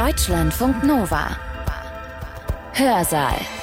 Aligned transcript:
Deutschlandfunk 0.00 0.82
Nova. 0.82 1.36
Hörsaal. 2.72 3.59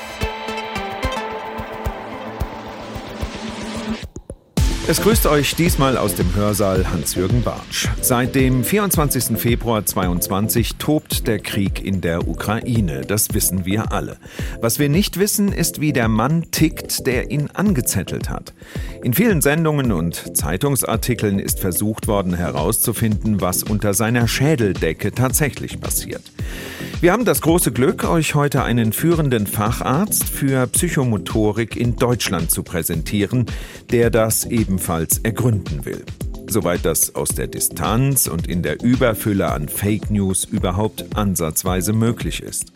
Es 4.90 5.02
grüßt 5.02 5.26
euch 5.26 5.54
diesmal 5.54 5.98
aus 5.98 6.16
dem 6.16 6.34
Hörsaal 6.34 6.90
Hans-Jürgen 6.90 7.44
Bartsch. 7.44 7.90
Seit 8.00 8.36
dem 8.36 8.64
24. 8.64 9.38
Februar 9.38 9.86
2022 9.86 10.78
tobt 10.78 11.28
der 11.28 11.40
Krieg 11.40 11.84
in 11.84 12.00
der 12.00 12.26
Ukraine. 12.26 13.02
Das 13.02 13.34
wissen 13.34 13.66
wir 13.66 13.92
alle. 13.92 14.16
Was 14.62 14.80
wir 14.80 14.88
nicht 14.88 15.20
wissen, 15.20 15.52
ist, 15.52 15.82
wie 15.82 15.92
der 15.92 16.08
Mann 16.08 16.52
tickt, 16.52 17.06
der 17.06 17.32
ihn 17.32 17.50
angezettelt 17.54 18.30
hat. 18.30 18.54
In 19.04 19.14
vielen 19.14 19.42
Sendungen 19.42 19.92
und 19.92 20.38
Zeitungsartikeln 20.38 21.40
ist 21.40 21.60
versucht 21.60 22.08
worden 22.08 22.34
herauszufinden, 22.34 23.42
was 23.42 23.64
unter 23.64 23.94
seiner 23.94 24.26
Schädeldecke 24.30 25.12
tatsächlich 25.12 25.82
passiert. 25.82 26.24
Wir 27.00 27.12
haben 27.12 27.26
das 27.26 27.42
große 27.42 27.72
Glück, 27.72 28.06
euch 28.06 28.34
heute 28.34 28.64
einen 28.64 28.92
führenden 28.92 29.46
Facharzt 29.46 30.24
für 30.24 30.66
Psychomotorik 30.66 31.76
in 31.78 31.96
Deutschland 31.96 32.50
zu 32.50 32.64
präsentieren, 32.64 33.46
der 33.92 34.10
das 34.10 34.46
ebenfalls 34.46 35.20
ergründen 35.20 35.86
will. 35.86 36.04
Soweit 36.50 36.86
das 36.86 37.14
aus 37.14 37.30
der 37.30 37.46
Distanz 37.46 38.26
und 38.26 38.48
in 38.48 38.64
der 38.64 38.82
Überfülle 38.82 39.52
an 39.52 39.70
Fake 39.70 40.10
News 40.10 40.44
überhaupt 40.46 41.16
ansatzweise 41.16 41.94
möglich 41.94 42.42
ist. 42.42 42.72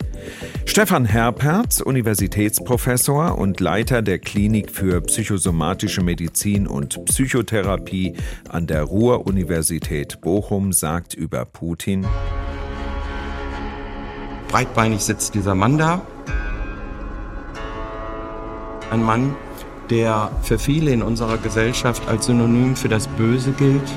Stefan 0.66 1.04
Herperz, 1.04 1.80
Universitätsprofessor 1.80 3.36
und 3.36 3.58
Leiter 3.58 4.02
der 4.02 4.20
Klinik 4.20 4.70
für 4.70 5.00
psychosomatische 5.00 6.02
Medizin 6.02 6.68
und 6.68 7.04
Psychotherapie 7.06 8.14
an 8.48 8.68
der 8.68 8.84
Ruhr-Universität 8.84 10.20
Bochum, 10.20 10.72
sagt 10.72 11.12
über 11.14 11.44
Putin, 11.44 12.06
breitbeinig 14.52 15.02
sitzt 15.02 15.34
dieser 15.34 15.54
Mann 15.54 15.78
da. 15.78 16.02
Ein 18.90 19.02
Mann, 19.02 19.34
der 19.88 20.30
für 20.42 20.58
viele 20.58 20.90
in 20.92 21.02
unserer 21.02 21.38
Gesellschaft 21.38 22.06
als 22.06 22.26
Synonym 22.26 22.76
für 22.76 22.90
das 22.90 23.08
Böse 23.08 23.52
gilt. 23.52 23.90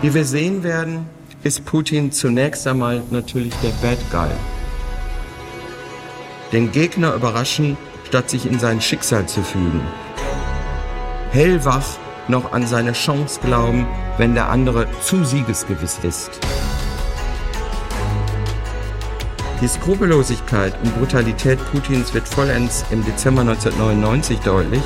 Wie 0.00 0.14
wir 0.14 0.24
sehen 0.24 0.62
werden, 0.62 1.06
ist 1.42 1.66
Putin 1.66 2.12
zunächst 2.12 2.66
einmal 2.66 3.02
natürlich 3.10 3.54
der 3.56 3.72
Bad 3.86 3.98
Guy. 4.10 4.30
Den 6.52 6.72
Gegner 6.72 7.14
überraschen, 7.14 7.76
statt 8.08 8.30
sich 8.30 8.46
in 8.46 8.58
sein 8.58 8.80
Schicksal 8.80 9.26
zu 9.26 9.42
fügen. 9.42 9.82
Hellwach 11.30 11.98
noch 12.28 12.52
an 12.52 12.66
seine 12.66 12.92
Chance 12.92 13.40
glauben, 13.44 13.86
wenn 14.16 14.34
der 14.34 14.48
andere 14.48 14.86
zu 15.02 15.24
siegesgewiss 15.24 15.98
ist. 16.02 16.40
Die 19.60 19.68
Skrupellosigkeit 19.68 20.72
und 20.82 20.96
Brutalität 20.96 21.58
Putins 21.70 22.14
wird 22.14 22.26
vollends 22.26 22.82
im 22.90 23.04
Dezember 23.04 23.42
1999 23.42 24.38
deutlich. 24.40 24.82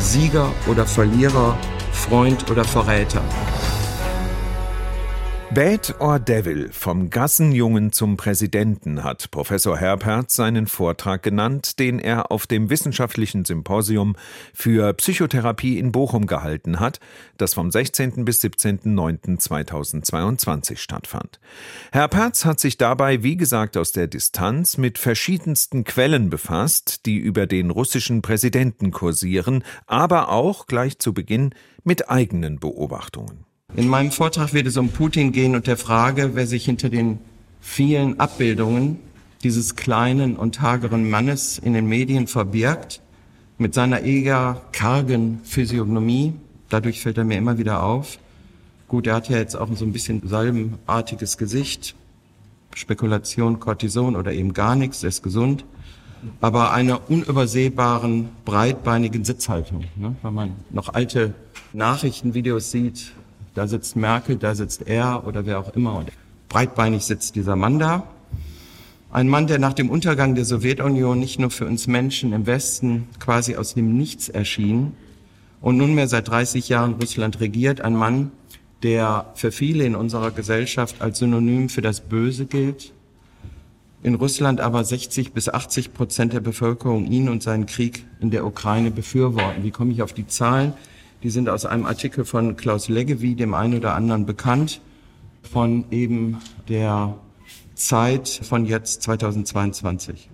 Sieger 0.00 0.50
oder 0.66 0.86
Verlierer, 0.86 1.58
Freund 1.92 2.50
oder 2.50 2.64
Verräter. 2.64 3.22
Bad 5.58 5.98
or 5.98 6.20
Devil, 6.20 6.70
vom 6.70 7.10
Gassenjungen 7.10 7.90
zum 7.90 8.16
Präsidenten 8.16 9.02
hat 9.02 9.32
Professor 9.32 9.76
Herperz 9.76 10.36
seinen 10.36 10.68
Vortrag 10.68 11.24
genannt, 11.24 11.80
den 11.80 11.98
er 11.98 12.30
auf 12.30 12.46
dem 12.46 12.70
Wissenschaftlichen 12.70 13.44
Symposium 13.44 14.14
für 14.54 14.94
Psychotherapie 14.94 15.80
in 15.80 15.90
Bochum 15.90 16.26
gehalten 16.26 16.78
hat, 16.78 17.00
das 17.38 17.54
vom 17.54 17.72
16. 17.72 18.24
bis 18.24 18.40
17.09.2022 18.40 20.76
stattfand. 20.76 21.40
Herperz 21.90 22.44
hat 22.44 22.60
sich 22.60 22.78
dabei, 22.78 23.24
wie 23.24 23.36
gesagt, 23.36 23.76
aus 23.76 23.90
der 23.90 24.06
Distanz 24.06 24.78
mit 24.78 24.96
verschiedensten 24.96 25.82
Quellen 25.82 26.30
befasst, 26.30 27.04
die 27.04 27.16
über 27.16 27.48
den 27.48 27.70
russischen 27.70 28.22
Präsidenten 28.22 28.92
kursieren, 28.92 29.64
aber 29.88 30.28
auch 30.28 30.68
gleich 30.68 31.00
zu 31.00 31.12
Beginn 31.12 31.52
mit 31.82 32.08
eigenen 32.08 32.60
Beobachtungen. 32.60 33.47
In 33.76 33.86
meinem 33.86 34.10
Vortrag 34.10 34.54
wird 34.54 34.66
es 34.66 34.76
um 34.78 34.88
Putin 34.88 35.30
gehen 35.30 35.54
und 35.54 35.66
der 35.66 35.76
Frage, 35.76 36.30
wer 36.34 36.46
sich 36.46 36.64
hinter 36.64 36.88
den 36.88 37.18
vielen 37.60 38.18
Abbildungen 38.18 38.98
dieses 39.42 39.76
kleinen 39.76 40.36
und 40.36 40.62
hageren 40.62 41.08
Mannes 41.08 41.58
in 41.58 41.74
den 41.74 41.86
Medien 41.86 42.26
verbirgt, 42.26 43.02
mit 43.58 43.74
seiner 43.74 44.00
eher 44.00 44.62
kargen 44.72 45.40
Physiognomie. 45.44 46.32
Dadurch 46.70 47.02
fällt 47.02 47.18
er 47.18 47.24
mir 47.24 47.36
immer 47.36 47.58
wieder 47.58 47.82
auf. 47.82 48.18
Gut, 48.88 49.06
er 49.06 49.16
hat 49.16 49.28
ja 49.28 49.36
jetzt 49.36 49.54
auch 49.54 49.68
so 49.74 49.84
ein 49.84 49.92
bisschen 49.92 50.26
salbenartiges 50.26 51.36
Gesicht. 51.36 51.94
Spekulation, 52.74 53.60
Cortison 53.60 54.16
oder 54.16 54.32
eben 54.32 54.54
gar 54.54 54.76
nichts, 54.76 55.02
er 55.02 55.10
ist 55.10 55.22
gesund. 55.22 55.64
Aber 56.40 56.72
einer 56.72 57.08
unübersehbaren, 57.10 58.30
breitbeinigen 58.44 59.24
Sitzhaltung. 59.24 59.84
Ne? 59.94 60.16
Wenn 60.22 60.34
man 60.34 60.56
noch 60.70 60.94
alte 60.94 61.34
Nachrichtenvideos 61.72 62.70
sieht, 62.70 63.12
da 63.58 63.66
sitzt 63.66 63.96
Merkel, 63.96 64.36
da 64.36 64.54
sitzt 64.54 64.86
er 64.86 65.26
oder 65.26 65.44
wer 65.44 65.58
auch 65.58 65.74
immer. 65.74 65.96
Und 65.96 66.12
breitbeinig 66.48 67.04
sitzt 67.04 67.34
dieser 67.34 67.56
Mann 67.56 67.80
da. 67.80 68.04
Ein 69.10 69.28
Mann, 69.28 69.48
der 69.48 69.58
nach 69.58 69.72
dem 69.72 69.90
Untergang 69.90 70.36
der 70.36 70.44
Sowjetunion 70.44 71.18
nicht 71.18 71.40
nur 71.40 71.50
für 71.50 71.66
uns 71.66 71.88
Menschen 71.88 72.32
im 72.32 72.46
Westen 72.46 73.08
quasi 73.18 73.56
aus 73.56 73.74
dem 73.74 73.96
Nichts 73.96 74.28
erschien 74.28 74.92
und 75.60 75.76
nunmehr 75.76 76.06
seit 76.06 76.28
30 76.28 76.68
Jahren 76.68 76.94
Russland 76.94 77.40
regiert. 77.40 77.80
Ein 77.80 77.96
Mann, 77.96 78.30
der 78.84 79.32
für 79.34 79.50
viele 79.50 79.84
in 79.84 79.96
unserer 79.96 80.30
Gesellschaft 80.30 81.02
als 81.02 81.18
Synonym 81.18 81.68
für 81.68 81.82
das 81.82 82.00
Böse 82.00 82.46
gilt. 82.46 82.92
In 84.04 84.14
Russland 84.14 84.60
aber 84.60 84.84
60 84.84 85.32
bis 85.32 85.48
80 85.48 85.94
Prozent 85.94 86.32
der 86.32 86.40
Bevölkerung 86.40 87.06
ihn 87.10 87.28
und 87.28 87.42
seinen 87.42 87.66
Krieg 87.66 88.06
in 88.20 88.30
der 88.30 88.46
Ukraine 88.46 88.92
befürworten. 88.92 89.64
Wie 89.64 89.72
komme 89.72 89.90
ich 89.90 90.02
auf 90.02 90.12
die 90.12 90.28
Zahlen? 90.28 90.74
Die 91.22 91.30
sind 91.30 91.48
aus 91.48 91.66
einem 91.66 91.84
Artikel 91.84 92.24
von 92.24 92.56
Klaus 92.56 92.88
Leggevi, 92.88 93.34
dem 93.34 93.54
einen 93.54 93.76
oder 93.76 93.94
anderen 93.94 94.24
bekannt, 94.24 94.80
von 95.42 95.84
eben 95.90 96.38
der 96.68 97.18
Zeit 97.74 98.28
von 98.28 98.66
jetzt 98.66 99.02
2022. 99.02 100.30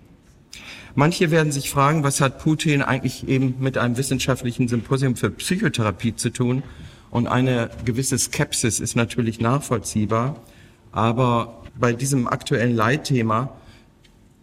Manche 0.95 1.31
werden 1.31 1.53
sich 1.53 1.71
fragen, 1.71 2.05
was 2.05 2.21
hat 2.21 2.39
Putin 2.39 2.83
eigentlich 2.83 3.27
eben 3.27 3.57
mit 3.59 3.79
einem 3.79 3.97
wissenschaftlichen 3.97 4.69
Symposium 4.69 5.17
für 5.17 5.31
Psychotherapie 5.31 6.15
zu 6.15 6.31
tun? 6.31 6.63
Und 7.11 7.27
eine 7.27 7.71
gewisse 7.85 8.19
Skepsis 8.19 8.79
ist 8.79 8.95
natürlich 8.95 9.41
nachvollziehbar. 9.41 10.41
Aber 10.93 11.63
bei 11.79 11.93
diesem 11.93 12.29
aktuellen 12.29 12.77
Leitthema 12.77 13.57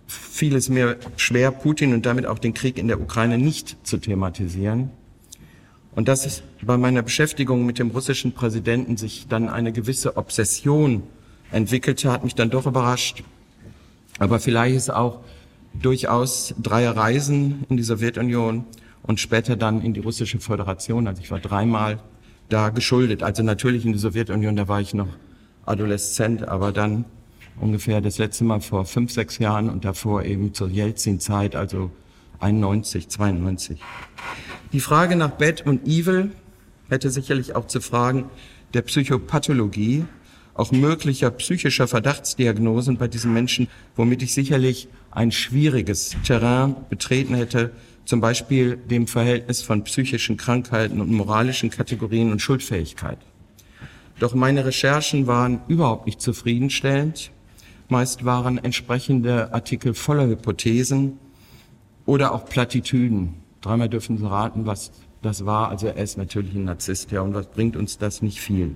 fiel 0.07 0.56
es 0.56 0.69
mir 0.69 0.97
schwer, 1.16 1.51
Putin 1.51 1.94
und 1.94 2.06
damit 2.06 2.25
auch 2.25 2.40
den 2.40 2.53
Krieg 2.53 2.78
in 2.78 2.88
der 2.88 3.00
Ukraine 3.00 3.38
nicht 3.38 3.78
zu 3.88 3.97
thematisieren. 3.97 4.90
Und 5.94 6.07
dass 6.07 6.25
es 6.25 6.44
bei 6.62 6.78
meiner 6.78 7.02
Beschäftigung 7.02 7.66
mit 7.66 7.79
dem 7.79 7.90
russischen 7.90 8.31
Präsidenten 8.31 8.97
sich 8.97 9.28
dann 9.28 9.50
eine 9.50 9.74
gewisse 9.74 10.16
Obsession 10.16 11.03
entwickelte, 11.52 12.12
hat 12.12 12.24
mich 12.24 12.35
dann 12.35 12.50
doch 12.50 12.66
überrascht. 12.66 13.24
Aber 14.19 14.40
vielleicht 14.40 14.75
ist 14.75 14.90
auch 14.90 15.19
durchaus 15.74 16.53
drei 16.62 16.88
Reisen 16.88 17.66
in 17.69 17.78
die 17.78 17.84
Sowjetunion 17.84 18.66
und 19.03 19.19
später 19.19 19.56
dann 19.56 19.81
in 19.81 19.94
die 19.94 20.00
russische 20.00 20.40
Föderation, 20.40 21.07
also 21.07 21.22
ich 21.22 21.31
war 21.31 21.40
dreimal 21.40 22.00
da 22.50 22.69
geschuldet. 22.69 23.24
Also 23.24 23.44
natürlich 23.44 23.85
in 23.85 23.94
die 23.94 24.00
Sowjetunion, 24.00 24.56
da 24.56 24.68
war 24.68 24.81
ich 24.81 24.94
noch 24.94 25.07
Adoleszent, 25.66 26.47
aber 26.47 26.72
dann 26.72 27.06
ungefähr 27.59 28.01
das 28.01 28.18
letzte 28.18 28.44
Mal 28.44 28.62
vor 28.62 28.85
fünf, 28.85 29.12
sechs 29.12 29.38
Jahren 29.40 29.69
und 29.69 29.85
davor 29.85 30.24
eben 30.24 30.53
zur 30.53 30.69
Jelzin-Zeit, 30.69 31.56
also 31.56 31.91
91, 32.41 33.07
92. 33.07 33.79
Die 34.74 34.79
Frage 34.79 35.16
nach 35.16 35.31
Bad 35.31 35.66
und 35.66 35.88
Evil 35.88 36.31
hätte 36.90 37.09
sicherlich 37.09 37.56
auch 37.56 37.68
zu 37.68 37.81
Fragen 37.81 38.25
der 38.74 38.81
Psychopathologie, 38.81 40.06
auch 40.54 40.71
möglicher 40.71 41.31
psychischer 41.31 41.88
Verdachtsdiagnosen 41.88 42.98
bei 42.98 43.07
diesen 43.07 43.33
Menschen, 43.33 43.68
womit 43.95 44.21
ich 44.21 44.33
sicherlich 44.33 44.88
ein 45.12 45.31
schwieriges 45.31 46.15
Terrain 46.24 46.75
betreten 46.89 47.36
hätte, 47.36 47.71
zum 48.06 48.19
Beispiel 48.19 48.75
dem 48.77 49.07
Verhältnis 49.07 49.62
von 49.62 49.83
psychischen 49.83 50.38
Krankheiten 50.38 51.00
und 51.00 51.12
moralischen 51.12 51.69
Kategorien 51.69 52.31
und 52.31 52.42
Schuldfähigkeit. 52.42 53.19
Doch 54.19 54.33
meine 54.36 54.65
Recherchen 54.65 55.27
waren 55.27 55.62
überhaupt 55.68 56.06
nicht 56.06 56.21
zufriedenstellend. 56.21 57.31
Meist 57.89 58.25
waren 58.25 58.57
entsprechende 58.57 59.54
Artikel 59.54 59.94
voller 59.94 60.27
Hypothesen 60.27 61.18
oder 62.06 62.33
auch 62.33 62.45
Plattitüden. 62.45 63.36
Dreimal 63.62 63.89
dürfen 63.89 64.18
Sie 64.18 64.30
raten, 64.30 64.65
was 64.65 64.92
das 65.21 65.45
war. 65.45 65.69
Also 65.69 65.88
er 65.88 65.98
ist 65.98 66.18
natürlich 66.18 66.53
ein 66.56 66.65
Narzisst, 66.65 67.12
ja, 67.12 67.21
und 67.21 67.33
was 67.33 67.48
bringt 67.48 67.75
uns 67.75 67.98
das 67.98 68.21
nicht 68.21 68.42
viel. 68.42 68.75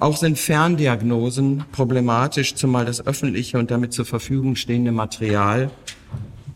Auch 0.00 0.16
sind 0.16 0.38
Ferndiagnosen 0.38 1.64
problematisch, 1.72 2.54
zumal 2.54 2.86
das 2.86 3.06
öffentliche 3.06 3.58
und 3.58 3.70
damit 3.70 3.92
zur 3.92 4.06
Verfügung 4.06 4.56
stehende 4.56 4.92
Material 4.92 5.70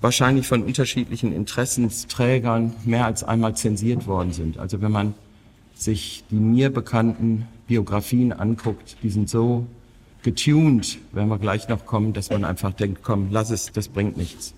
wahrscheinlich 0.05 0.47
von 0.47 0.63
unterschiedlichen 0.63 1.33
Interessensträgern 1.33 2.75
mehr 2.85 3.07
als 3.07 3.25
einmal 3.25 3.57
zensiert 3.57 4.07
worden 4.07 4.33
sind. 4.33 4.59
Also 4.59 4.83
wenn 4.83 4.93
man 4.93 5.15
sich 5.75 6.25
die 6.31 6.37
mir 6.37 6.71
bekannten 6.71 7.49
Biografien 7.67 8.33
anguckt, 8.33 8.97
die 9.03 9.09
sind 9.09 9.31
so 9.31 9.67
getuned, 10.23 10.99
wenn 11.13 11.29
wir 11.29 11.39
gleich 11.39 11.69
noch 11.69 11.87
kommen, 11.87 12.13
dass 12.13 12.31
man 12.31 12.45
einfach 12.45 12.73
denkt, 12.73 13.03
komm, 13.03 13.29
lass 13.31 13.51
es, 13.51 13.73
das 13.73 13.89
bringt 13.89 14.19
nichts. 14.19 14.55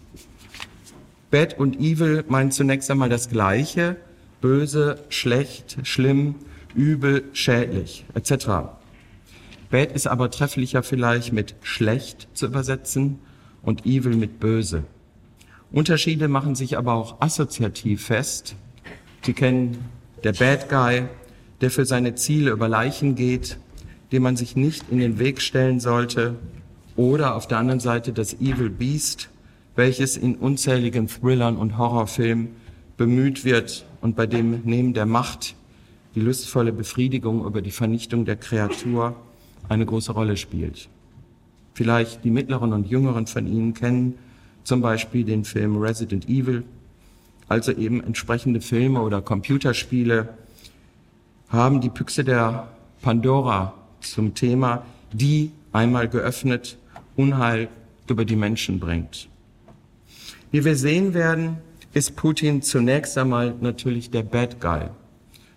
Bad 1.30 1.58
und 1.58 1.80
Evil 1.80 2.24
meint 2.28 2.54
zunächst 2.54 2.90
einmal 2.90 3.08
das 3.08 3.28
Gleiche, 3.28 3.96
böse, 4.40 5.00
schlecht, 5.08 5.78
schlimm, 5.82 6.36
übel, 6.74 7.24
schädlich, 7.32 8.04
etc. 8.14 8.46
Bad 9.70 9.92
ist 9.92 10.06
aber 10.06 10.30
trefflicher 10.30 10.82
vielleicht 10.82 11.32
mit 11.32 11.56
schlecht 11.62 12.28
zu 12.34 12.46
übersetzen 12.46 13.18
und 13.62 13.86
evil 13.86 14.14
mit 14.14 14.38
böse. 14.38 14.84
Unterschiede 15.72 16.28
machen 16.28 16.54
sich 16.54 16.78
aber 16.78 16.94
auch 16.94 17.20
assoziativ 17.20 18.06
fest. 18.06 18.54
Sie 19.22 19.32
kennen 19.32 19.78
der 20.22 20.32
Bad 20.32 20.68
Guy, 20.68 21.08
der 21.60 21.70
für 21.70 21.84
seine 21.84 22.14
Ziele 22.14 22.52
über 22.52 22.68
Leichen 22.68 23.16
geht, 23.16 23.58
dem 24.12 24.22
man 24.22 24.36
sich 24.36 24.54
nicht 24.54 24.84
in 24.90 24.98
den 24.98 25.18
Weg 25.18 25.40
stellen 25.42 25.80
sollte, 25.80 26.36
oder 26.94 27.34
auf 27.34 27.48
der 27.48 27.58
anderen 27.58 27.80
Seite 27.80 28.12
das 28.12 28.34
Evil 28.34 28.70
Beast, 28.70 29.28
welches 29.76 30.16
in 30.16 30.34
unzähligen 30.36 31.06
Thrillern 31.06 31.56
und 31.56 31.78
Horrorfilmen 31.78 32.48
bemüht 32.96 33.44
wird 33.44 33.84
und 34.00 34.16
bei 34.16 34.26
dem 34.26 34.62
neben 34.64 34.94
der 34.94 35.06
Macht 35.06 35.54
die 36.14 36.20
lustvolle 36.20 36.72
Befriedigung 36.72 37.44
über 37.44 37.60
die 37.60 37.70
Vernichtung 37.70 38.24
der 38.24 38.36
Kreatur 38.36 39.14
eine 39.68 39.84
große 39.84 40.12
Rolle 40.12 40.36
spielt. 40.36 40.88
Vielleicht 41.74 42.24
die 42.24 42.30
mittleren 42.30 42.72
und 42.72 42.88
jüngeren 42.88 43.26
von 43.26 43.46
Ihnen 43.46 43.74
kennen 43.74 44.14
zum 44.64 44.80
Beispiel 44.80 45.24
den 45.24 45.44
Film 45.44 45.76
Resident 45.76 46.28
Evil, 46.28 46.64
also 47.48 47.70
eben 47.70 48.02
entsprechende 48.02 48.60
Filme 48.60 49.02
oder 49.02 49.20
Computerspiele 49.20 50.30
haben 51.48 51.80
die 51.80 51.90
Büchse 51.90 52.24
der 52.24 52.68
Pandora 53.02 53.74
zum 54.00 54.34
Thema, 54.34 54.84
die 55.12 55.52
einmal 55.72 56.08
geöffnet 56.08 56.78
Unheil 57.14 57.68
über 58.08 58.24
die 58.24 58.36
Menschen 58.36 58.80
bringt. 58.80 59.28
Wie 60.52 60.64
wir 60.64 60.76
sehen 60.76 61.12
werden, 61.12 61.58
ist 61.92 62.14
Putin 62.14 62.62
zunächst 62.62 63.18
einmal 63.18 63.54
natürlich 63.60 64.10
der 64.10 64.22
Bad 64.22 64.60
Guy. 64.60 64.88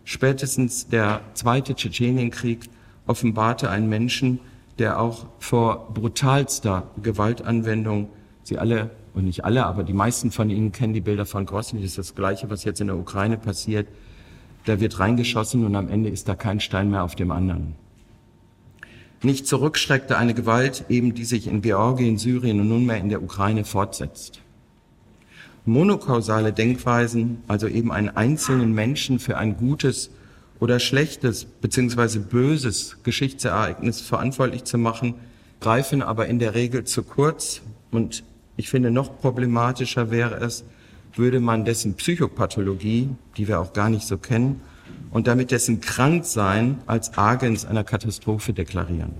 Spätestens 0.03 0.88
der 0.88 1.21
zweite 1.36 1.75
Tschetschenienkrieg 1.75 2.69
offenbarte 3.06 3.69
einen 3.69 3.89
Menschen, 3.89 4.39
der 4.80 5.00
auch 5.00 5.27
vor 5.39 5.94
brutalster 5.94 6.89
Gewaltanwendung, 7.03 8.09
Sie 8.44 8.57
alle, 8.57 8.89
und 9.13 9.25
nicht 9.25 9.44
alle, 9.44 9.65
aber 9.65 9.83
die 9.83 9.94
meisten 9.94 10.31
von 10.31 10.50
Ihnen 10.50 10.71
kennen 10.71 10.94
die 10.94 11.01
Bilder 11.01 11.25
von 11.25 11.45
Grosny, 11.45 11.81
das 11.81 11.91
ist 11.91 11.97
das 11.97 12.15
Gleiche, 12.15 12.50
was 12.50 12.63
jetzt 12.63 12.81
in 12.81 12.88
der 12.88 12.97
Ukraine 12.97 13.38
passiert, 13.38 13.88
da 14.65 14.80
wird 14.80 15.00
reingeschossen 15.00 15.65
und 15.65 15.75
am 15.75 15.89
Ende 15.89 16.09
ist 16.09 16.27
da 16.27 16.36
kein 16.36 16.59
Stein 16.59 16.89
mehr 16.89 17.03
auf 17.03 17.15
dem 17.15 17.31
anderen. 17.31 17.75
Nicht 19.21 19.45
zurückschreckte 19.45 20.18
eine 20.18 20.33
Gewalt, 20.33 20.86
eben 20.89 21.13
die 21.13 21.25
sich 21.25 21.47
in 21.47 21.62
Georgien, 21.62 22.18
Syrien 22.18 22.62
und 22.62 22.69
nunmehr 22.69 22.97
in 22.97 23.09
der 23.09 23.21
Ukraine 23.21 23.65
fortsetzt. 23.65 24.41
Monokausale 25.69 26.51
Denkweisen, 26.51 27.44
also 27.48 27.68
eben 27.68 27.92
einen 27.92 28.10
einzelnen 28.10 28.74
Menschen 28.74 29.19
für 29.19 29.38
ein 29.38 29.56
gutes 29.56 30.10
oder 30.60 30.80
schlechtes 30.80 31.45
beziehungsweise 31.45 32.19
böses 32.19 32.98
Geschichtsereignis 33.04 34.01
verantwortlich 34.01 34.63
zu 34.63 34.77
machen, 34.77 35.16
greifen 35.62 36.01
aber 36.01 36.27
in 36.27 36.39
der 36.39 36.56
Regel 36.56 36.86
zu 36.86 37.04
kurz. 37.04 37.62
Und 37.92 38.24
ich 38.57 38.69
finde, 38.69 38.89
noch 38.89 39.19
problematischer 39.19 40.10
wäre 40.10 40.36
es, 40.38 40.66
würde 41.16 41.39
man 41.39 41.66
dessen 41.66 41.94
Psychopathologie, 41.94 43.10
die 43.38 43.48
wir 43.48 43.60
auch 43.60 43.74
gar 43.74 43.89
nicht 43.89 44.07
so 44.07 44.18
kennen, 44.18 44.62
und 45.12 45.27
damit 45.27 45.51
dessen 45.51 45.81
Kranksein 45.81 46.80
als 46.88 47.18
Agens 47.18 47.65
einer 47.65 47.83
Katastrophe 47.83 48.54
deklarieren. 48.54 49.13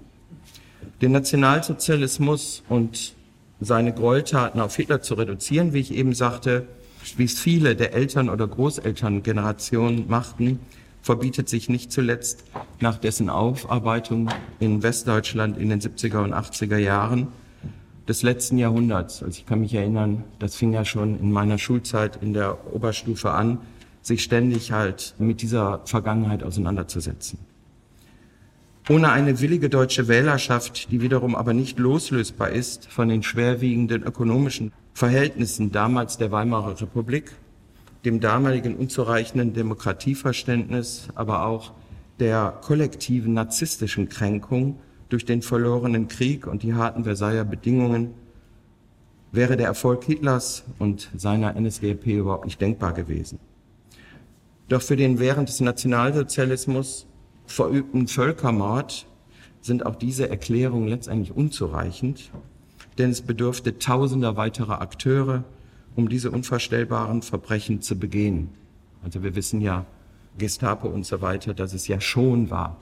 Den 1.02 1.12
Nationalsozialismus 1.12 2.63
und 2.69 3.13
seine 3.59 3.94
Gräueltaten 3.94 4.61
auf 4.61 4.75
Hitler 4.75 5.01
zu 5.01 5.15
reduzieren, 5.15 5.73
wie 5.73 5.79
ich 5.79 5.94
eben 5.94 6.13
sagte, 6.13 6.67
wie 7.17 7.25
es 7.25 7.39
viele 7.39 7.75
der 7.75 7.94
Eltern- 7.94 8.29
oder 8.29 8.47
Großelterngenerationen 8.47 10.07
machten, 10.07 10.59
verbietet 11.01 11.50
sich 11.50 11.69
nicht 11.69 11.91
zuletzt 11.91 12.44
nach 12.79 12.97
dessen 12.97 13.29
Aufarbeitung 13.29 14.29
in 14.59 14.83
Westdeutschland 14.83 15.57
in 15.57 15.69
den 15.69 15.81
70er 15.81 16.23
und 16.23 16.33
80er 16.33 16.77
Jahren 16.77 17.27
des 18.07 18.23
letzten 18.23 18.57
Jahrhunderts. 18.57 19.23
Also 19.23 19.39
ich 19.39 19.45
kann 19.45 19.61
mich 19.61 19.73
erinnern, 19.73 20.23
das 20.39 20.56
fing 20.56 20.73
ja 20.73 20.83
schon 20.83 21.19
in 21.19 21.31
meiner 21.31 21.57
Schulzeit 21.57 22.19
in 22.21 22.33
der 22.33 22.73
Oberstufe 22.73 23.31
an, 23.31 23.59
sich 24.01 24.23
ständig 24.23 24.71
halt 24.71 25.13
mit 25.19 25.41
dieser 25.41 25.81
Vergangenheit 25.85 26.44
auseinanderzusetzen. 26.44 27.39
Ohne 28.89 29.12
eine 29.12 29.39
willige 29.39 29.69
deutsche 29.69 30.07
Wählerschaft, 30.07 30.91
die 30.91 31.00
wiederum 31.00 31.36
aber 31.36 31.53
nicht 31.53 31.77
loslösbar 31.77 32.50
ist 32.50 32.88
von 32.88 33.07
den 33.07 33.21
schwerwiegenden 33.21 34.01
ökonomischen 34.01 34.71
Verhältnissen 34.95 35.71
damals 35.71 36.18
der 36.18 36.31
Weimarer 36.31 36.81
Republik, 36.81 37.33
dem 38.03 38.19
damaligen 38.19 38.75
unzureichenden 38.75 39.53
Demokratieverständnis, 39.53 41.09
aber 41.13 41.45
auch 41.45 41.74
der 42.19 42.57
kollektiven 42.63 43.36
narzisstischen 43.36 44.09
Kränkung 44.09 44.80
durch 45.09 45.24
den 45.24 45.44
verlorenen 45.44 46.07
Krieg 46.07 46.47
und 46.47 46.63
die 46.63 46.74
harten 46.74 47.03
Versailler 47.03 47.45
Bedingungen, 47.45 48.15
wäre 49.31 49.56
der 49.56 49.68
Erfolg 49.68 50.03
Hitlers 50.03 50.63
und 50.80 51.12
seiner 51.15 51.53
NSDAP 51.53 52.07
überhaupt 52.07 52.45
nicht 52.45 52.59
denkbar 52.59 52.94
gewesen. 52.94 53.38
Doch 54.68 54.81
für 54.81 54.95
den 54.95 55.19
während 55.19 55.47
des 55.47 55.59
Nationalsozialismus 55.59 57.06
verübten 57.50 58.07
Völkermord 58.07 59.07
sind 59.60 59.86
auch 59.86 59.96
diese 59.96 60.30
Erklärungen 60.30 60.88
letztendlich 60.88 61.36
unzureichend, 61.36 62.31
denn 62.98 63.10
es 63.10 63.22
bedurfte 63.22 63.80
tausender 63.80 64.38
weiterer 64.38 64.81
Akteure, 64.81 65.44
um 65.96 66.10
diese 66.10 66.31
unvorstellbaren 66.31 67.24
Verbrechen 67.24 67.81
zu 67.81 67.98
begehen. 67.98 68.50
Also 69.04 69.24
wir 69.24 69.36
wissen 69.36 69.62
ja, 69.62 69.86
Gestapo 70.38 70.88
und 70.88 71.06
so 71.06 71.22
weiter, 71.22 71.54
dass 71.54 71.74
es 71.74 71.88
ja 71.88 72.00
schon 72.00 72.50
war, 72.50 72.78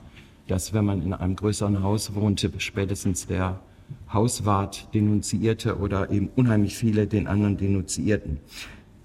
dass 0.46 0.74
wenn 0.74 0.84
man 0.84 1.02
in 1.02 1.14
einem 1.14 1.34
größeren 1.34 1.82
Haus 1.82 2.14
wohnte, 2.14 2.52
spätestens 2.58 3.26
der 3.26 3.58
Hauswart 4.12 4.88
denunzierte 4.92 5.78
oder 5.78 6.10
eben 6.10 6.28
unheimlich 6.36 6.76
viele 6.76 7.06
den 7.06 7.26
anderen 7.26 7.56
denunzierten 7.56 8.38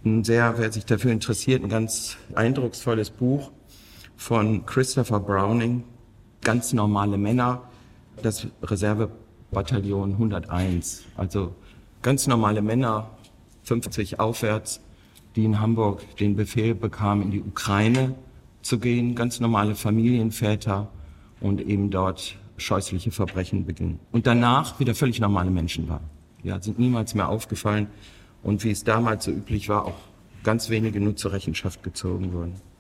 ein 0.05 0.23
sehr, 0.23 0.57
wer 0.57 0.71
sich 0.71 0.85
dafür 0.85 1.11
interessiert, 1.11 1.63
ein 1.63 1.69
ganz 1.69 2.17
eindrucksvolles 2.35 3.09
Buch 3.09 3.51
von 4.23 4.65
Christopher 4.65 5.19
Browning, 5.19 5.83
ganz 6.39 6.71
normale 6.71 7.17
Männer, 7.17 7.61
das 8.21 8.47
Reservebataillon 8.61 10.13
101, 10.13 11.03
also 11.17 11.53
ganz 12.01 12.25
normale 12.25 12.61
Männer, 12.61 13.09
50 13.63 14.21
aufwärts, 14.21 14.79
die 15.35 15.43
in 15.43 15.59
Hamburg 15.59 16.15
den 16.19 16.37
Befehl 16.37 16.73
bekamen, 16.73 17.23
in 17.23 17.31
die 17.31 17.41
Ukraine 17.41 18.15
zu 18.61 18.79
gehen, 18.79 19.13
ganz 19.13 19.41
normale 19.41 19.75
Familienväter 19.75 20.87
und 21.41 21.59
eben 21.59 21.89
dort 21.89 22.37
scheußliche 22.55 23.11
Verbrechen 23.11 23.65
beginnen. 23.65 23.99
Und 24.13 24.25
danach 24.25 24.79
wieder 24.79 24.95
völlig 24.95 25.19
normale 25.19 25.51
Menschen 25.51 25.89
waren. 25.89 26.09
Ja, 26.43 26.61
sind 26.61 26.79
niemals 26.79 27.13
mehr 27.13 27.27
aufgefallen 27.27 27.87
und 28.41 28.63
wie 28.63 28.71
es 28.71 28.85
damals 28.85 29.25
so 29.25 29.31
üblich 29.31 29.67
war, 29.67 29.83
auch 29.83 29.99
ganz 30.43 30.69
wenige 30.69 31.01
nur 31.01 31.17
zur 31.17 31.33
Rechenschaft 31.33 31.83
gezogen 31.83 32.31
wurden. 32.31 32.72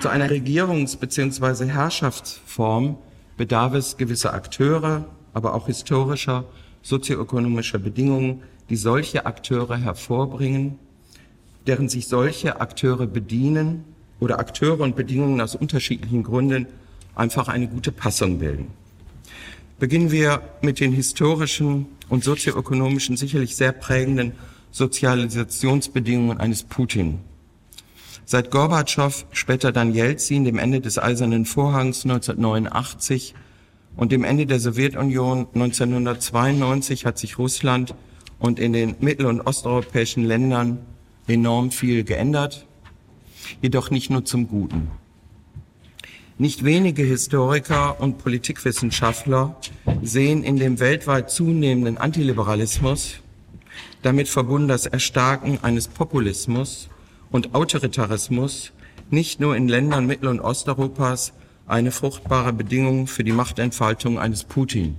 Zu 0.00 0.10
einer 0.10 0.30
Regierungs- 0.30 0.98
bzw. 0.98 1.66
Herrschaftsform 1.66 2.98
bedarf 3.38 3.72
es 3.74 3.96
gewisser 3.96 4.34
Akteure, 4.34 5.06
aber 5.32 5.54
auch 5.54 5.66
historischer, 5.66 6.44
sozioökonomischer 6.82 7.78
Bedingungen, 7.78 8.42
die 8.68 8.76
solche 8.76 9.24
Akteure 9.24 9.78
hervorbringen, 9.78 10.78
deren 11.66 11.88
sich 11.88 12.08
solche 12.08 12.60
Akteure 12.60 13.06
bedienen 13.06 13.84
oder 14.20 14.38
Akteure 14.38 14.80
und 14.80 14.96
Bedingungen 14.96 15.40
aus 15.40 15.54
unterschiedlichen 15.54 16.22
Gründen 16.22 16.66
einfach 17.14 17.48
eine 17.48 17.66
gute 17.66 17.90
Passung 17.90 18.38
bilden. 18.38 18.68
Beginnen 19.78 20.10
wir 20.10 20.42
mit 20.60 20.78
den 20.78 20.92
historischen 20.92 21.86
und 22.08 22.22
sozioökonomischen 22.22 23.16
sicherlich 23.16 23.56
sehr 23.56 23.72
prägenden 23.72 24.32
Sozialisationsbedingungen 24.72 26.38
eines 26.38 26.62
Putin. 26.62 27.18
Seit 28.28 28.50
Gorbatschow, 28.50 29.24
später 29.30 29.70
dann 29.70 29.94
Jelzin, 29.94 30.44
dem 30.44 30.58
Ende 30.58 30.80
des 30.80 30.98
Eisernen 30.98 31.44
Vorhangs 31.44 32.02
1989 32.04 33.36
und 33.94 34.10
dem 34.10 34.24
Ende 34.24 34.46
der 34.46 34.58
Sowjetunion 34.58 35.46
1992 35.54 37.06
hat 37.06 37.18
sich 37.18 37.38
Russland 37.38 37.94
und 38.40 38.58
in 38.58 38.72
den 38.72 38.96
mittel- 38.98 39.26
und 39.26 39.42
osteuropäischen 39.42 40.24
Ländern 40.24 40.78
enorm 41.28 41.70
viel 41.70 42.02
geändert, 42.02 42.66
jedoch 43.62 43.90
nicht 43.90 44.10
nur 44.10 44.24
zum 44.24 44.48
Guten. 44.48 44.90
Nicht 46.36 46.64
wenige 46.64 47.04
Historiker 47.04 48.00
und 48.00 48.18
Politikwissenschaftler 48.18 49.54
sehen 50.02 50.42
in 50.42 50.56
dem 50.56 50.80
weltweit 50.80 51.30
zunehmenden 51.30 51.96
Antiliberalismus, 51.96 53.20
damit 54.02 54.28
verbunden 54.28 54.66
das 54.66 54.86
Erstarken 54.86 55.62
eines 55.62 55.86
Populismus 55.86 56.88
und 57.30 57.54
Autoritarismus, 57.54 58.72
nicht 59.10 59.40
nur 59.40 59.56
in 59.56 59.68
Ländern 59.68 60.06
Mittel- 60.06 60.28
und 60.28 60.40
Osteuropas 60.40 61.32
eine 61.66 61.90
fruchtbare 61.90 62.52
Bedingung 62.52 63.06
für 63.06 63.24
die 63.24 63.32
Machtentfaltung 63.32 64.18
eines 64.18 64.44
Putin. 64.44 64.96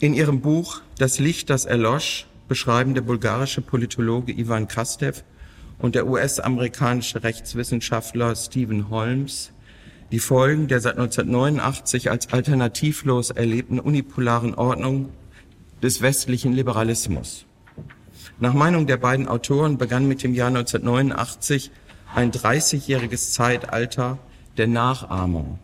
In 0.00 0.14
ihrem 0.14 0.40
Buch 0.40 0.80
Das 0.98 1.18
Licht, 1.18 1.50
das 1.50 1.64
erlosch 1.64 2.26
beschreiben 2.48 2.94
der 2.94 3.02
bulgarische 3.02 3.62
Politologe 3.62 4.32
Ivan 4.32 4.68
Krastev 4.68 5.24
und 5.78 5.94
der 5.94 6.06
US-amerikanische 6.06 7.22
Rechtswissenschaftler 7.22 8.36
Stephen 8.36 8.90
Holmes 8.90 9.52
die 10.12 10.18
Folgen 10.18 10.68
der 10.68 10.80
seit 10.80 10.98
1989 10.98 12.10
als 12.10 12.30
alternativlos 12.34 13.30
erlebten 13.30 13.80
unipolaren 13.80 14.54
Ordnung 14.54 15.08
des 15.82 16.02
westlichen 16.02 16.52
Liberalismus. 16.52 17.46
Nach 18.40 18.54
Meinung 18.54 18.86
der 18.86 18.96
beiden 18.96 19.28
Autoren 19.28 19.78
begann 19.78 20.08
mit 20.08 20.22
dem 20.22 20.34
Jahr 20.34 20.48
1989 20.48 21.70
ein 22.14 22.32
30-jähriges 22.32 23.32
Zeitalter 23.32 24.18
der 24.56 24.66
Nachahmung. 24.66 25.58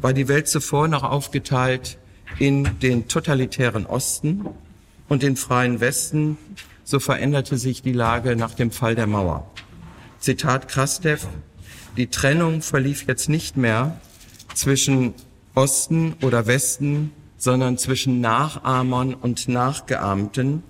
War 0.00 0.12
die 0.12 0.28
Welt 0.28 0.48
zuvor 0.48 0.88
noch 0.88 1.04
aufgeteilt 1.04 1.98
in 2.38 2.78
den 2.80 3.08
totalitären 3.08 3.86
Osten 3.86 4.46
und 5.08 5.22
den 5.22 5.36
freien 5.36 5.80
Westen, 5.80 6.36
so 6.84 7.00
veränderte 7.00 7.56
sich 7.56 7.82
die 7.82 7.92
Lage 7.92 8.36
nach 8.36 8.54
dem 8.54 8.70
Fall 8.70 8.94
der 8.94 9.06
Mauer. 9.06 9.50
Zitat 10.18 10.68
Krastev, 10.68 11.26
die 11.96 12.08
Trennung 12.08 12.60
verlief 12.62 13.06
jetzt 13.06 13.28
nicht 13.28 13.56
mehr 13.56 14.00
zwischen 14.54 15.14
Osten 15.54 16.14
oder 16.22 16.46
Westen, 16.46 17.12
sondern 17.36 17.78
zwischen 17.78 18.20
Nachahmern 18.20 19.14
und 19.14 19.48
Nachgeahmten, 19.48 20.62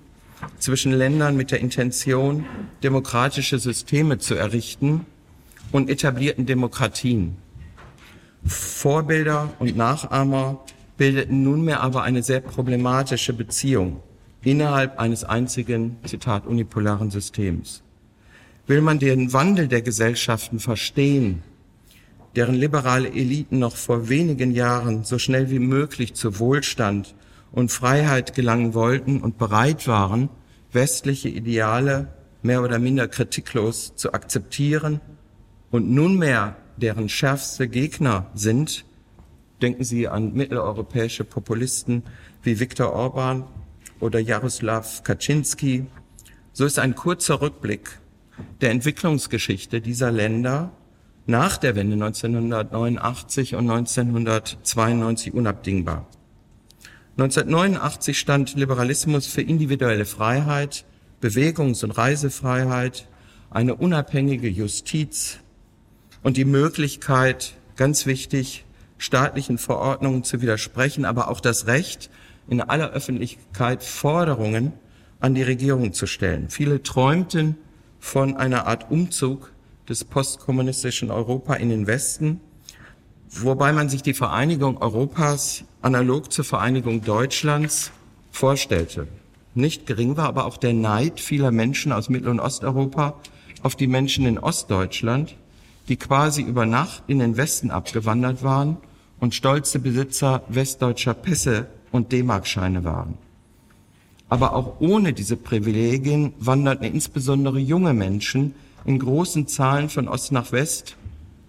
zwischen 0.57 0.91
Ländern 0.91 1.35
mit 1.35 1.51
der 1.51 1.59
Intention, 1.59 2.45
demokratische 2.83 3.59
Systeme 3.59 4.17
zu 4.17 4.35
errichten 4.35 5.05
und 5.71 5.89
etablierten 5.89 6.45
Demokratien. 6.45 7.37
Vorbilder 8.45 9.53
und 9.59 9.75
Nachahmer 9.75 10.63
bildeten 10.97 11.43
nunmehr 11.43 11.81
aber 11.81 12.03
eine 12.03 12.23
sehr 12.23 12.41
problematische 12.41 13.33
Beziehung 13.33 14.01
innerhalb 14.43 14.99
eines 14.99 15.23
einzigen, 15.23 15.97
Zitat, 16.05 16.45
unipolaren 16.45 17.11
Systems. 17.11 17.83
Will 18.67 18.81
man 18.81 18.99
den 18.99 19.33
Wandel 19.33 19.67
der 19.67 19.81
Gesellschaften 19.81 20.59
verstehen, 20.59 21.41
deren 22.35 22.55
liberale 22.55 23.09
Eliten 23.09 23.59
noch 23.59 23.75
vor 23.75 24.09
wenigen 24.09 24.51
Jahren 24.51 25.03
so 25.03 25.17
schnell 25.17 25.49
wie 25.49 25.59
möglich 25.59 26.13
zu 26.13 26.39
Wohlstand 26.39 27.15
und 27.51 27.71
Freiheit 27.71 28.33
gelangen 28.35 28.73
wollten 28.73 29.21
und 29.21 29.37
bereit 29.37 29.87
waren, 29.87 30.29
westliche 30.71 31.29
Ideale 31.29 32.13
mehr 32.41 32.63
oder 32.63 32.79
minder 32.79 33.07
kritiklos 33.07 33.95
zu 33.95 34.13
akzeptieren 34.13 35.01
und 35.71 35.89
nunmehr 35.89 36.55
deren 36.77 37.09
schärfste 37.09 37.67
Gegner 37.67 38.27
sind, 38.33 38.85
denken 39.61 39.83
Sie 39.83 40.07
an 40.07 40.33
mitteleuropäische 40.33 41.25
Populisten 41.25 42.03
wie 42.43 42.59
Viktor 42.59 42.93
Orban 42.93 43.43
oder 43.99 44.19
Jaroslaw 44.19 44.85
Kaczynski, 45.03 45.85
so 46.53 46.65
ist 46.65 46.79
ein 46.79 46.95
kurzer 46.95 47.41
Rückblick 47.41 47.99
der 48.61 48.71
Entwicklungsgeschichte 48.71 49.81
dieser 49.81 50.11
Länder 50.11 50.71
nach 51.25 51.57
der 51.57 51.75
Wende 51.75 51.93
1989 51.93 53.55
und 53.55 53.69
1992 53.69 55.33
unabdingbar. 55.33 56.07
1989 57.21 58.17
stand 58.17 58.55
Liberalismus 58.55 59.27
für 59.27 59.41
individuelle 59.41 60.05
Freiheit, 60.05 60.85
Bewegungs- 61.19 61.83
und 61.83 61.91
Reisefreiheit, 61.91 63.09
eine 63.49 63.75
unabhängige 63.75 64.47
Justiz 64.47 65.39
und 66.23 66.37
die 66.37 66.45
Möglichkeit, 66.45 67.55
ganz 67.75 68.05
wichtig, 68.05 68.63
staatlichen 68.97 69.57
Verordnungen 69.57 70.23
zu 70.23 70.41
widersprechen, 70.41 71.03
aber 71.03 71.29
auch 71.29 71.41
das 71.41 71.67
Recht, 71.67 72.09
in 72.47 72.61
aller 72.61 72.91
Öffentlichkeit 72.91 73.83
Forderungen 73.83 74.71
an 75.19 75.35
die 75.35 75.43
Regierung 75.43 75.91
zu 75.91 76.07
stellen. 76.07 76.49
Viele 76.49 76.83
träumten 76.83 77.57
von 77.99 78.37
einer 78.37 78.65
Art 78.65 78.89
Umzug 78.91 79.51
des 79.89 80.05
postkommunistischen 80.05 81.11
Europa 81.11 81.55
in 81.55 81.67
den 81.67 81.85
Westen, 81.85 82.39
wobei 83.31 83.73
man 83.73 83.89
sich 83.89 84.01
die 84.01 84.13
Vereinigung 84.13 84.77
Europas 84.77 85.63
analog 85.81 86.31
zur 86.31 86.45
Vereinigung 86.45 87.03
Deutschlands 87.03 87.91
vorstellte. 88.31 89.07
Nicht 89.55 89.85
gering 89.85 90.17
war 90.17 90.27
aber 90.27 90.45
auch 90.45 90.57
der 90.57 90.73
Neid 90.73 91.19
vieler 91.19 91.51
Menschen 91.51 91.91
aus 91.91 92.09
Mittel- 92.09 92.29
und 92.29 92.39
Osteuropa 92.39 93.15
auf 93.63 93.75
die 93.75 93.87
Menschen 93.87 94.25
in 94.25 94.37
Ostdeutschland, 94.37 95.35
die 95.87 95.97
quasi 95.97 96.41
über 96.41 96.65
Nacht 96.65 97.03
in 97.07 97.19
den 97.19 97.35
Westen 97.35 97.71
abgewandert 97.71 98.43
waren 98.43 98.77
und 99.19 99.35
stolze 99.35 99.79
Besitzer 99.79 100.43
westdeutscher 100.47 101.13
Pässe 101.13 101.67
und 101.91 102.11
D-Mark-Scheine 102.11 102.83
waren. 102.83 103.17
Aber 104.29 104.53
auch 104.53 104.79
ohne 104.79 105.11
diese 105.13 105.35
Privilegien 105.35 106.33
wanderten 106.39 106.85
insbesondere 106.85 107.59
junge 107.59 107.93
Menschen 107.93 108.53
in 108.85 108.99
großen 108.99 109.47
Zahlen 109.47 109.89
von 109.89 110.07
Ost 110.07 110.31
nach 110.31 110.51
West, 110.51 110.95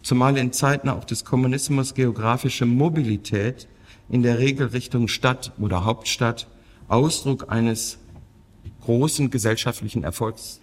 zumal 0.02 0.36
in 0.36 0.52
Zeiten 0.52 0.88
auch 0.88 1.04
des 1.04 1.24
Kommunismus 1.24 1.94
geografische 1.94 2.66
Mobilität 2.66 3.68
in 4.08 4.22
der 4.22 4.38
Regel 4.38 4.68
Richtung 4.68 5.08
Stadt 5.08 5.52
oder 5.58 5.84
Hauptstadt 5.84 6.48
Ausdruck 6.88 7.50
eines 7.52 7.98
großen 8.82 9.30
gesellschaftlichen 9.30 10.02
Erfolgs 10.02 10.60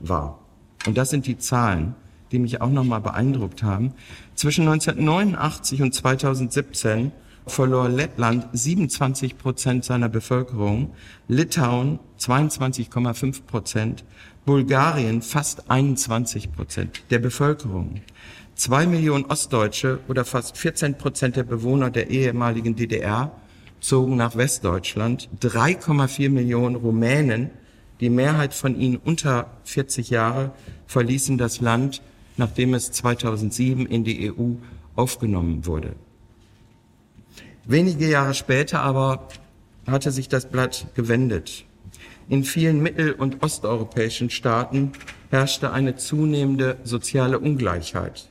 war. 0.00 0.40
Und 0.86 0.98
das 0.98 1.10
sind 1.10 1.26
die 1.26 1.38
Zahlen, 1.38 1.94
die 2.32 2.38
mich 2.38 2.60
auch 2.60 2.70
nochmal 2.70 3.00
beeindruckt 3.00 3.62
haben. 3.62 3.92
Zwischen 4.34 4.68
1989 4.68 5.82
und 5.82 5.94
2017 5.94 7.12
verlor 7.46 7.88
Lettland 7.88 8.46
27 8.52 9.36
Prozent 9.38 9.84
seiner 9.84 10.08
Bevölkerung, 10.08 10.92
Litauen 11.28 11.98
22,5 12.18 13.42
Prozent, 13.42 14.04
Bulgarien 14.44 15.22
fast 15.22 15.70
21 15.70 16.52
Prozent 16.52 17.02
der 17.10 17.18
Bevölkerung. 17.18 18.00
Zwei 18.60 18.86
Millionen 18.86 19.24
Ostdeutsche 19.24 20.00
oder 20.06 20.26
fast 20.26 20.58
14 20.58 20.98
Prozent 20.98 21.36
der 21.36 21.44
Bewohner 21.44 21.90
der 21.90 22.10
ehemaligen 22.10 22.76
DDR 22.76 23.32
zogen 23.80 24.16
nach 24.16 24.36
Westdeutschland. 24.36 25.30
3,4 25.40 26.28
Millionen 26.28 26.76
Rumänen, 26.76 27.48
die 28.00 28.10
Mehrheit 28.10 28.52
von 28.52 28.78
ihnen 28.78 28.98
unter 28.98 29.46
40 29.64 30.10
Jahre, 30.10 30.50
verließen 30.88 31.38
das 31.38 31.62
Land, 31.62 32.02
nachdem 32.36 32.74
es 32.74 32.92
2007 32.92 33.86
in 33.86 34.04
die 34.04 34.30
EU 34.30 34.56
aufgenommen 34.94 35.64
wurde. 35.64 35.94
Wenige 37.64 38.10
Jahre 38.10 38.34
später 38.34 38.82
aber 38.82 39.26
hatte 39.86 40.10
sich 40.10 40.28
das 40.28 40.50
Blatt 40.50 40.88
gewendet. 40.94 41.64
In 42.28 42.44
vielen 42.44 42.82
mittel- 42.82 43.14
und 43.14 43.42
osteuropäischen 43.42 44.28
Staaten 44.28 44.92
herrschte 45.30 45.72
eine 45.72 45.96
zunehmende 45.96 46.76
soziale 46.84 47.38
Ungleichheit, 47.38 48.29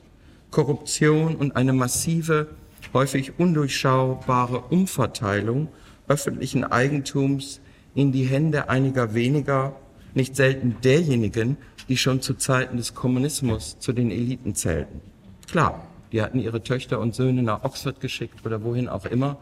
Korruption 0.50 1.36
und 1.36 1.56
eine 1.56 1.72
massive, 1.72 2.48
häufig 2.92 3.38
undurchschaubare 3.38 4.60
Umverteilung 4.60 5.68
öffentlichen 6.08 6.64
Eigentums 6.64 7.60
in 7.94 8.12
die 8.12 8.24
Hände 8.24 8.68
einiger 8.68 9.14
weniger, 9.14 9.76
nicht 10.14 10.34
selten 10.34 10.76
derjenigen, 10.82 11.56
die 11.88 11.96
schon 11.96 12.20
zu 12.20 12.34
Zeiten 12.34 12.76
des 12.76 12.94
Kommunismus 12.94 13.78
zu 13.78 13.92
den 13.92 14.10
Eliten 14.10 14.54
zählten. 14.54 15.00
Klar, 15.48 15.86
die 16.12 16.22
hatten 16.22 16.40
ihre 16.40 16.62
Töchter 16.62 16.98
und 16.98 17.14
Söhne 17.14 17.42
nach 17.42 17.64
Oxford 17.64 18.00
geschickt 18.00 18.44
oder 18.44 18.64
wohin 18.64 18.88
auch 18.88 19.06
immer. 19.06 19.38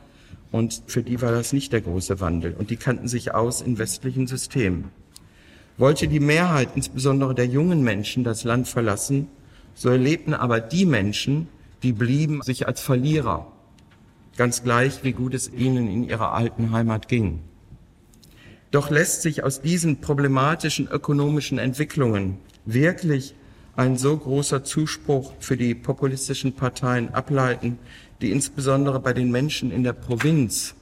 Und 0.51 0.83
für 0.87 1.03
die 1.03 1.21
war 1.21 1.33
das 1.33 1.53
nicht 1.53 1.73
der 1.73 1.81
große 1.81 2.21
Wandel. 2.21 2.55
Und 2.59 2.71
die 2.71 2.77
kannten 2.77 3.09
sich 3.09 3.35
aus 3.35 3.61
in 3.61 3.79
westlichen 3.79 4.27
Systemen. 4.27 4.91
Wollte 5.77 6.09
die 6.09 6.21
Mehrheit, 6.21 6.71
insbesondere 6.75 7.35
der 7.35 7.47
jungen 7.47 7.83
Menschen, 7.83 8.25
das 8.25 8.45
Land 8.45 8.69
verlassen, 8.69 9.29
so 9.79 9.91
erlebten 9.91 10.35
aber 10.35 10.61
die 10.61 10.85
Menschen, 10.85 11.47
die 11.85 11.93
blieben, 11.93 12.43
sich 12.43 12.67
als 12.67 12.81
Verlierer. 12.81 13.47
Ganz 14.37 14.65
gleich, 14.65 15.05
wie 15.05 15.13
gut 15.13 15.35
es 15.35 15.53
ihnen 15.53 15.89
in 15.89 16.03
ihrer 16.03 16.33
alten 16.33 16.73
Heimat 16.73 17.07
ging. 17.07 17.39
Doch 18.73 18.91
lässt 18.91 19.23
sich 19.23 19.45
aus 19.45 19.63
diesen 19.63 20.01
problematischen 20.01 20.89
ökonomischen 20.89 21.59
Entwicklungen 21.59 22.39
wirklich 22.65 23.35
ein 23.77 23.97
so 23.97 24.17
großer 24.17 24.65
Zuspruch 24.65 25.33
für 25.39 25.57
die 25.57 25.77
populistischen 25.77 26.55
Parteien 26.55 27.15
ableiten, 27.15 27.79
die 28.21 28.33
insbesondere 28.33 28.99
bei 28.99 29.13
den 29.13 29.31
Menschen 29.31 29.71
in 29.71 29.85
der 29.85 29.93
Provinz 29.93 30.75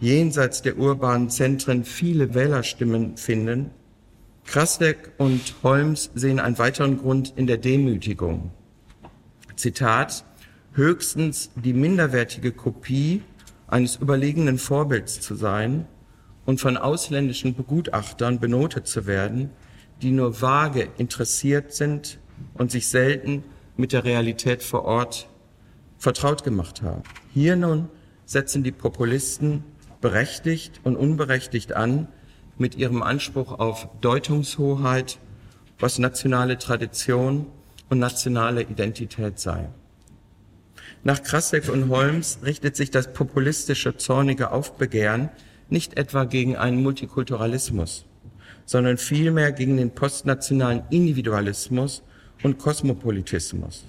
jenseits 0.00 0.62
der 0.62 0.78
urbanen 0.78 1.30
Zentren 1.30 1.84
viele 1.84 2.32
Wählerstimmen 2.32 3.16
finden. 3.16 3.70
Krasdeck 4.44 5.12
und 5.18 5.54
Holmes 5.62 6.10
sehen 6.14 6.40
einen 6.40 6.58
weiteren 6.58 6.98
Grund 6.98 7.32
in 7.36 7.46
der 7.46 7.58
Demütigung. 7.58 8.50
Zitat, 9.56 10.24
höchstens 10.72 11.50
die 11.54 11.72
minderwertige 11.72 12.52
Kopie 12.52 13.22
eines 13.66 13.96
überlegenen 13.96 14.58
Vorbilds 14.58 15.20
zu 15.20 15.34
sein 15.34 15.86
und 16.46 16.60
von 16.60 16.76
ausländischen 16.76 17.54
Begutachtern 17.54 18.40
benotet 18.40 18.86
zu 18.86 19.06
werden, 19.06 19.50
die 20.02 20.10
nur 20.10 20.40
vage 20.40 20.88
interessiert 20.98 21.72
sind 21.72 22.18
und 22.54 22.70
sich 22.70 22.88
selten 22.88 23.44
mit 23.76 23.92
der 23.92 24.04
Realität 24.04 24.62
vor 24.62 24.84
Ort 24.84 25.28
vertraut 25.98 26.42
gemacht 26.42 26.82
haben. 26.82 27.02
Hier 27.32 27.56
nun 27.56 27.88
setzen 28.24 28.64
die 28.64 28.72
Populisten 28.72 29.64
berechtigt 30.00 30.80
und 30.82 30.96
unberechtigt 30.96 31.74
an 31.74 32.08
mit 32.60 32.76
ihrem 32.76 33.02
Anspruch 33.02 33.58
auf 33.58 33.88
Deutungshoheit, 34.00 35.18
was 35.78 35.98
nationale 35.98 36.58
Tradition 36.58 37.46
und 37.88 37.98
nationale 37.98 38.62
Identität 38.62 39.38
sei. 39.38 39.68
Nach 41.02 41.22
Krasek 41.22 41.70
und 41.70 41.88
Holmes 41.88 42.38
richtet 42.44 42.76
sich 42.76 42.90
das 42.90 43.12
populistische, 43.12 43.96
zornige 43.96 44.52
Aufbegehren 44.52 45.30
nicht 45.70 45.96
etwa 45.96 46.24
gegen 46.24 46.56
einen 46.56 46.82
Multikulturalismus, 46.82 48.04
sondern 48.66 48.98
vielmehr 48.98 49.52
gegen 49.52 49.78
den 49.78 49.92
postnationalen 49.92 50.82
Individualismus 50.90 52.02
und 52.42 52.58
Kosmopolitismus. 52.58 53.84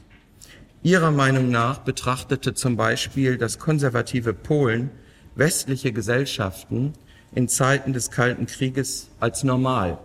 Ihrer 0.84 1.12
Meinung 1.12 1.52
nach 1.52 1.80
betrachtete 1.80 2.54
zum 2.54 2.78
Beispiel 2.78 3.38
das 3.38 3.60
konservative 3.60 4.34
Polen 4.34 4.90
westliche 5.36 5.92
Gesellschaften 5.92 6.94
in 7.34 7.48
Zeiten 7.48 7.94
des 7.94 8.12
Kalten 8.12 8.46
Krieges 8.46 9.10
als 9.20 9.44
normal, 9.44 9.98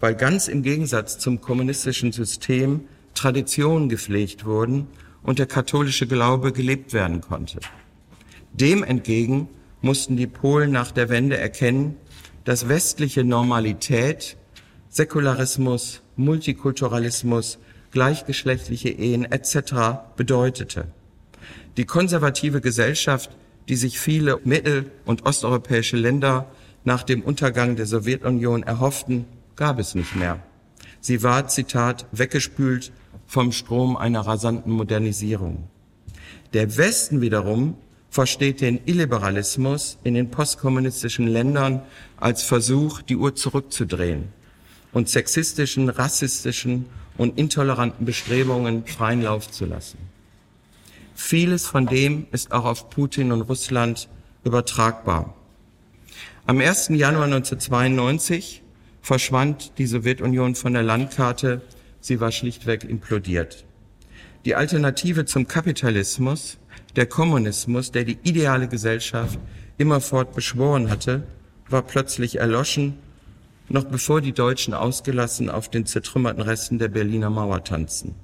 weil 0.00 0.14
ganz 0.14 0.48
im 0.48 0.62
Gegensatz 0.62 1.18
zum 1.18 1.40
kommunistischen 1.40 2.12
System 2.12 2.88
Traditionen 3.14 3.88
gepflegt 3.88 4.44
wurden 4.44 4.86
und 5.22 5.38
der 5.38 5.46
katholische 5.46 6.06
Glaube 6.06 6.52
gelebt 6.52 6.92
werden 6.92 7.20
konnte. 7.20 7.60
Dem 8.52 8.82
entgegen 8.82 9.48
mussten 9.80 10.16
die 10.16 10.26
Polen 10.26 10.70
nach 10.70 10.92
der 10.92 11.08
Wende 11.08 11.36
erkennen, 11.36 11.96
dass 12.44 12.68
westliche 12.68 13.24
Normalität, 13.24 14.36
Säkularismus, 14.88 16.02
Multikulturalismus, 16.16 17.58
gleichgeschlechtliche 17.90 18.90
Ehen 18.90 19.24
etc. 19.24 20.16
bedeutete. 20.16 20.86
Die 21.76 21.84
konservative 21.84 22.60
Gesellschaft, 22.60 23.30
die 23.68 23.76
sich 23.76 23.98
viele 23.98 24.40
mittel- 24.44 24.90
und 25.04 25.24
osteuropäische 25.24 25.96
Länder 25.96 26.50
nach 26.84 27.02
dem 27.02 27.22
Untergang 27.22 27.76
der 27.76 27.86
Sowjetunion 27.86 28.62
erhofften, 28.62 29.24
gab 29.56 29.78
es 29.78 29.94
nicht 29.94 30.16
mehr. 30.16 30.40
Sie 31.00 31.22
war, 31.22 31.48
Zitat, 31.48 32.06
weggespült 32.12 32.92
vom 33.26 33.52
Strom 33.52 33.96
einer 33.96 34.20
rasanten 34.20 34.72
Modernisierung. 34.72 35.68
Der 36.52 36.76
Westen 36.76 37.20
wiederum 37.20 37.76
versteht 38.10 38.60
den 38.60 38.80
Illiberalismus 38.84 39.98
in 40.04 40.14
den 40.14 40.30
postkommunistischen 40.30 41.26
Ländern 41.26 41.82
als 42.16 42.42
Versuch, 42.42 43.02
die 43.02 43.16
Uhr 43.16 43.34
zurückzudrehen 43.34 44.28
und 44.92 45.08
sexistischen, 45.08 45.88
rassistischen 45.88 46.86
und 47.16 47.38
intoleranten 47.38 48.06
Bestrebungen 48.06 48.86
freien 48.86 49.22
Lauf 49.22 49.50
zu 49.50 49.66
lassen. 49.66 49.98
Vieles 51.14 51.66
von 51.66 51.86
dem 51.86 52.26
ist 52.32 52.52
auch 52.52 52.64
auf 52.64 52.90
Putin 52.90 53.32
und 53.32 53.42
Russland 53.42 54.08
übertragbar. 54.42 55.34
Am 56.46 56.60
1. 56.60 56.88
Januar 56.90 57.24
1992 57.24 58.62
verschwand 59.00 59.78
die 59.78 59.86
Sowjetunion 59.86 60.54
von 60.54 60.74
der 60.74 60.82
Landkarte 60.82 61.62
sie 62.04 62.20
war 62.20 62.32
schlichtweg 62.32 62.84
implodiert. 62.84 63.64
Die 64.44 64.54
Alternative 64.54 65.24
zum 65.24 65.48
Kapitalismus, 65.48 66.58
der 66.96 67.06
Kommunismus, 67.06 67.92
der 67.92 68.04
die 68.04 68.18
ideale 68.24 68.68
Gesellschaft 68.68 69.38
immerfort 69.78 70.34
beschworen 70.34 70.90
hatte, 70.90 71.22
war 71.68 71.82
plötzlich 71.82 72.38
erloschen, 72.38 72.98
noch 73.70 73.84
bevor 73.84 74.20
die 74.20 74.32
Deutschen 74.32 74.74
ausgelassen 74.74 75.48
auf 75.48 75.70
den 75.70 75.86
zertrümmerten 75.86 76.42
Resten 76.42 76.78
der 76.78 76.88
Berliner 76.88 77.30
Mauer 77.30 77.64
tanzten. 77.64 78.14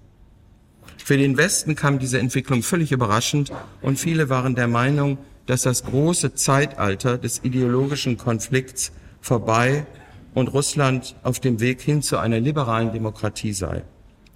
Für 1.05 1.17
den 1.17 1.37
Westen 1.37 1.75
kam 1.75 1.99
diese 1.99 2.19
Entwicklung 2.19 2.63
völlig 2.63 2.93
überraschend 2.93 3.53
und 3.83 3.99
viele 3.99 4.29
waren 4.29 4.55
der 4.55 4.69
Meinung, 4.69 5.19
dass 5.47 5.63
das 5.63 5.85
große 5.85 6.35
Zeitalter 6.35 7.19
des 7.19 7.41
ideologischen 7.43 8.17
Konflikts 8.17 8.93
vorbei 9.21 9.87
und 10.35 10.49
Russland 10.49 11.17
auf 11.25 11.41
dem 11.41 11.59
Weg 11.59 11.81
hin 11.81 12.03
zu 12.03 12.19
einer 12.19 12.39
liberalen 12.39 12.93
Demokratie 12.93 13.53
sei. 13.53 13.83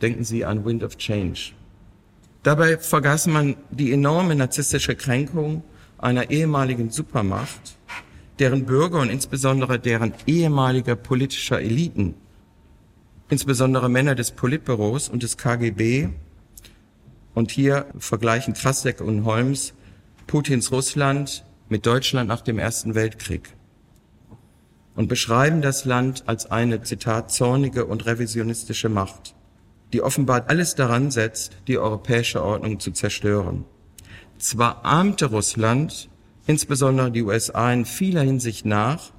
Denken 0.03 0.25
Sie 0.25 0.45
an 0.45 0.65
Wind 0.65 0.83
of 0.83 0.97
Change. 0.97 1.53
Dabei 2.43 2.79
vergaß 2.79 3.29
man 3.29 3.57
die 3.71 3.93
enorme 3.93 4.35
narzisstische 4.35 4.97
Kränkung 4.97 5.63
einer 5.99 6.31
ehemaligen 6.31 6.91
Supermacht, 6.91 7.79
deren 8.39 8.67
Bürger 8.67 9.01
und 9.01 9.11
insbesondere 9.11 9.79
deren 9.79 10.13
ehemaliger 10.27 10.97
politischer 10.97 11.61
Eliten, 11.61 12.15
insbesondere 13.29 13.89
Männer 13.89 14.15
des 14.15 14.33
Politbüros 14.33 15.09
und 15.09 15.23
des 15.23 15.37
KGB, 15.37 16.09
und 17.35 17.51
hier 17.51 17.87
vergleichen 17.99 18.55
Krasek 18.55 19.01
und 19.01 19.25
Holmes 19.25 19.75
Putins 20.27 20.73
Russland 20.73 21.45
mit 21.69 21.85
Deutschland 21.87 22.29
nach 22.29 22.41
dem 22.41 22.59
Ersten 22.59 22.95
Weltkrieg 22.95 23.55
und 24.95 25.09
beschreiben 25.09 25.61
das 25.61 25.85
Land 25.85 26.25
als 26.27 26.51
eine, 26.51 26.83
Zitat, 26.83 27.33
zornige 27.33 27.85
und 27.87 28.07
revisionistische 28.07 28.89
Macht, 28.89 29.35
die 29.93 30.03
offenbar 30.03 30.45
alles 30.49 30.75
daran 30.75 31.11
setzt, 31.11 31.57
die 31.67 31.79
europäische 31.79 32.43
Ordnung 32.43 32.81
zu 32.81 32.93
zerstören. 32.93 33.65
Zwar 34.39 34.85
ahmte 34.85 35.27
Russland, 35.27 36.09
insbesondere 36.47 37.11
die 37.11 37.23
USA, 37.23 37.73
in 37.73 37.85
vieler 37.85 38.23
Hinsicht 38.23 38.67
nach, 38.67 39.13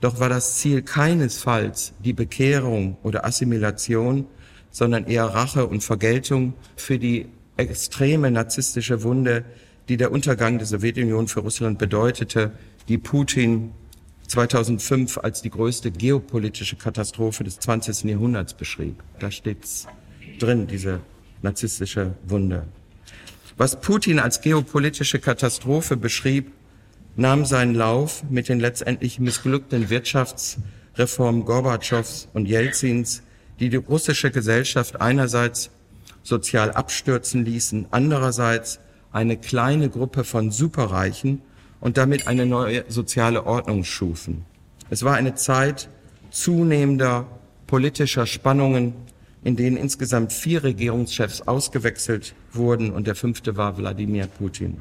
doch 0.00 0.18
war 0.18 0.28
das 0.28 0.56
Ziel 0.56 0.82
keinesfalls 0.82 1.92
die 2.02 2.14
Bekehrung 2.14 2.96
oder 3.02 3.24
Assimilation, 3.24 4.26
sondern 4.70 5.06
eher 5.06 5.26
Rache 5.26 5.66
und 5.66 5.84
Vergeltung 5.84 6.54
für 6.76 6.98
die 6.98 7.28
extreme 7.56 8.30
narzisstische 8.30 9.02
Wunde, 9.02 9.44
die 9.88 9.96
der 9.96 10.12
Untergang 10.12 10.58
der 10.58 10.66
Sowjetunion 10.66 11.28
für 11.28 11.40
Russland 11.40 11.78
bedeutete, 11.78 12.52
die 12.88 12.98
Putin 12.98 13.72
2005 14.28 15.18
als 15.18 15.42
die 15.42 15.50
größte 15.50 15.90
geopolitische 15.90 16.76
Katastrophe 16.76 17.42
des 17.42 17.58
20. 17.58 18.04
Jahrhunderts 18.04 18.54
beschrieb. 18.54 19.02
Da 19.18 19.30
steht's 19.30 19.86
drin, 20.38 20.66
diese 20.68 21.00
narzisstische 21.42 22.14
Wunde. 22.24 22.66
Was 23.56 23.80
Putin 23.80 24.20
als 24.20 24.40
geopolitische 24.40 25.18
Katastrophe 25.18 25.96
beschrieb, 25.96 26.52
nahm 27.16 27.44
seinen 27.44 27.74
Lauf 27.74 28.22
mit 28.30 28.48
den 28.48 28.60
letztendlich 28.60 29.18
missglückten 29.18 29.90
Wirtschaftsreformen 29.90 31.44
Gorbatschows 31.44 32.28
und 32.32 32.46
Jelzins, 32.46 33.22
die 33.58 33.68
die 33.68 33.76
russische 33.76 34.30
Gesellschaft 34.30 35.00
einerseits 35.00 35.70
sozial 36.30 36.72
abstürzen 36.72 37.44
ließen, 37.44 37.88
andererseits 37.90 38.80
eine 39.12 39.36
kleine 39.36 39.90
Gruppe 39.90 40.24
von 40.24 40.50
Superreichen 40.50 41.42
und 41.80 41.98
damit 41.98 42.26
eine 42.26 42.46
neue 42.46 42.84
soziale 42.88 43.44
Ordnung 43.44 43.84
schufen. 43.84 44.46
Es 44.88 45.02
war 45.02 45.14
eine 45.16 45.34
Zeit 45.34 45.90
zunehmender 46.30 47.26
politischer 47.66 48.26
Spannungen, 48.26 48.94
in 49.44 49.56
denen 49.56 49.76
insgesamt 49.76 50.32
vier 50.32 50.64
Regierungschefs 50.64 51.42
ausgewechselt 51.42 52.34
wurden 52.52 52.90
und 52.90 53.06
der 53.06 53.14
fünfte 53.14 53.56
war 53.56 53.76
Wladimir 53.76 54.26
Putin. 54.26 54.78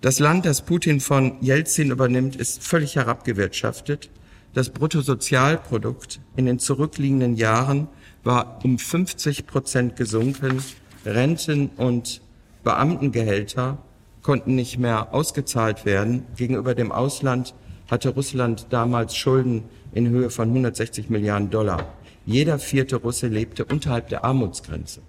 Das 0.00 0.18
Land, 0.18 0.44
das 0.44 0.62
Putin 0.62 1.00
von 1.00 1.36
Jelzin 1.40 1.90
übernimmt, 1.90 2.36
ist 2.36 2.62
völlig 2.62 2.96
herabgewirtschaftet. 2.96 4.10
Das 4.52 4.68
Bruttosozialprodukt 4.70 6.20
in 6.36 6.46
den 6.46 6.58
zurückliegenden 6.58 7.36
Jahren 7.36 7.88
war 8.24 8.58
um 8.64 8.78
50 8.78 9.46
Prozent 9.46 9.96
gesunken. 9.96 10.62
Renten 11.04 11.70
und 11.76 12.22
Beamtengehälter 12.64 13.78
konnten 14.22 14.54
nicht 14.54 14.78
mehr 14.78 15.14
ausgezahlt 15.14 15.84
werden. 15.84 16.24
Gegenüber 16.36 16.74
dem 16.74 16.90
Ausland 16.90 17.54
hatte 17.90 18.08
Russland 18.08 18.66
damals 18.70 19.14
Schulden 19.14 19.64
in 19.92 20.08
Höhe 20.08 20.30
von 20.30 20.48
160 20.48 21.10
Milliarden 21.10 21.50
Dollar. 21.50 21.86
Jeder 22.26 22.58
vierte 22.58 22.96
Russe 22.96 23.28
lebte 23.28 23.66
unterhalb 23.66 24.08
der 24.08 24.24
Armutsgrenze. 24.24 25.02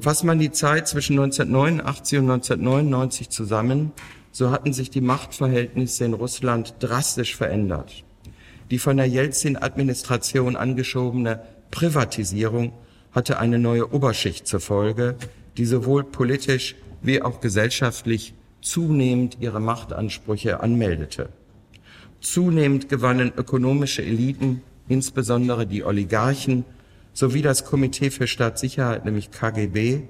Fasst 0.00 0.24
man 0.24 0.38
die 0.38 0.52
Zeit 0.52 0.86
zwischen 0.88 1.18
1989 1.18 2.18
und 2.18 2.30
1999 2.30 3.30
zusammen, 3.30 3.92
so 4.30 4.50
hatten 4.50 4.72
sich 4.72 4.90
die 4.90 5.00
Machtverhältnisse 5.00 6.04
in 6.04 6.14
Russland 6.14 6.74
drastisch 6.80 7.36
verändert. 7.36 8.04
Die 8.70 8.78
von 8.78 8.96
der 8.96 9.06
Jelzin-Administration 9.06 10.56
angeschobene 10.56 11.40
Privatisierung 11.74 12.72
hatte 13.10 13.40
eine 13.40 13.58
neue 13.58 13.92
Oberschicht 13.92 14.46
zur 14.46 14.60
Folge, 14.60 15.16
die 15.56 15.64
sowohl 15.64 16.04
politisch 16.04 16.76
wie 17.02 17.20
auch 17.20 17.40
gesellschaftlich 17.40 18.32
zunehmend 18.60 19.38
ihre 19.40 19.58
Machtansprüche 19.58 20.60
anmeldete. 20.60 21.30
Zunehmend 22.20 22.88
gewannen 22.88 23.32
ökonomische 23.36 24.04
Eliten, 24.04 24.62
insbesondere 24.86 25.66
die 25.66 25.82
Oligarchen, 25.82 26.64
sowie 27.12 27.42
das 27.42 27.64
Komitee 27.64 28.10
für 28.10 28.28
Staatssicherheit, 28.28 29.04
nämlich 29.04 29.32
KGB, 29.32 30.02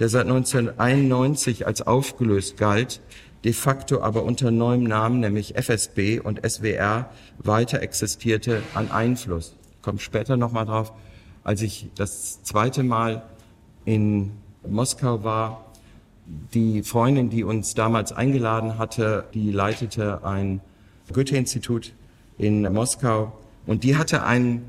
der 0.00 0.08
seit 0.08 0.26
1991 0.26 1.68
als 1.68 1.82
aufgelöst 1.82 2.56
galt, 2.56 3.00
de 3.44 3.52
facto 3.52 4.02
aber 4.02 4.24
unter 4.24 4.50
neuem 4.50 4.82
Namen, 4.82 5.20
nämlich 5.20 5.54
FSB 5.54 6.18
und 6.18 6.40
SWR, 6.44 7.12
weiter 7.38 7.80
existierte, 7.80 8.60
an 8.74 8.90
Einfluss. 8.90 9.54
Kommt 9.82 10.02
später 10.02 10.36
nochmal 10.36 10.66
drauf, 10.66 10.92
als 11.44 11.62
ich 11.62 11.88
das 11.94 12.42
zweite 12.42 12.82
Mal 12.82 13.22
in 13.84 14.32
Moskau 14.68 15.24
war. 15.24 15.64
Die 16.54 16.82
Freundin, 16.82 17.30
die 17.30 17.44
uns 17.44 17.74
damals 17.74 18.12
eingeladen 18.12 18.78
hatte, 18.78 19.24
die 19.34 19.50
leitete 19.50 20.24
ein 20.24 20.60
Goethe-Institut 21.12 21.92
in 22.38 22.62
Moskau 22.72 23.32
und 23.66 23.84
die 23.84 23.96
hatte 23.96 24.22
einen 24.22 24.64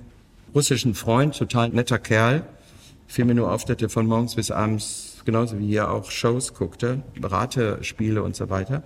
russischen 0.54 0.94
Freund, 0.94 1.38
total 1.38 1.70
netter 1.70 2.00
Kerl, 2.00 2.44
fiel 3.08 3.26
mir 3.26 3.36
nur 3.36 3.52
auf, 3.52 3.66
dass 3.66 3.82
er 3.82 3.90
von 3.90 4.08
morgens 4.08 4.36
bis 4.36 4.52
abends 4.52 5.22
genauso 5.26 5.60
wie 5.60 5.68
hier 5.68 5.90
auch 5.90 6.12
Shows 6.12 6.54
guckte, 6.54 7.02
Beraterspiele 7.20 8.22
und 8.22 8.36
so 8.36 8.50
weiter. 8.50 8.84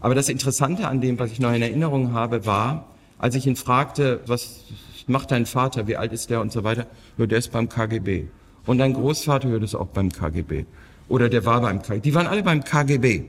Aber 0.00 0.14
das 0.14 0.28
Interessante 0.28 0.88
an 0.88 1.00
dem, 1.00 1.18
was 1.18 1.32
ich 1.32 1.40
noch 1.40 1.52
in 1.52 1.62
Erinnerung 1.62 2.12
habe, 2.12 2.46
war, 2.46 2.86
als 3.18 3.34
ich 3.34 3.46
ihn 3.46 3.56
fragte, 3.56 4.20
was 4.26 4.60
macht 5.08 5.30
dein 5.30 5.46
Vater, 5.46 5.86
wie 5.86 5.96
alt 5.96 6.12
ist 6.12 6.30
der 6.30 6.40
und 6.40 6.52
so 6.52 6.64
weiter, 6.64 6.86
nur 7.16 7.26
der 7.26 7.38
ist 7.38 7.52
beim 7.52 7.68
KGB. 7.68 8.26
Und 8.66 8.78
dein 8.78 8.92
Großvater 8.92 9.48
hört 9.48 9.62
es 9.62 9.74
auch 9.74 9.86
beim 9.86 10.12
KGB. 10.12 10.66
Oder 11.08 11.28
der 11.28 11.44
war 11.44 11.60
beim 11.60 11.80
KGB. 11.80 12.00
Die 12.00 12.14
waren 12.14 12.26
alle 12.26 12.42
beim 12.42 12.62
KGB. 12.62 13.24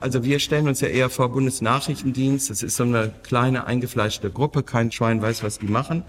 Also 0.00 0.22
wir 0.24 0.38
stellen 0.38 0.68
uns 0.68 0.80
ja 0.80 0.88
eher 0.88 1.08
vor 1.08 1.30
Bundesnachrichtendienst. 1.30 2.50
Das 2.50 2.62
ist 2.62 2.76
so 2.76 2.84
eine 2.84 3.12
kleine 3.22 3.66
eingefleischte 3.66 4.30
Gruppe. 4.30 4.62
Kein 4.62 4.92
Schwein 4.92 5.22
weiß, 5.22 5.42
was 5.42 5.58
die 5.58 5.66
machen. 5.66 6.02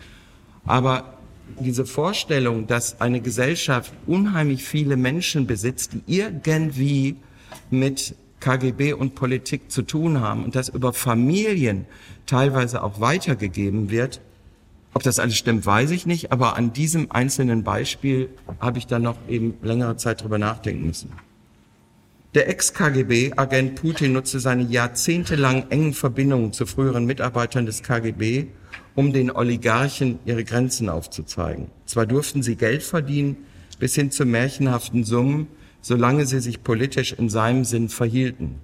Aber 0.66 1.18
diese 1.60 1.86
Vorstellung, 1.86 2.68
dass 2.68 3.00
eine 3.00 3.22
Gesellschaft 3.22 3.94
unheimlich 4.06 4.64
viele 4.64 4.98
Menschen 4.98 5.48
besitzt, 5.48 5.94
die 5.94 6.18
irgendwie 6.18 7.16
mit 7.70 8.16
KGB 8.40 8.94
und 8.94 9.16
Politik 9.16 9.72
zu 9.72 9.82
tun 9.82 10.22
haben 10.22 10.44
und 10.44 10.56
das 10.56 10.70
über 10.70 10.94
Familien 10.94 11.86
teilweise 12.26 12.84
auch 12.84 13.00
weitergegeben 13.00 13.90
wird. 13.90 14.22
Ob 14.98 15.04
das 15.04 15.20
alles 15.20 15.38
stimmt, 15.38 15.64
weiß 15.64 15.92
ich 15.92 16.08
nicht, 16.08 16.32
aber 16.32 16.56
an 16.56 16.74
diesem 16.74 17.12
einzelnen 17.12 17.64
Beispiel 17.64 18.30
habe 18.60 18.80
ich 18.80 18.88
dann 18.88 19.04
noch 19.04 19.18
eben 19.30 19.54
längere 19.62 19.96
Zeit 19.96 20.24
drüber 20.24 20.40
nachdenken 20.40 20.88
müssen. 20.88 21.12
Der 22.34 22.50
Ex-KGB-Agent 22.50 23.80
Putin 23.80 24.14
nutzte 24.14 24.40
seine 24.40 24.64
jahrzehntelang 24.64 25.70
engen 25.70 25.94
Verbindungen 25.94 26.52
zu 26.52 26.66
früheren 26.66 27.06
Mitarbeitern 27.06 27.68
des 27.68 27.84
KGB, 27.84 28.48
um 28.96 29.14
den 29.14 29.30
Oligarchen 29.30 30.18
ihre 30.26 30.44
Grenzen 30.44 30.90
aufzuzeigen. 30.90 31.68
Zwar 31.86 32.08
durften 32.08 32.42
sie 32.42 32.56
Geld 32.56 32.82
verdienen, 32.82 33.38
bis 33.78 33.94
hin 33.94 34.10
zu 34.10 34.26
märchenhaften 34.26 35.04
Summen, 35.04 35.46
solange 35.80 36.26
sie 36.26 36.40
sich 36.40 36.64
politisch 36.64 37.14
in 37.14 37.30
seinem 37.30 37.66
Sinn 37.66 37.90
verhielten. 37.90 38.56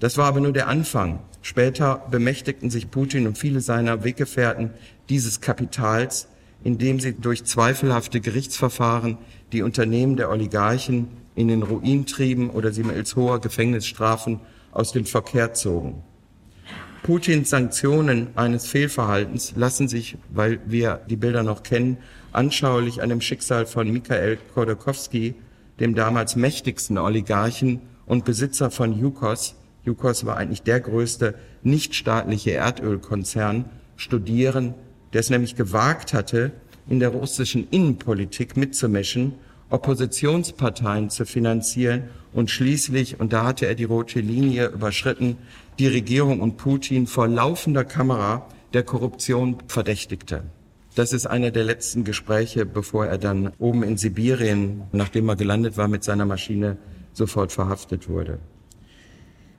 Das 0.00 0.16
war 0.16 0.26
aber 0.26 0.40
nur 0.40 0.52
der 0.52 0.66
Anfang. 0.66 1.20
Später 1.42 2.02
bemächtigten 2.10 2.70
sich 2.70 2.90
Putin 2.90 3.26
und 3.26 3.38
viele 3.38 3.60
seiner 3.60 4.02
Weggefährten 4.02 4.70
dieses 5.08 5.40
Kapitals, 5.40 6.28
indem 6.64 7.00
sie 7.00 7.14
durch 7.14 7.44
zweifelhafte 7.44 8.20
Gerichtsverfahren 8.20 9.18
die 9.52 9.62
Unternehmen 9.62 10.16
der 10.16 10.30
Oligarchen 10.30 11.08
in 11.34 11.48
den 11.48 11.62
Ruin 11.62 12.06
trieben 12.06 12.50
oder 12.50 12.72
sie 12.72 12.82
mittels 12.82 13.14
hoher 13.14 13.40
Gefängnisstrafen 13.40 14.40
aus 14.72 14.92
dem 14.92 15.04
Verkehr 15.04 15.52
zogen. 15.52 16.02
Putins 17.02 17.50
Sanktionen 17.50 18.28
eines 18.36 18.66
Fehlverhaltens 18.66 19.54
lassen 19.56 19.88
sich, 19.88 20.16
weil 20.30 20.60
wir 20.66 21.00
die 21.08 21.16
Bilder 21.16 21.42
noch 21.42 21.62
kennen, 21.62 21.96
anschaulich 22.32 23.02
an 23.02 23.08
dem 23.08 23.20
Schicksal 23.20 23.66
von 23.66 23.90
Mikhail 23.90 24.38
Khodorkovsky, 24.54 25.34
dem 25.78 25.94
damals 25.94 26.36
mächtigsten 26.36 26.98
Oligarchen 26.98 27.80
und 28.04 28.26
Besitzer 28.26 28.70
von 28.70 28.98
Yukos, 28.98 29.56
Yukos 29.84 30.26
war 30.26 30.36
eigentlich 30.36 30.62
der 30.62 30.80
größte 30.80 31.34
nichtstaatliche 31.62 32.52
Erdölkonzern, 32.52 33.66
studieren, 33.96 34.74
der 35.12 35.20
es 35.20 35.30
nämlich 35.30 35.56
gewagt 35.56 36.14
hatte, 36.14 36.52
in 36.88 37.00
der 37.00 37.10
russischen 37.10 37.68
Innenpolitik 37.70 38.56
mitzumischen, 38.56 39.34
Oppositionsparteien 39.70 41.10
zu 41.10 41.24
finanzieren 41.24 42.04
und 42.32 42.50
schließlich, 42.50 43.20
und 43.20 43.32
da 43.32 43.44
hatte 43.44 43.66
er 43.66 43.74
die 43.74 43.84
rote 43.84 44.20
Linie 44.20 44.68
überschritten, 44.68 45.36
die 45.78 45.86
Regierung 45.86 46.40
und 46.40 46.56
Putin 46.56 47.06
vor 47.06 47.28
laufender 47.28 47.84
Kamera 47.84 48.46
der 48.72 48.82
Korruption 48.82 49.58
verdächtigte. 49.68 50.42
Das 50.96 51.12
ist 51.12 51.26
einer 51.26 51.52
der 51.52 51.64
letzten 51.64 52.02
Gespräche, 52.02 52.66
bevor 52.66 53.06
er 53.06 53.18
dann 53.18 53.52
oben 53.58 53.84
in 53.84 53.96
Sibirien, 53.96 54.82
nachdem 54.90 55.28
er 55.28 55.36
gelandet 55.36 55.76
war 55.76 55.86
mit 55.86 56.02
seiner 56.02 56.26
Maschine, 56.26 56.76
sofort 57.12 57.52
verhaftet 57.52 58.08
wurde. 58.08 58.38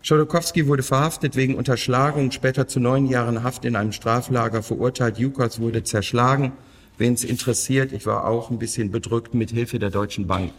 Schodokowski 0.04 0.68
wurde 0.68 0.82
verhaftet 0.82 1.36
wegen 1.36 1.56
Unterschlagung, 1.56 2.32
später 2.32 2.68
zu 2.68 2.80
neun 2.80 3.06
Jahren 3.06 3.44
Haft 3.44 3.66
in 3.66 3.76
einem 3.76 3.92
Straflager 3.92 4.64
verurteilt. 4.64 5.20
Jukos 5.20 5.60
wurde 5.60 5.84
zerschlagen. 5.84 6.54
Wen 6.98 7.14
es 7.14 7.24
interessiert, 7.24 7.92
ich 7.92 8.06
war 8.06 8.26
auch 8.26 8.50
ein 8.50 8.58
bisschen 8.58 8.92
bedrückt 8.92 9.34
mit 9.36 9.52
Hilfe 9.52 9.78
der 9.78 9.92
Deutschen 9.92 10.26
Bank. 10.26 10.52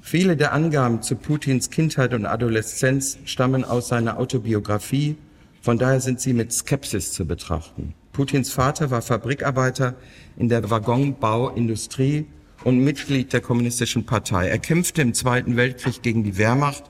Viele 0.00 0.36
der 0.36 0.52
Angaben 0.52 1.00
zu 1.00 1.16
Putins 1.16 1.70
Kindheit 1.70 2.12
und 2.12 2.26
Adoleszenz 2.26 3.18
stammen 3.24 3.64
aus 3.64 3.88
seiner 3.88 4.18
Autobiografie. 4.18 5.16
Von 5.62 5.78
daher 5.78 6.00
sind 6.00 6.20
sie 6.20 6.34
mit 6.34 6.52
Skepsis 6.52 7.12
zu 7.12 7.24
betrachten. 7.26 7.94
Putins 8.12 8.52
Vater 8.52 8.90
war 8.90 9.00
Fabrikarbeiter 9.00 9.94
in 10.36 10.48
der 10.48 10.68
Waggonbauindustrie 10.68 12.26
und 12.64 12.78
Mitglied 12.80 13.32
der 13.32 13.40
Kommunistischen 13.40 14.04
Partei. 14.06 14.48
Er 14.48 14.58
kämpfte 14.58 15.02
im 15.02 15.14
Zweiten 15.14 15.56
Weltkrieg 15.56 16.02
gegen 16.02 16.22
die 16.22 16.36
Wehrmacht. 16.36 16.84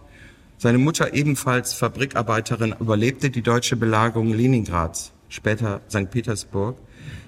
Seine 0.56 0.78
Mutter, 0.78 1.14
ebenfalls 1.14 1.74
Fabrikarbeiterin, 1.74 2.74
überlebte 2.80 3.30
die 3.30 3.42
deutsche 3.42 3.76
Belagerung 3.76 4.32
Leningrads, 4.32 5.12
später 5.28 5.80
St. 5.90 6.10
Petersburg. 6.10 6.76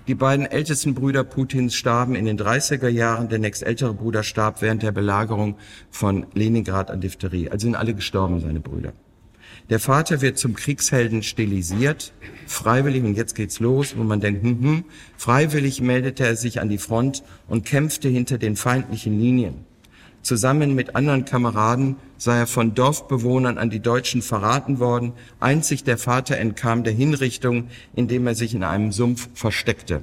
Die 0.07 0.15
beiden 0.15 0.47
ältesten 0.47 0.95
Brüder 0.95 1.25
Putins 1.25 1.75
starben 1.75 2.15
in 2.15 2.25
den 2.25 2.39
30er 2.39 2.89
Jahren. 2.89 3.29
Der 3.29 3.41
nächstältere 3.41 3.93
Bruder 3.93 4.23
starb 4.23 4.63
während 4.63 4.85
der 4.85 4.93
Belagerung 4.93 5.57
von 5.91 6.27
Leningrad 6.33 6.91
an 6.93 7.01
Diphtherie. 7.01 7.51
Also 7.51 7.65
sind 7.65 7.75
alle 7.75 7.95
gestorben, 7.95 8.41
seine 8.41 8.61
Brüder. 8.61 8.93
Der 9.69 9.81
Vater 9.81 10.21
wird 10.21 10.39
zum 10.39 10.55
Kriegshelden 10.55 11.25
stilisiert, 11.25 12.13
freiwillig, 12.47 13.03
und 13.03 13.17
jetzt 13.17 13.35
geht's 13.35 13.59
los, 13.59 13.97
wo 13.97 14.05
man 14.05 14.21
denkt, 14.21 14.45
hm, 14.45 14.61
hm, 14.63 14.85
freiwillig 15.17 15.81
meldete 15.81 16.25
er 16.25 16.37
sich 16.37 16.61
an 16.61 16.69
die 16.69 16.79
Front 16.79 17.25
und 17.49 17.67
kämpfte 17.67 18.09
hinter 18.09 18.39
den 18.39 18.55
feindlichen 18.55 19.19
Linien. 19.19 19.65
Zusammen 20.23 20.77
mit 20.77 20.95
anderen 20.95 21.25
Kameraden 21.25 21.97
sei 22.19 22.39
er 22.39 22.47
von 22.47 22.75
Dorfbewohnern 22.75 23.59
an 23.59 23.71
die 23.71 23.81
Deutschen 23.81 24.23
verraten 24.23 24.79
worden. 24.79 25.13
Einzig 25.41 25.85
der 25.85 25.99
Vater 25.99 26.39
entkam 26.39 26.85
der 26.85 26.93
Hinrichtung, 26.93 27.69
indem 27.95 28.27
er 28.27 28.35
sich 28.35 28.55
in 28.55 28.65
einem 28.65 28.93
Sumpf 28.93 29.29
versteckte. 29.35 30.03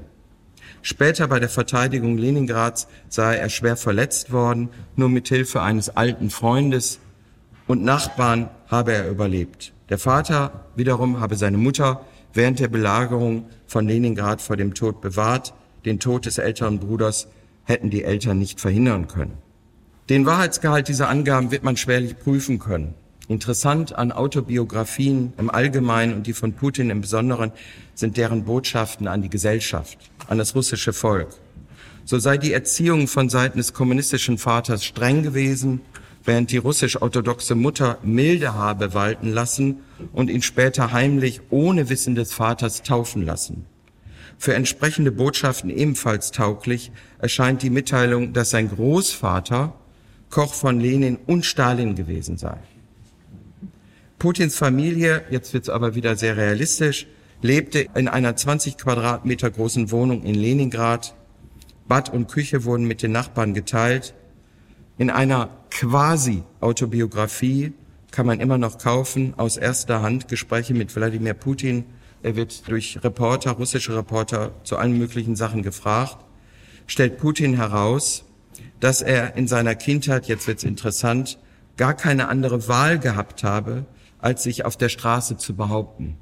Später 0.82 1.28
bei 1.28 1.39
der 1.39 1.49
Verteidigung 1.49 2.17
Leningrads 2.17 2.88
sei 3.08 3.38
er 3.38 3.49
schwer 3.49 3.78
verletzt 3.78 4.32
worden, 4.32 4.69
nur 4.95 5.10
mit 5.10 5.30
Hilfe 5.30 5.62
eines 5.62 5.89
alten 5.89 6.30
Freundes 6.30 6.99
und 7.67 7.84
Nachbarn 7.84 8.49
habe 8.67 8.93
er 8.93 9.10
überlebt. 9.10 9.71
Der 9.89 9.97
Vater 9.97 10.65
wiederum 10.76 11.19
habe 11.19 11.36
seine 11.36 11.58
Mutter 11.58 12.06
während 12.34 12.60
der 12.60 12.67
Belagerung 12.67 13.45
von 13.67 13.88
Leningrad 13.88 14.41
vor 14.41 14.58
dem 14.58 14.73
Tod 14.73 15.02
bewahrt. 15.02 15.54
Den 15.86 15.99
Tod 15.99 16.26
des 16.26 16.38
älteren 16.38 16.80
Bruders 16.80 17.28
hätten 17.63 17.89
die 17.89 18.04
Eltern 18.04 18.39
nicht 18.39 18.60
verhindern 18.60 19.08
können. 19.08 19.38
Den 20.10 20.26
Wahrheitsgehalt 20.26 20.89
dieser 20.89 21.08
Angaben 21.08 21.52
wird 21.52 21.63
man 21.63 21.78
schwerlich 21.78 22.20
prüfen 22.20 22.60
können. 22.60 22.94
Interessant 23.30 23.96
an 23.96 24.12
Autobiografien 24.12 25.32
im 25.38 25.50
Allgemeinen 25.50 26.13
und 26.13 26.28
die 26.28 26.34
von 26.34 26.52
Putin 26.52 26.89
im 26.89 27.00
Besonderen 27.00 27.54
sind 27.96 28.18
deren 28.18 28.44
Botschaften 28.44 29.08
an 29.08 29.22
die 29.22 29.30
Gesellschaft, 29.30 29.98
an 30.28 30.38
das 30.38 30.56
russische 30.56 30.92
Volk. 30.92 31.30
So 32.04 32.20
sei 32.20 32.38
die 32.38 32.52
Erziehung 32.52 33.08
von 33.08 33.30
Seiten 33.30 33.58
des 33.58 33.74
kommunistischen 33.74 34.38
Vaters 34.38 34.84
streng 34.84 35.24
gewesen, 35.24 35.80
während 36.26 36.52
die 36.52 36.58
russisch-orthodoxe 36.58 37.56
Mutter 37.56 37.98
Milde 38.04 38.56
habe 38.56 38.94
walten 38.94 39.32
lassen 39.32 39.84
und 40.12 40.30
ihn 40.30 40.42
später 40.42 40.92
heimlich 40.92 41.39
ohne 41.50 41.88
Wissen 41.88 42.16
des 42.16 42.34
Vaters 42.34 42.84
taufen 42.84 43.26
lassen. 43.26 43.68
Für 44.38 44.54
entsprechende 44.54 45.13
Botschaften 45.13 45.70
ebenfalls 45.70 46.32
tauglich 46.32 46.92
erscheint 47.20 47.62
die 47.62 47.70
Mitteilung, 47.70 48.34
dass 48.34 48.50
sein 48.50 48.70
Großvater 48.70 49.74
Koch 50.34 50.54
von 50.56 50.80
Lenin 50.80 51.19
und 51.28 51.46
Stalin 51.46 51.93
gewesen 51.93 52.38
sei. 52.38 52.58
Putins 54.17 54.56
Familie, 54.56 55.26
jetzt 55.30 55.54
wird's 55.54 55.69
aber 55.69 55.93
wieder 55.93 56.15
sehr 56.15 56.36
realistisch, 56.36 57.06
lebte 57.43 57.86
in 57.93 58.08
einer 58.08 58.36
20 58.36 58.80
Quadratmeter 58.80 59.52
großen 59.52 59.91
Wohnung 59.91 60.24
in 60.24 60.34
Leningrad. 60.34 61.13
Bad 61.88 62.12
und 62.12 62.30
Küche 62.30 62.63
wurden 62.63 62.86
mit 62.86 63.04
den 63.04 63.12
Nachbarn 63.12 63.54
geteilt. 63.54 64.15
In 64.98 65.12
einer 65.12 65.52
Quasi-Autobiografie 65.69 67.74
kann 68.10 68.26
man 68.26 68.39
immer 68.39 68.58
noch 68.58 68.80
kaufen, 68.80 69.36
aus 69.38 69.58
erster 69.58 70.02
Hand 70.02 70.30
Gespräche 70.30 70.74
mit 70.74 70.96
Wladimir 70.96 71.36
Putin. 71.36 71.86
Er 72.24 72.36
wird 72.36 72.67
durch 72.67 73.04
Reporter, 73.04 73.52
russische 73.52 73.96
Reporter 73.96 74.52
zu 74.63 74.78
allen 74.78 74.98
möglichen 74.98 75.36
Sachen 75.36 75.62
gefragt. 75.62 76.17
Stellt 76.88 77.19
Putin 77.19 77.56
heraus, 77.56 78.26
dass 78.80 79.02
er 79.02 79.36
in 79.36 79.48
seiner 79.48 79.76
Kindheit, 79.76 80.28
jetzt 80.28 80.48
wird's 80.48 80.63
interessant, 80.63 81.39
gar 81.78 81.94
keine 81.94 82.28
andere 82.28 82.68
Wahl 82.68 83.00
gehabt 83.00 83.44
habe, 83.44 83.86
als 84.20 84.44
sich 84.44 84.66
auf 84.66 84.78
der 84.78 84.89
Straße 84.89 85.38
zu 85.38 85.56
behaupten. 85.56 86.18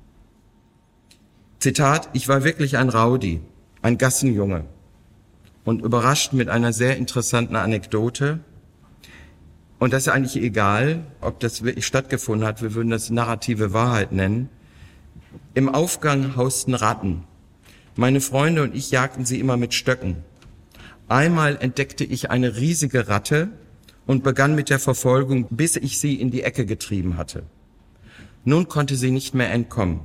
Zitat, 1.60 2.10
ich 2.14 2.28
war 2.28 2.44
wirklich 2.44 2.78
ein 2.78 2.90
Rowdy, 2.90 3.42
ein 3.82 3.98
Gassenjunge. 3.98 4.66
und 5.64 5.84
überrascht 5.84 6.34
mit 6.34 6.50
einer 6.50 6.74
sehr 6.74 6.98
interessanten 6.98 7.56
Anekdote. 7.56 8.40
Und 9.78 9.94
das 9.94 10.08
ist 10.08 10.14
eigentlich 10.14 10.42
egal, 10.42 11.04
ob 11.22 11.40
das 11.40 11.64
wirklich 11.64 11.86
stattgefunden 11.86 12.48
hat. 12.48 12.64
Wir 12.64 12.74
würden 12.74 12.90
das 12.90 13.12
narrative 13.12 13.74
Wahrheit 13.74 14.12
nennen. 14.12 14.50
Im 15.54 15.70
Aufgang 15.70 16.36
hausten 16.36 16.74
Ratten. 16.74 17.26
Meine 17.96 18.22
Freunde 18.22 18.64
und 18.64 18.76
ich 18.76 18.90
jagten 18.90 19.26
sie 19.26 19.40
immer 19.40 19.58
mit 19.58 19.74
Stöcken. 19.74 20.24
Einmal 21.12 21.58
entdeckte 21.60 22.06
ich 22.06 22.32
eine 22.32 22.56
riesige 22.56 23.10
Ratte 23.10 23.50
und 24.06 24.24
begann 24.24 24.56
mit 24.56 24.70
der 24.70 24.80
Verfolgung, 24.80 25.46
bis 25.50 25.76
ich 25.76 26.00
sie 26.00 26.16
in 26.16 26.32
die 26.32 26.44
Ecke 26.44 26.66
getrieben 26.66 27.18
hatte. 27.18 27.44
Nun 28.46 28.70
konnte 28.70 28.96
sie 28.96 29.12
nicht 29.12 29.34
mehr 29.34 29.52
entkommen. 29.52 30.00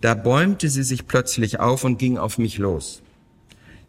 Da 0.00 0.14
bäumte 0.14 0.70
sie 0.70 0.84
sich 0.84 1.06
plötzlich 1.06 1.60
auf 1.60 1.84
und 1.84 1.98
ging 1.98 2.16
auf 2.16 2.38
mich 2.38 2.56
los. 2.56 3.02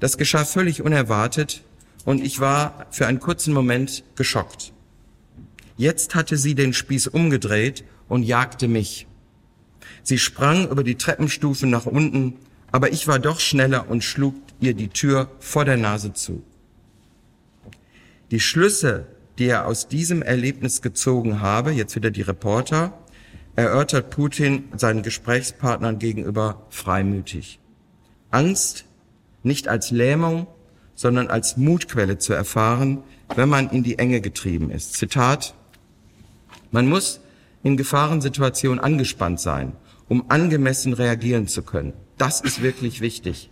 Das 0.02 0.18
geschah 0.18 0.44
völlig 0.44 0.82
unerwartet 0.82 1.64
und 2.04 2.22
ich 2.22 2.42
war 2.42 2.88
für 2.92 3.08
einen 3.08 3.22
kurzen 3.22 3.54
Moment 3.54 4.04
geschockt. 4.18 4.74
Jetzt 5.78 6.14
hatte 6.14 6.36
sie 6.36 6.56
den 6.56 6.74
Spieß 6.74 7.08
umgedreht 7.08 7.86
und 8.10 8.24
jagte 8.24 8.68
mich. 8.68 9.08
Sie 10.04 10.18
sprang 10.18 10.70
über 10.70 10.84
die 10.84 10.96
Treppenstufen 10.96 11.70
nach 11.70 11.86
unten, 11.86 12.36
aber 12.74 12.92
ich 12.92 13.08
war 13.08 13.20
doch 13.20 13.40
schneller 13.40 13.90
und 13.90 14.04
schlug 14.04 14.36
ihr 14.64 14.74
die 14.74 14.90
Tür 14.90 15.30
vor 15.40 15.66
der 15.66 15.78
Nase 15.78 16.14
zu. 16.14 16.44
Die 18.32 18.40
Schlüsse, 18.40 19.06
die 19.38 19.46
er 19.46 19.68
aus 19.68 19.88
diesem 19.88 20.22
Erlebnis 20.22 20.82
gezogen 20.82 21.42
habe, 21.42 21.72
jetzt 21.72 21.96
wieder 21.96 22.12
die 22.12 22.22
Reporter, 22.22 22.98
erörtert 23.56 24.10
Putin 24.10 24.66
seinen 24.76 25.04
Gesprächspartnern 25.04 26.00
gegenüber 26.00 26.66
freimütig. 26.70 27.60
Angst 28.32 28.86
nicht 29.44 29.68
als 29.68 29.92
Lähmung, 29.92 30.48
sondern 30.96 31.28
als 31.28 31.58
Mutquelle 31.58 32.18
zu 32.18 32.34
erfahren, 32.34 33.04
wenn 33.36 33.50
man 33.50 33.70
in 33.70 33.84
die 33.84 34.00
Enge 34.00 34.22
getrieben 34.22 34.70
ist. 34.72 34.94
Zitat, 34.94 35.54
man 36.72 36.88
muss 36.88 37.20
in 37.62 37.78
Gefahrensituationen 37.78 38.80
angespannt 38.80 39.40
sein, 39.40 39.74
um 40.10 40.26
angemessen 40.30 40.94
reagieren 40.94 41.48
zu 41.48 41.64
können. 41.64 41.94
Das 42.18 42.42
ist 42.42 42.62
wirklich 42.62 43.02
wichtig. 43.02 43.50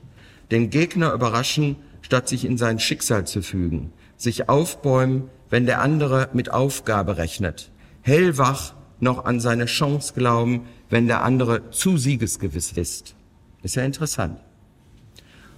Den 0.51 0.69
Gegner 0.69 1.13
überraschen, 1.13 1.77
statt 2.01 2.27
sich 2.27 2.45
in 2.45 2.57
sein 2.57 2.77
Schicksal 2.79 3.25
zu 3.25 3.41
fügen. 3.41 3.93
Sich 4.17 4.49
aufbäumen, 4.49 5.29
wenn 5.49 5.65
der 5.65 5.81
andere 5.81 6.29
mit 6.33 6.51
Aufgabe 6.51 7.17
rechnet. 7.17 7.71
Hellwach 8.01 8.73
noch 8.99 9.25
an 9.25 9.39
seine 9.39 9.65
Chance 9.65 10.13
glauben, 10.13 10.67
wenn 10.89 11.07
der 11.07 11.23
andere 11.23 11.71
zu 11.71 11.97
siegesgewiss 11.97 12.73
ist. 12.73 13.15
Ist 13.63 13.75
ja 13.75 13.83
interessant. 13.83 14.39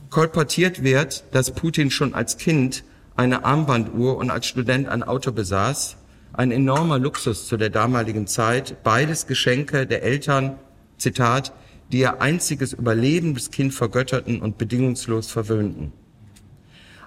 Kolportiert 0.09 0.83
wird, 0.83 1.23
dass 1.31 1.51
Putin 1.51 1.89
schon 1.89 2.13
als 2.13 2.37
Kind 2.37 2.83
eine 3.15 3.45
Armbanduhr 3.45 4.17
und 4.17 4.29
als 4.29 4.45
Student 4.45 4.87
ein 4.87 5.03
Auto 5.03 5.31
besaß. 5.31 5.97
Ein 6.33 6.51
enormer 6.51 6.99
Luxus 6.99 7.47
zu 7.47 7.57
der 7.57 7.69
damaligen 7.69 8.27
Zeit. 8.27 8.83
Beides 8.83 9.27
Geschenke 9.27 9.85
der 9.87 10.03
Eltern, 10.03 10.57
Zitat, 10.97 11.53
die 11.91 11.99
ihr 11.99 12.21
einziges 12.21 12.73
überlebendes 12.73 13.51
Kind 13.51 13.73
vergötterten 13.73 14.41
und 14.41 14.57
bedingungslos 14.57 15.29
verwöhnten. 15.29 15.91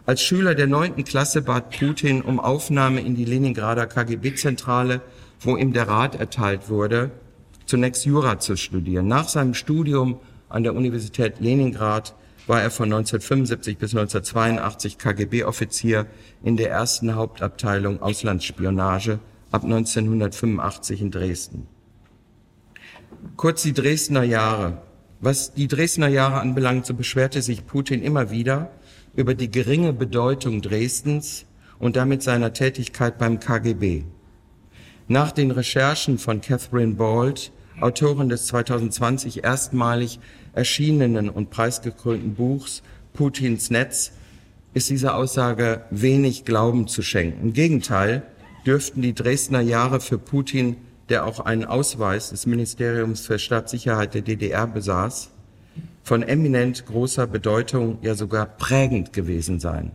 Als 0.05 0.23
Schüler 0.23 0.55
der 0.55 0.69
neunten 0.69 1.03
Klasse 1.03 1.43
bat 1.43 1.77
Putin 1.77 2.23
um 2.23 2.39
Aufnahme 2.39 3.01
in 3.01 3.17
die 3.17 3.25
Leningrader 3.25 3.87
KGB-Zentrale 3.87 5.01
wo 5.41 5.57
ihm 5.57 5.73
der 5.73 5.89
Rat 5.89 6.15
erteilt 6.19 6.69
wurde, 6.69 7.11
zunächst 7.67 8.05
Jura 8.05 8.39
zu 8.39 8.57
studieren. 8.57 9.09
Nach 9.09 9.29
seinem 9.29 9.55
Studium 9.55 10.21
an 10.49 10.63
der 10.63 10.75
Universität 10.75 11.41
Leningrad 11.41 12.15
war 12.47 12.63
er 12.63 12.71
von 12.71 12.87
1975 12.87 13.77
bis 13.77 13.95
1982 13.95 14.99
KGB-Offizier 14.99 16.07
in 16.43 16.57
der 16.57 16.71
ersten 16.71 17.15
Hauptabteilung 17.15 18.01
Auslandsspionage 18.01 19.19
ab 19.51 19.65
1985 19.65 21.01
in 21.01 21.11
Dresden. 21.11 21.76
Kurz 23.35 23.63
die 23.63 23.73
Dresdner 23.73 24.23
Jahre. 24.23 24.83
Was 25.21 25.53
die 25.53 25.67
Dresdner 25.67 26.09
Jahre 26.09 26.41
anbelangt, 26.41 26.87
so 26.87 26.95
beschwerte 26.95 27.43
sich 27.43 27.67
Putin 27.67 28.03
immer 28.03 28.31
wieder 28.31 28.71
über 29.15 29.35
die 29.35 29.51
geringe 29.51 29.93
Bedeutung 29.93 30.63
Dresdens 30.63 31.45
und 31.79 31.97
damit 31.97 32.23
seiner 32.23 32.53
Tätigkeit 32.53 33.19
beim 33.19 33.41
KGB. 33.41 34.05
Nach 35.09 35.33
den 35.33 35.51
Recherchen 35.51 36.19
von 36.19 36.41
Catherine 36.41 36.95
Bald, 36.95 37.53
Autorin 37.81 38.29
des 38.29 38.47
2020 38.47 39.45
erstmalig 39.45 40.19
erschienenen 40.55 41.29
und 41.29 41.51
preisgekrönten 41.51 42.35
Buchs 42.35 42.83
Putins 43.13 43.71
Netz, 43.71 44.13
ist 44.73 44.91
diese 44.91 45.15
Aussage 45.15 45.85
wenig 45.91 46.45
Glauben 46.45 46.87
zu 46.87 47.03
schenken. 47.03 47.49
Im 47.49 47.53
Gegenteil 47.53 48.23
dürften 48.67 49.03
die 49.03 49.15
Dresdner 49.15 49.61
Jahre 49.61 50.01
für 50.01 50.19
Putin, 50.19 50.77
der 51.09 51.25
auch 51.25 51.41
einen 51.41 51.65
Ausweis 51.65 52.31
des 52.31 52.47
Ministeriums 52.47 53.27
für 53.27 53.39
Staatssicherheit 53.39 54.15
der 54.15 54.23
DDR 54.23 54.67
besaß, 54.67 55.31
von 56.03 56.23
eminent 56.23 56.87
großer 56.87 57.27
Bedeutung, 57.27 57.99
ja 58.03 58.15
sogar 58.15 58.47
prägend 58.47 59.13
gewesen 59.13 59.61
sein. 59.61 59.93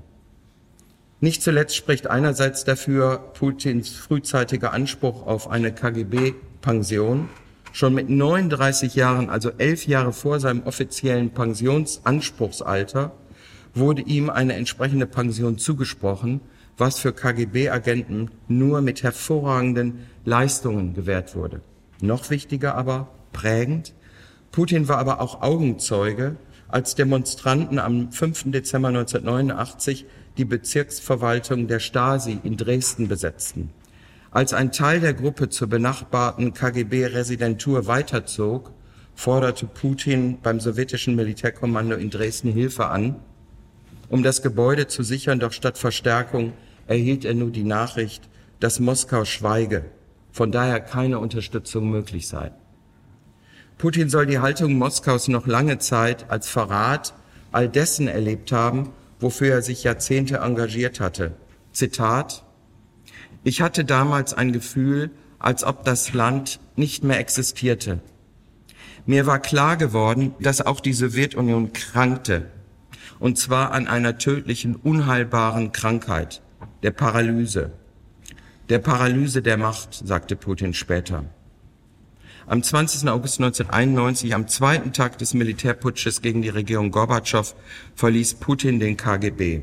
Nicht 1.19 1.43
zuletzt 1.43 1.75
spricht 1.75 2.07
einerseits 2.07 2.63
dafür 2.63 3.19
Putins 3.33 3.89
frühzeitiger 3.91 4.73
Anspruch 4.73 5.27
auf 5.27 5.49
eine 5.49 5.71
KGB-Pension. 5.71 7.29
Schon 7.73 7.93
mit 7.93 8.09
39 8.09 8.95
Jahren, 8.95 9.29
also 9.29 9.51
elf 9.57 9.87
Jahre 9.87 10.13
vor 10.13 10.39
seinem 10.39 10.63
offiziellen 10.63 11.29
Pensionsanspruchsalter, 11.29 13.11
wurde 13.73 14.01
ihm 14.01 14.29
eine 14.29 14.53
entsprechende 14.53 15.05
Pension 15.05 15.57
zugesprochen, 15.57 16.41
was 16.81 16.97
für 16.97 17.13
KGB-Agenten 17.13 18.31
nur 18.47 18.81
mit 18.81 19.03
hervorragenden 19.03 20.07
Leistungen 20.25 20.95
gewährt 20.95 21.35
wurde. 21.35 21.61
Noch 22.01 22.31
wichtiger 22.31 22.73
aber, 22.73 23.07
prägend, 23.31 23.93
Putin 24.51 24.87
war 24.87 24.97
aber 24.97 25.21
auch 25.21 25.43
Augenzeuge, 25.43 26.37
als 26.67 26.95
Demonstranten 26.95 27.77
am 27.77 28.11
5. 28.11 28.45
Dezember 28.51 28.87
1989 28.87 30.07
die 30.37 30.45
Bezirksverwaltung 30.45 31.67
der 31.67 31.79
Stasi 31.79 32.39
in 32.43 32.57
Dresden 32.57 33.07
besetzten. 33.07 33.69
Als 34.31 34.51
ein 34.51 34.71
Teil 34.71 35.01
der 35.01 35.13
Gruppe 35.13 35.49
zur 35.49 35.67
benachbarten 35.67 36.55
KGB-Residentur 36.55 37.85
weiterzog, 37.85 38.71
forderte 39.13 39.67
Putin 39.67 40.39
beim 40.41 40.59
sowjetischen 40.59 41.15
Militärkommando 41.15 41.95
in 41.95 42.09
Dresden 42.09 42.51
Hilfe 42.51 42.87
an. 42.87 43.17
Um 44.09 44.23
das 44.23 44.41
Gebäude 44.41 44.87
zu 44.87 45.03
sichern, 45.03 45.39
doch 45.39 45.51
statt 45.51 45.77
Verstärkung 45.77 46.53
erhielt 46.87 47.25
er 47.25 47.33
nur 47.33 47.51
die 47.51 47.63
Nachricht, 47.63 48.29
dass 48.59 48.79
Moskau 48.79 49.25
schweige, 49.25 49.85
von 50.31 50.51
daher 50.51 50.79
keine 50.79 51.19
Unterstützung 51.19 51.89
möglich 51.89 52.27
sei. 52.27 52.51
Putin 53.77 54.09
soll 54.09 54.27
die 54.27 54.39
Haltung 54.39 54.75
Moskaus 54.77 55.27
noch 55.27 55.47
lange 55.47 55.79
Zeit 55.79 56.29
als 56.29 56.47
Verrat 56.47 57.15
all 57.51 57.67
dessen 57.67 58.07
erlebt 58.07 58.51
haben, 58.51 58.91
wofür 59.19 59.55
er 59.55 59.61
sich 59.61 59.83
Jahrzehnte 59.83 60.37
engagiert 60.37 60.99
hatte. 60.99 61.33
Zitat, 61.71 62.43
ich 63.43 63.61
hatte 63.61 63.83
damals 63.83 64.33
ein 64.33 64.53
Gefühl, 64.53 65.09
als 65.39 65.63
ob 65.63 65.83
das 65.83 66.13
Land 66.13 66.59
nicht 66.75 67.03
mehr 67.03 67.19
existierte. 67.19 67.99
Mir 69.07 69.25
war 69.25 69.39
klar 69.39 69.77
geworden, 69.77 70.35
dass 70.39 70.61
auch 70.61 70.79
die 70.79 70.93
Sowjetunion 70.93 71.73
krankte, 71.73 72.51
und 73.19 73.39
zwar 73.39 73.71
an 73.71 73.87
einer 73.87 74.19
tödlichen, 74.19 74.75
unheilbaren 74.75 75.71
Krankheit, 75.71 76.41
der 76.83 76.91
Paralyse. 76.91 77.71
Der 78.69 78.79
Paralyse 78.79 79.41
der 79.41 79.57
Macht, 79.57 79.93
sagte 79.93 80.35
Putin 80.35 80.73
später. 80.73 81.25
Am 82.47 82.63
20. 82.63 83.07
August 83.07 83.39
1991, 83.39 84.33
am 84.33 84.47
zweiten 84.47 84.93
Tag 84.93 85.17
des 85.19 85.33
Militärputsches 85.33 86.21
gegen 86.21 86.41
die 86.41 86.49
Regierung 86.49 86.91
Gorbatschow, 86.91 87.55
verließ 87.95 88.35
Putin 88.35 88.79
den 88.79 88.97
KGB. 88.97 89.61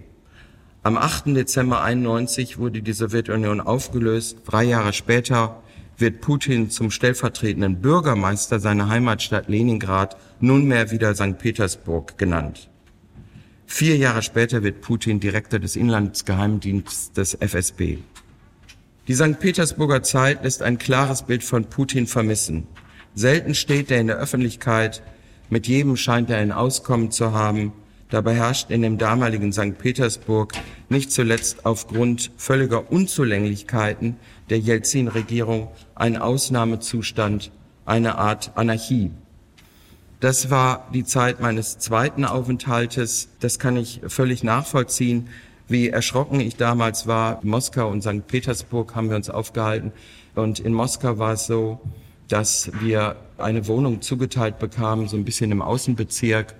Am 0.85 0.97
8. 0.97 1.27
Dezember 1.37 1.83
91 1.83 2.59
wurde 2.59 2.83
die 2.83 2.93
Sowjetunion 2.93 3.61
aufgelöst. 3.61 4.39
Drei 4.47 4.65
Jahre 4.65 4.93
später 4.93 5.61
wird 5.97 6.21
Putin 6.21 6.71
zum 6.71 6.93
stellvertretenden 6.93 7.81
Bürgermeister 7.81 8.61
seiner 8.61 8.89
Heimatstadt 8.89 9.49
Leningrad, 9.49 10.17
nunmehr 10.39 10.93
wieder 10.93 11.15
St. 11.15 11.37
Petersburg 11.39 12.17
genannt. 12.17 12.71
Vier 13.71 13.97
Jahre 13.99 14.23
später 14.23 14.63
wird 14.63 14.81
Putin 14.81 15.21
Direktor 15.21 15.61
des 15.61 15.77
Inlandsgeheimdienstes 15.77 17.13
des 17.13 17.35
FSB. 17.35 17.99
Die 19.07 19.15
St. 19.15 19.39
Petersburger 19.39 20.03
Zeit 20.03 20.43
lässt 20.43 20.63
ein 20.63 20.79
klares 20.79 21.23
Bild 21.23 21.45
von 21.45 21.67
Putin 21.67 22.07
vermissen. 22.07 22.67
Selten 23.15 23.55
steht 23.55 23.91
er 23.91 24.01
in 24.01 24.07
der 24.09 24.17
Öffentlichkeit, 24.17 25.03
mit 25.51 25.69
jedem 25.69 25.97
scheint 25.97 26.31
er 26.31 26.39
ein 26.39 26.51
Auskommen 26.51 27.11
zu 27.11 27.33
haben. 27.33 27.73
Dabei 28.09 28.35
herrscht 28.35 28.71
in 28.71 28.81
dem 28.81 28.97
damaligen 28.97 29.53
St. 29.53 29.79
Petersburg 29.79 30.55
nicht 30.89 31.13
zuletzt 31.13 31.67
aufgrund 31.67 32.33
völliger 32.39 32.91
Unzulänglichkeiten 32.91 34.17
der 34.49 34.59
Jelzin-Regierung 34.59 35.69
ein 35.95 36.17
Ausnahmezustand, 36.17 37.53
eine 37.85 38.17
Art 38.17 38.51
Anarchie. 38.57 39.11
Das 40.21 40.51
war 40.51 40.89
die 40.93 41.05
Zeit 41.05 41.41
meines 41.41 41.79
zweiten 41.79 42.25
Aufenthaltes. 42.25 43.29
Das 43.39 43.61
kann 43.61 43.77
ich 43.77 44.01
völlig 44.09 44.43
nachvollziehen, 44.43 45.29
wie 45.69 45.91
erschrocken 45.91 46.41
ich 46.41 46.57
damals 46.57 47.07
war. 47.07 47.41
In 47.43 47.51
Moskau 47.51 47.89
und 47.89 48.03
St. 48.03 48.27
Petersburg 48.27 48.97
haben 48.97 49.11
wir 49.11 49.17
uns 49.17 49.31
aufgehalten. 49.31 49.93
Und 50.35 50.59
in 50.59 50.75
Moskau 50.75 51.19
war 51.19 51.35
es 51.35 51.47
so, 51.47 51.81
dass 52.27 52.71
wir 52.81 53.15
eine 53.39 53.69
Wohnung 53.69 54.01
zugeteilt 54.03 54.59
bekamen, 54.59 55.07
so 55.07 55.17
ein 55.17 55.25
bisschen 55.25 55.53
im 55.53 55.63
Außenbezirk. 55.63 56.55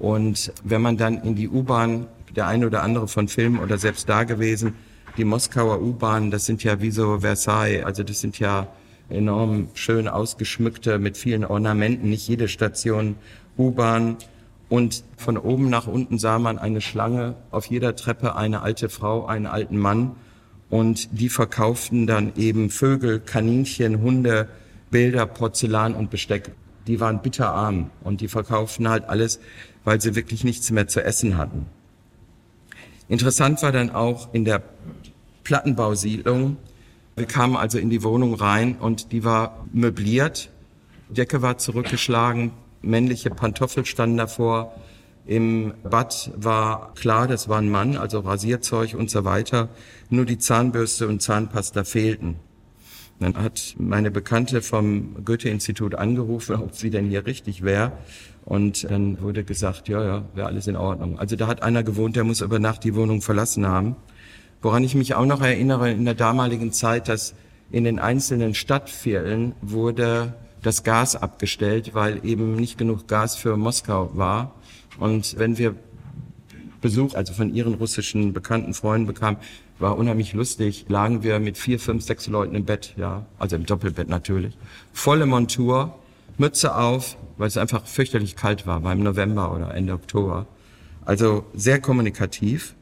Und 0.00 0.52
wenn 0.64 0.82
man 0.82 0.96
dann 0.96 1.22
in 1.22 1.36
die 1.36 1.48
U-Bahn, 1.48 2.08
der 2.34 2.48
eine 2.48 2.66
oder 2.66 2.82
andere 2.82 3.06
von 3.06 3.28
Film 3.28 3.60
oder 3.60 3.78
selbst 3.78 4.08
da 4.08 4.24
gewesen, 4.24 4.74
die 5.16 5.24
Moskauer 5.24 5.80
U-Bahnen, 5.80 6.32
das 6.32 6.46
sind 6.46 6.64
ja 6.64 6.80
wie 6.80 6.90
so 6.90 7.20
Versailles, 7.20 7.84
also 7.84 8.02
das 8.02 8.20
sind 8.20 8.40
ja 8.40 8.66
enorm 9.08 9.68
schön 9.74 10.08
ausgeschmückte 10.08 10.98
mit 10.98 11.16
vielen 11.16 11.44
Ornamenten, 11.44 12.10
nicht 12.10 12.28
jede 12.28 12.48
Station 12.48 13.16
U-Bahn. 13.58 14.16
Und 14.68 15.04
von 15.16 15.36
oben 15.36 15.68
nach 15.68 15.86
unten 15.86 16.18
sah 16.18 16.38
man 16.38 16.58
eine 16.58 16.80
Schlange, 16.80 17.36
auf 17.50 17.66
jeder 17.66 17.96
Treppe 17.96 18.34
eine 18.34 18.62
alte 18.62 18.88
Frau, 18.88 19.26
einen 19.26 19.46
alten 19.46 19.76
Mann. 19.76 20.12
Und 20.70 21.08
die 21.18 21.28
verkauften 21.28 22.06
dann 22.06 22.32
eben 22.36 22.70
Vögel, 22.70 23.20
Kaninchen, 23.20 24.00
Hunde, 24.00 24.48
Bilder, 24.90 25.26
Porzellan 25.26 25.94
und 25.94 26.10
Besteck. 26.10 26.52
Die 26.86 27.00
waren 27.00 27.22
bitterarm 27.22 27.90
und 28.02 28.20
die 28.20 28.28
verkauften 28.28 28.88
halt 28.88 29.04
alles, 29.08 29.40
weil 29.84 30.00
sie 30.00 30.14
wirklich 30.14 30.44
nichts 30.44 30.70
mehr 30.70 30.88
zu 30.88 31.02
essen 31.02 31.36
hatten. 31.36 31.66
Interessant 33.08 33.62
war 33.62 33.72
dann 33.72 33.90
auch 33.90 34.32
in 34.32 34.44
der 34.44 34.62
Plattenbausiedlung, 35.44 36.56
wir 37.16 37.26
kamen 37.26 37.56
also 37.56 37.78
in 37.78 37.90
die 37.90 38.02
Wohnung 38.02 38.34
rein 38.34 38.76
und 38.76 39.12
die 39.12 39.24
war 39.24 39.66
möbliert. 39.72 40.50
Decke 41.08 41.42
war 41.42 41.58
zurückgeschlagen, 41.58 42.52
männliche 42.82 43.30
Pantoffel 43.30 43.84
standen 43.84 44.16
davor. 44.16 44.74
Im 45.26 45.74
Bad 45.82 46.32
war 46.36 46.92
klar, 46.94 47.26
das 47.26 47.48
war 47.48 47.58
ein 47.58 47.70
Mann, 47.70 47.96
also 47.96 48.20
Rasierzeug 48.20 48.94
und 48.94 49.10
so 49.10 49.24
weiter. 49.24 49.68
Nur 50.10 50.26
die 50.26 50.38
Zahnbürste 50.38 51.08
und 51.08 51.22
Zahnpasta 51.22 51.84
fehlten. 51.84 52.36
Dann 53.20 53.36
hat 53.36 53.76
meine 53.78 54.10
Bekannte 54.10 54.60
vom 54.60 55.24
Goethe-Institut 55.24 55.94
angerufen, 55.94 56.56
ob 56.56 56.74
sie 56.74 56.90
denn 56.90 57.08
hier 57.08 57.26
richtig 57.26 57.62
wäre. 57.62 57.92
Und 58.44 58.90
dann 58.90 59.22
wurde 59.22 59.44
gesagt, 59.44 59.88
ja, 59.88 60.04
ja, 60.04 60.24
wäre 60.34 60.48
alles 60.48 60.66
in 60.66 60.76
Ordnung. 60.76 61.18
Also 61.18 61.36
da 61.36 61.46
hat 61.46 61.62
einer 61.62 61.82
gewohnt, 61.82 62.16
der 62.16 62.24
muss 62.24 62.40
über 62.40 62.58
Nacht 62.58 62.84
die 62.84 62.94
Wohnung 62.94 63.22
verlassen 63.22 63.66
haben. 63.66 63.96
Woran 64.64 64.82
ich 64.82 64.94
mich 64.94 65.14
auch 65.14 65.26
noch 65.26 65.42
erinnere 65.42 65.90
in 65.90 66.06
der 66.06 66.14
damaligen 66.14 66.72
Zeit, 66.72 67.08
dass 67.10 67.34
in 67.70 67.84
den 67.84 67.98
einzelnen 67.98 68.54
Stadtvierteln 68.54 69.52
wurde 69.60 70.32
das 70.62 70.84
Gas 70.84 71.16
abgestellt, 71.16 71.90
weil 71.92 72.24
eben 72.24 72.54
nicht 72.54 72.78
genug 72.78 73.06
Gas 73.06 73.36
für 73.36 73.58
Moskau 73.58 74.12
war. 74.14 74.54
Und 74.98 75.38
wenn 75.38 75.58
wir 75.58 75.74
Besuch, 76.80 77.12
also 77.14 77.34
von 77.34 77.54
ihren 77.54 77.74
russischen 77.74 78.32
bekannten 78.32 78.72
Freunden 78.72 79.06
bekamen, 79.06 79.36
war 79.78 79.98
unheimlich 79.98 80.32
lustig, 80.32 80.86
lagen 80.88 81.22
wir 81.22 81.40
mit 81.40 81.58
vier, 81.58 81.78
fünf, 81.78 82.02
sechs 82.02 82.26
Leuten 82.26 82.54
im 82.54 82.64
Bett, 82.64 82.94
ja, 82.96 83.26
also 83.38 83.56
im 83.56 83.66
Doppelbett 83.66 84.08
natürlich. 84.08 84.56
Volle 84.94 85.26
Montur, 85.26 85.94
Mütze 86.38 86.74
auf, 86.74 87.18
weil 87.36 87.48
es 87.48 87.58
einfach 87.58 87.84
fürchterlich 87.84 88.34
kalt 88.34 88.66
war, 88.66 88.82
war 88.82 88.94
im 88.94 89.02
November 89.02 89.54
oder 89.54 89.74
Ende 89.74 89.92
Oktober. 89.92 90.46
Also 91.04 91.44
sehr 91.52 91.82
kommunikativ. 91.82 92.74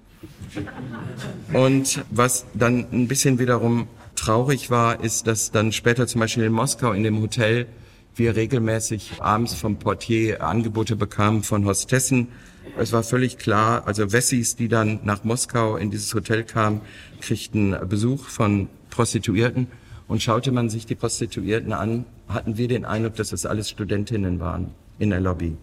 Und 1.52 2.04
was 2.11 2.46
dann 2.54 2.87
ein 2.92 3.08
bisschen 3.08 3.38
wiederum 3.38 3.88
traurig 4.14 4.70
war, 4.70 5.02
ist, 5.02 5.26
dass 5.26 5.50
dann 5.50 5.72
später 5.72 6.06
zum 6.06 6.20
Beispiel 6.20 6.44
in 6.44 6.52
Moskau 6.52 6.92
in 6.92 7.02
dem 7.02 7.20
Hotel 7.20 7.66
wir 8.14 8.37
regelmäßig 8.37 9.20
abends 9.20 9.54
vom 9.54 9.76
Portier 9.78 10.42
Angebote 10.44 10.96
bekamen 10.96 11.42
von 11.42 11.64
Hostessen. 11.64 12.28
Es 12.76 12.92
war 12.92 13.02
völlig 13.02 13.38
klar, 13.38 13.87
also 13.87 14.12
Wessis, 14.12 14.54
die 14.54 14.68
dann 14.68 15.00
nach 15.04 15.24
Moskau 15.24 15.76
in 15.76 15.90
dieses 15.90 16.12
Hotel 16.14 16.44
kamen, 16.44 16.82
kriegten 17.20 17.76
Besuch 17.88 18.26
von 18.26 18.68
Prostituierten. 18.90 19.66
Und 20.08 20.22
schaute 20.22 20.52
man 20.52 20.68
sich 20.68 20.85
die 20.85 20.94
Prostituierten 20.94 21.72
an, 21.72 22.04
hatten 22.28 22.58
wir 22.58 22.68
den 22.68 22.85
Eindruck, 22.85 23.16
dass 23.16 23.30
das 23.30 23.46
alles 23.46 23.70
Studentinnen 23.70 24.40
waren 24.40 24.72
in 24.98 25.11
der 25.11 25.20
Lobby. 25.20 25.56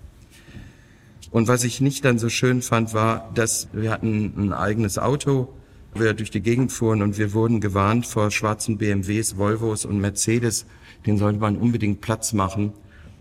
Und 1.31 1.47
was 1.47 1.63
ich 1.63 1.79
nicht 1.79 2.05
dann 2.05 2.17
so 2.17 2.29
schön 2.29 2.61
fand, 2.61 2.93
war, 2.93 3.29
dass 3.35 3.67
wir 3.71 3.91
hatten 3.91 4.33
ein 4.37 4.53
eigenes 4.53 4.97
Auto, 4.97 5.49
wir 5.93 6.13
durch 6.13 6.31
die 6.31 6.41
Gegend 6.41 6.71
fuhren 6.71 7.01
und 7.01 7.17
wir 7.17 7.33
wurden 7.33 7.61
gewarnt 7.61 8.05
vor 8.05 8.31
schwarzen 8.31 8.77
BMWs, 8.77 9.37
Volvos 9.37 9.85
und 9.85 9.99
Mercedes. 9.99 10.65
Den 11.05 11.17
sollte 11.17 11.39
man 11.39 11.57
unbedingt 11.57 12.01
Platz 12.01 12.33
machen. 12.33 12.73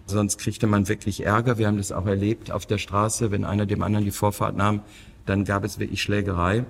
Sonst 0.06 0.38
kriegte 0.38 0.66
man 0.66 0.88
wirklich 0.88 1.24
Ärger. 1.24 1.58
Wir 1.58 1.66
haben 1.66 1.76
das 1.76 1.92
auch 1.92 2.06
erlebt 2.06 2.50
auf 2.50 2.66
der 2.66 2.78
Straße. 2.78 3.30
Wenn 3.30 3.44
einer 3.44 3.66
dem 3.66 3.82
anderen 3.82 4.04
die 4.04 4.10
Vorfahrt 4.10 4.56
nahm, 4.56 4.80
dann 5.26 5.44
gab 5.44 5.64
es 5.64 5.78
wirklich 5.78 6.02
Schlägerei. 6.02 6.64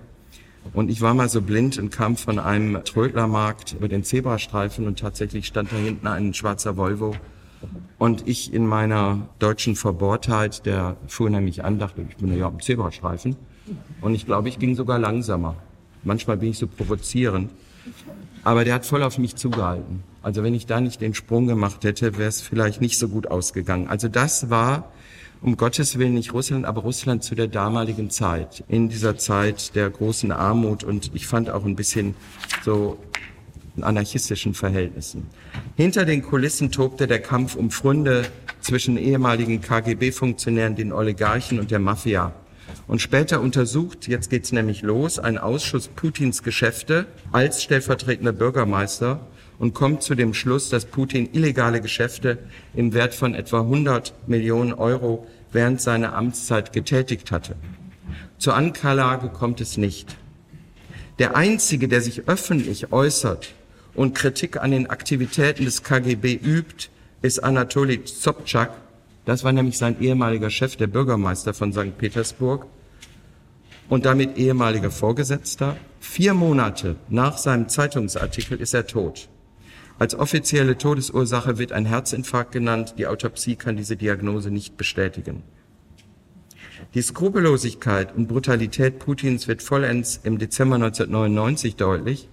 Und 0.72 0.90
ich 0.90 1.00
war 1.00 1.14
mal 1.14 1.28
so 1.28 1.40
blind 1.40 1.78
und 1.78 1.90
kam 1.90 2.16
von 2.16 2.38
einem 2.38 2.82
Trödlermarkt 2.84 3.74
über 3.74 3.88
den 3.88 4.02
Zebrastreifen 4.02 4.86
und 4.86 4.98
tatsächlich 4.98 5.46
stand 5.46 5.72
da 5.72 5.76
hinten 5.76 6.06
ein 6.06 6.34
schwarzer 6.34 6.76
Volvo 6.76 7.14
und 7.98 8.28
ich 8.28 8.52
in 8.52 8.66
meiner 8.66 9.28
deutschen 9.38 9.74
Verbohrtheit, 9.74 10.66
der 10.66 10.96
fuhr 11.08 11.30
nämlich 11.30 11.64
an, 11.64 11.78
dachte, 11.78 12.06
ich 12.08 12.16
bin 12.16 12.36
ja 12.36 12.46
am 12.46 12.60
Zebrastreifen. 12.60 13.36
Und 14.00 14.14
ich 14.14 14.24
glaube, 14.24 14.48
ich 14.48 14.58
ging 14.58 14.74
sogar 14.76 14.98
langsamer. 14.98 15.56
Manchmal 16.04 16.36
bin 16.36 16.50
ich 16.50 16.58
so 16.58 16.66
provozierend. 16.66 17.50
Aber 18.44 18.64
der 18.64 18.74
hat 18.74 18.86
voll 18.86 19.02
auf 19.02 19.18
mich 19.18 19.36
zugehalten. 19.36 20.02
Also 20.22 20.42
wenn 20.42 20.54
ich 20.54 20.66
da 20.66 20.80
nicht 20.80 21.00
den 21.00 21.14
Sprung 21.14 21.46
gemacht 21.46 21.84
hätte, 21.84 22.16
wäre 22.16 22.28
es 22.28 22.40
vielleicht 22.40 22.80
nicht 22.80 22.98
so 22.98 23.08
gut 23.08 23.26
ausgegangen. 23.26 23.88
Also 23.88 24.08
das 24.08 24.48
war 24.48 24.90
um 25.40 25.56
Gottes 25.56 25.98
Willen 25.98 26.14
nicht 26.14 26.32
Russland, 26.32 26.64
aber 26.64 26.82
Russland 26.82 27.22
zu 27.22 27.34
der 27.34 27.46
damaligen 27.46 28.10
Zeit, 28.10 28.64
in 28.68 28.88
dieser 28.88 29.16
Zeit 29.16 29.74
der 29.76 29.88
großen 29.88 30.32
Armut 30.32 30.82
und 30.82 31.12
ich 31.14 31.26
fand 31.26 31.50
auch 31.50 31.64
ein 31.64 31.76
bisschen 31.76 32.14
so 32.64 32.98
anarchistischen 33.84 34.54
Verhältnissen. 34.54 35.26
Hinter 35.76 36.04
den 36.04 36.22
Kulissen 36.22 36.70
tobte 36.70 37.06
der 37.06 37.20
Kampf 37.20 37.54
um 37.54 37.70
Pfründe 37.70 38.26
zwischen 38.60 38.96
ehemaligen 38.96 39.60
KGB-Funktionären, 39.60 40.76
den 40.76 40.92
Oligarchen 40.92 41.58
und 41.58 41.70
der 41.70 41.78
Mafia. 41.78 42.32
Und 42.86 43.00
später 43.00 43.40
untersucht, 43.40 44.08
jetzt 44.08 44.30
geht's 44.30 44.52
nämlich 44.52 44.82
los, 44.82 45.18
ein 45.18 45.38
Ausschuss 45.38 45.88
Putins 45.88 46.42
Geschäfte 46.42 47.06
als 47.32 47.62
stellvertretender 47.62 48.32
Bürgermeister 48.32 49.26
und 49.58 49.74
kommt 49.74 50.02
zu 50.02 50.14
dem 50.14 50.34
Schluss, 50.34 50.68
dass 50.68 50.84
Putin 50.84 51.28
illegale 51.32 51.80
Geschäfte 51.80 52.38
im 52.74 52.94
Wert 52.94 53.14
von 53.14 53.34
etwa 53.34 53.60
100 53.60 54.14
Millionen 54.26 54.72
Euro 54.72 55.26
während 55.52 55.80
seiner 55.80 56.14
Amtszeit 56.14 56.72
getätigt 56.72 57.30
hatte. 57.30 57.56
Zur 58.38 58.54
Anklage 58.54 59.28
kommt 59.28 59.60
es 59.60 59.76
nicht. 59.76 60.16
Der 61.18 61.36
Einzige, 61.36 61.88
der 61.88 62.00
sich 62.00 62.28
öffentlich 62.28 62.92
äußert 62.92 63.54
und 63.98 64.14
Kritik 64.14 64.62
an 64.62 64.70
den 64.70 64.88
Aktivitäten 64.88 65.64
des 65.64 65.82
KGB 65.82 66.34
übt, 66.36 66.88
ist 67.20 67.42
Anatoly 67.42 68.02
Sobchak. 68.04 68.70
Das 69.24 69.42
war 69.42 69.52
nämlich 69.52 69.76
sein 69.76 70.00
ehemaliger 70.00 70.50
Chef, 70.50 70.76
der 70.76 70.86
Bürgermeister 70.86 71.52
von 71.52 71.72
St. 71.72 71.98
Petersburg 71.98 72.66
und 73.88 74.06
damit 74.06 74.38
ehemaliger 74.38 74.92
Vorgesetzter. 74.92 75.76
Vier 75.98 76.32
Monate 76.32 76.94
nach 77.08 77.38
seinem 77.38 77.68
Zeitungsartikel 77.68 78.60
ist 78.60 78.72
er 78.72 78.86
tot. 78.86 79.28
Als 79.98 80.14
offizielle 80.14 80.78
Todesursache 80.78 81.58
wird 81.58 81.72
ein 81.72 81.84
Herzinfarkt 81.84 82.52
genannt. 82.52 82.94
Die 82.98 83.08
Autopsie 83.08 83.56
kann 83.56 83.76
diese 83.76 83.96
Diagnose 83.96 84.52
nicht 84.52 84.76
bestätigen. 84.76 85.42
Die 86.94 87.02
Skrupellosigkeit 87.02 88.16
und 88.16 88.28
Brutalität 88.28 89.00
Putins 89.00 89.48
wird 89.48 89.60
vollends 89.60 90.20
im 90.22 90.38
Dezember 90.38 90.76
1999 90.76 91.74
deutlich, 91.74 92.28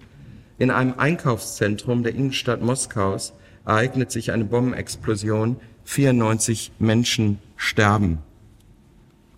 in 0.58 0.70
einem 0.70 0.94
Einkaufszentrum 0.98 2.02
der 2.02 2.14
Innenstadt 2.14 2.62
Moskaus 2.62 3.34
ereignet 3.64 4.10
sich 4.10 4.32
eine 4.32 4.44
Bombenexplosion. 4.44 5.56
94 5.84 6.72
Menschen 6.78 7.38
sterben. 7.56 8.18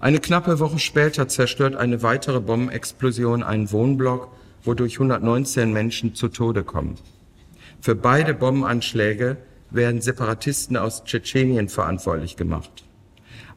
Eine 0.01 0.21
knappe 0.21 0.61
Woche 0.61 0.79
später 0.79 1.29
zerstört 1.29 1.77
eine 1.77 2.03
weitere 2.03 2.41
Bombenexplosion 2.41 3.43
einen 3.43 3.71
Wohnblock, 3.73 4.31
wodurch 4.63 4.95
119 4.95 5.73
Menschen 5.73 6.15
zu 6.15 6.29
Tode 6.29 6.63
kommen. 6.63 6.97
Für 7.81 7.95
beide 7.95 8.33
Bombenanschläge 8.33 9.37
werden 9.71 10.01
Separatisten 10.01 10.77
aus 10.77 11.05
Tschetschenien 11.05 11.69
verantwortlich 11.69 12.37
gemacht. 12.37 12.85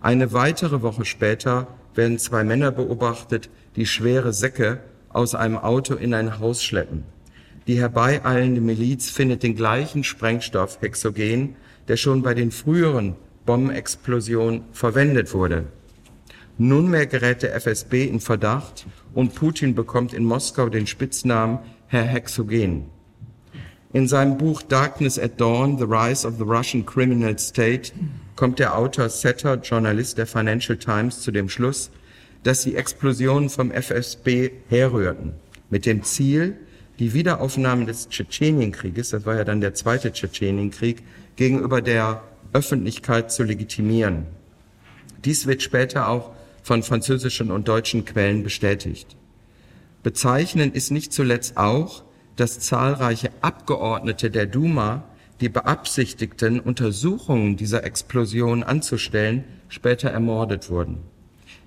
Eine 0.02 0.34
weitere 0.34 0.82
Woche 0.82 1.06
später 1.06 1.68
werden 1.94 2.18
zwei 2.18 2.44
Männer 2.44 2.72
beobachtet, 2.72 3.50
die 3.76 3.86
schwere 3.86 4.34
Säcke 4.34 4.80
aus 5.10 5.36
einem 5.36 5.58
Auto 5.58 5.94
in 5.94 6.14
ein 6.14 6.40
Haus 6.40 6.64
schleppen. 6.64 7.04
Die 7.68 7.80
herbeieilende 7.80 8.62
Miliz 8.62 9.10
findet 9.10 9.44
den 9.44 9.56
gleichen 9.56 10.04
Sprengstoff 10.04 10.80
Hexogen, 10.82 11.56
der 11.88 11.98
schon 11.98 12.22
bei 12.24 12.34
den 12.34 12.52
früheren 12.52 13.16
Bombenexplosionen 13.46 14.64
verwendet 14.72 15.34
wurde. 15.34 15.66
Nunmehr 16.58 17.08
gerät 17.08 17.44
der 17.44 17.56
FSB 17.56 18.06
in 18.06 18.20
Verdacht 18.20 18.86
und 19.14 19.36
Putin 19.36 19.76
bekommt 19.76 20.14
in 20.14 20.26
Moskau 20.26 20.70
den 20.70 20.88
Spitznamen 20.88 21.60
Herr 21.88 22.04
Hexogen. 22.04 22.86
In 23.94 24.08
seinem 24.08 24.38
Buch 24.38 24.62
Darkness 24.62 25.20
at 25.20 25.40
Dawn, 25.42 25.78
The 25.78 25.84
Rise 25.84 26.26
of 26.26 26.38
the 26.38 26.44
Russian 26.44 26.86
Criminal 26.86 27.38
State, 27.38 27.92
kommt 28.36 28.60
der 28.60 28.78
Autor 28.78 29.10
Setter, 29.10 29.56
Journalist 29.56 30.18
der 30.18 30.28
Financial 30.28 30.78
Times, 30.78 31.22
zu 31.22 31.32
dem 31.32 31.50
Schluss, 31.50 31.92
dass 32.44 32.64
die 32.64 32.76
Explosionen 32.76 33.50
vom 33.50 33.70
FSB 33.72 34.52
herrührten, 34.70 35.34
mit 35.70 35.86
dem 35.86 36.04
Ziel, 36.04 36.56
die 37.02 37.14
Wiederaufnahme 37.16 37.86
des 37.86 38.10
Tschetschenienkrieges, 38.10 39.10
das 39.10 39.26
war 39.26 39.36
ja 39.36 39.44
dann 39.44 39.60
der 39.60 39.74
zweite 39.74 40.14
Tschetschenienkrieg, 40.14 41.02
gegenüber 41.36 41.82
der 41.82 42.22
Öffentlichkeit 42.54 43.32
zu 43.32 43.42
legitimieren. 43.42 44.28
Dies 45.26 45.48
wird 45.48 45.64
später 45.64 46.10
auch 46.10 46.30
von 46.62 46.84
französischen 46.84 47.50
und 47.50 47.68
deutschen 47.68 48.06
Quellen 48.06 48.44
bestätigt. 48.44 49.16
Bezeichnend 50.04 50.76
ist 50.76 50.92
nicht 50.92 51.12
zuletzt 51.12 51.58
auch, 51.58 52.04
dass 52.36 52.60
zahlreiche 52.60 53.32
Abgeordnete 53.42 54.30
der 54.30 54.46
Duma, 54.46 55.04
die 55.42 55.50
beabsichtigten, 55.50 56.60
Untersuchungen 56.60 57.58
dieser 57.58 57.84
Explosion 57.84 58.62
anzustellen, 58.62 59.44
später 59.70 60.12
ermordet 60.12 60.70
wurden. 60.70 61.00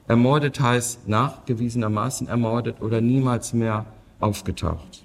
Ermordet 0.07 0.61
heißt 0.61 1.09
nachgewiesenermaßen 1.09 2.29
ermordet 2.29 2.81
oder 2.81 3.01
niemals 3.01 3.53
mehr 3.53 3.87
aufgetaucht. 4.21 5.04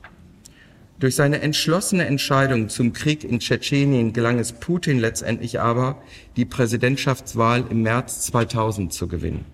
Durch 0.99 1.15
seine 1.15 1.39
entschlossene 1.39 2.05
Entscheidung 2.05 2.67
zum 2.67 2.91
Krieg 2.91 3.23
in 3.23 3.39
Tschetschenien 3.39 4.11
gelang 4.11 4.37
es 4.37 4.51
Putin 4.51 4.99
letztendlich 4.99 5.61
aber, 5.61 6.01
die 6.35 6.43
Präsidentschaftswahl 6.43 7.63
im 7.69 7.83
März 7.83 8.21
2000 8.23 8.91
zu 8.91 9.07
gewinnen. 9.07 9.45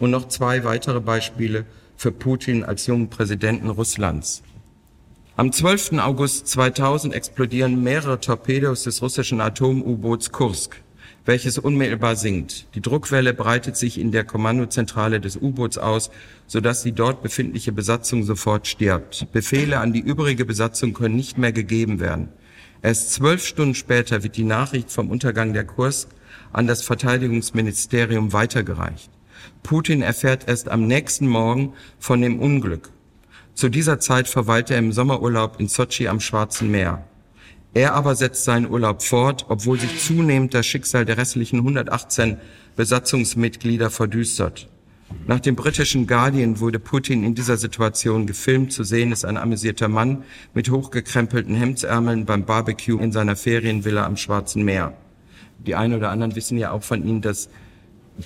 Und 0.00 0.10
noch 0.10 0.26
zwei 0.26 0.64
weitere 0.64 1.00
Beispiele 1.00 1.64
für 1.96 2.10
Putin 2.10 2.64
als 2.64 2.86
jungen 2.86 3.08
Präsidenten 3.08 3.68
Russlands. 3.68 4.42
Am 5.36 5.52
12. 5.52 5.92
August 6.00 6.48
2000 6.48 7.14
explodieren 7.14 7.82
mehrere 7.84 8.18
Torpedos 8.18 8.82
des 8.82 9.00
russischen 9.00 9.40
Atom-U-Boots 9.40 10.32
Kursk 10.32 10.82
welches 11.24 11.58
unmittelbar 11.58 12.16
sinkt. 12.16 12.66
Die 12.74 12.80
Druckwelle 12.80 13.34
breitet 13.34 13.76
sich 13.76 13.98
in 13.98 14.12
der 14.12 14.24
Kommandozentrale 14.24 15.20
des 15.20 15.36
U-Boots 15.36 15.78
aus, 15.78 16.10
sodass 16.46 16.82
die 16.82 16.92
dort 16.92 17.22
befindliche 17.22 17.72
Besatzung 17.72 18.24
sofort 18.24 18.66
stirbt. 18.66 19.30
Befehle 19.32 19.78
an 19.78 19.92
die 19.92 20.00
übrige 20.00 20.44
Besatzung 20.44 20.92
können 20.92 21.16
nicht 21.16 21.38
mehr 21.38 21.52
gegeben 21.52 22.00
werden. 22.00 22.28
Erst 22.82 23.12
zwölf 23.12 23.44
Stunden 23.44 23.74
später 23.74 24.22
wird 24.22 24.36
die 24.36 24.44
Nachricht 24.44 24.90
vom 24.90 25.10
Untergang 25.10 25.52
der 25.52 25.64
Kurs 25.64 26.08
an 26.52 26.66
das 26.66 26.82
Verteidigungsministerium 26.82 28.32
weitergereicht. 28.32 29.10
Putin 29.62 30.02
erfährt 30.02 30.48
erst 30.48 30.68
am 30.68 30.86
nächsten 30.86 31.26
Morgen 31.26 31.74
von 31.98 32.22
dem 32.22 32.40
Unglück. 32.40 32.90
Zu 33.54 33.68
dieser 33.68 34.00
Zeit 34.00 34.28
verweilt 34.28 34.70
er 34.70 34.78
im 34.78 34.92
Sommerurlaub 34.92 35.60
in 35.60 35.68
Sochi 35.68 36.08
am 36.08 36.20
Schwarzen 36.20 36.70
Meer. 36.70 37.04
Er 37.72 37.94
aber 37.94 38.16
setzt 38.16 38.44
seinen 38.44 38.68
Urlaub 38.68 39.02
fort, 39.02 39.46
obwohl 39.48 39.78
sich 39.78 40.00
zunehmend 40.00 40.54
das 40.54 40.66
Schicksal 40.66 41.04
der 41.04 41.16
restlichen 41.16 41.58
118 41.58 42.38
Besatzungsmitglieder 42.74 43.90
verdüstert. 43.90 44.68
Nach 45.26 45.40
dem 45.40 45.56
britischen 45.56 46.06
Guardian 46.06 46.60
wurde 46.60 46.78
Putin 46.78 47.24
in 47.24 47.34
dieser 47.34 47.56
Situation 47.56 48.26
gefilmt. 48.26 48.72
Zu 48.72 48.84
sehen 48.84 49.12
ist 49.12 49.24
ein 49.24 49.36
amüsierter 49.36 49.88
Mann 49.88 50.24
mit 50.54 50.70
hochgekrempelten 50.70 51.54
Hemdsärmeln 51.54 52.26
beim 52.26 52.44
Barbecue 52.44 52.98
in 52.98 53.12
seiner 53.12 53.36
Ferienvilla 53.36 54.04
am 54.04 54.16
Schwarzen 54.16 54.64
Meer. 54.64 54.94
Die 55.58 55.74
einen 55.74 55.94
oder 55.94 56.10
anderen 56.10 56.36
wissen 56.36 56.58
ja 56.58 56.70
auch 56.72 56.82
von 56.82 57.06
ihm, 57.06 57.20
dass 57.20 57.50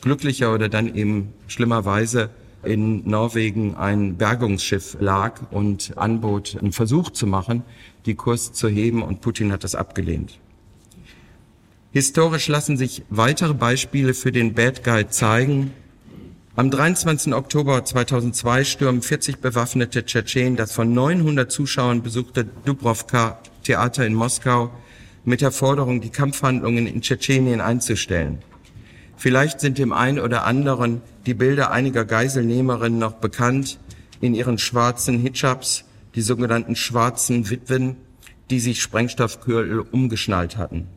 glücklicher 0.01 0.55
oder 0.55 0.69
dann 0.69 0.95
eben 0.95 1.33
schlimmerweise 1.49 2.31
in 2.63 3.09
Norwegen 3.09 3.75
ein 3.77 4.17
Bergungsschiff 4.17 4.97
lag 5.01 5.41
und 5.51 5.97
anbot, 5.97 6.57
einen 6.59 6.73
Versuch 6.73 7.11
zu 7.11 7.27
machen, 7.27 7.63
die 8.07 8.15
Kurs 8.15 8.53
zu 8.53 8.69
heben 8.69 9.03
und 9.03 9.21
Putin 9.21 9.53
hat 9.53 9.65
das 9.65 9.75
abgelehnt. 9.75 10.39
Historisch 11.93 12.49
lassen 12.49 12.77
sich 12.77 13.05
weitere 13.09 13.55
Beispiele 13.55 14.15
für 14.15 14.33
den 14.33 14.55
Bad 14.55 14.83
Guy 14.83 15.09
zeigen. 15.09 15.73
Am 16.57 16.71
23. 16.71 17.33
Oktober 17.33 17.85
2002 17.85 18.65
stürmen 18.65 19.01
40 19.01 19.39
bewaffnete 19.39 20.05
Tschetschenen 20.05 20.57
das 20.57 20.73
von 20.73 20.93
900 20.93 21.51
Zuschauern 21.51 22.03
besuchte 22.03 22.45
Dubrovka 22.45 23.39
Theater 23.63 24.07
in 24.07 24.15
Moskau 24.15 24.71
mit 25.25 25.41
der 25.41 25.53
Forderung, 25.53 26.01
die 26.01 26.11
Kampfhandlungen 26.11 26.87
in 26.87 27.01
Tschetschenien 27.01 27.61
einzustellen. 27.61 28.41
Vielleicht 29.17 29.61
sind 29.61 29.79
dem 29.79 29.93
einen 29.93 30.19
oder 30.19 30.45
anderen 30.45 31.01
die 31.27 31.35
Bilder 31.35 31.71
einiger 31.71 32.05
Geiselnehmerinnen 32.05 32.99
noch 32.99 33.15
bekannt 33.15 33.79
in 34.21 34.35
ihren 34.35 34.59
schwarzen 34.59 35.19
Hijabs, 35.19 35.85
die 36.15 36.23
sogenannten 36.23 36.77
schwarzen 36.77 37.51
Witwen, 37.51 37.97
die 38.51 38.61
sich 38.61 38.83
Sprengstoffkürtel 38.83 39.81
umgeschnallt 39.81 40.57
hatten. 40.57 40.89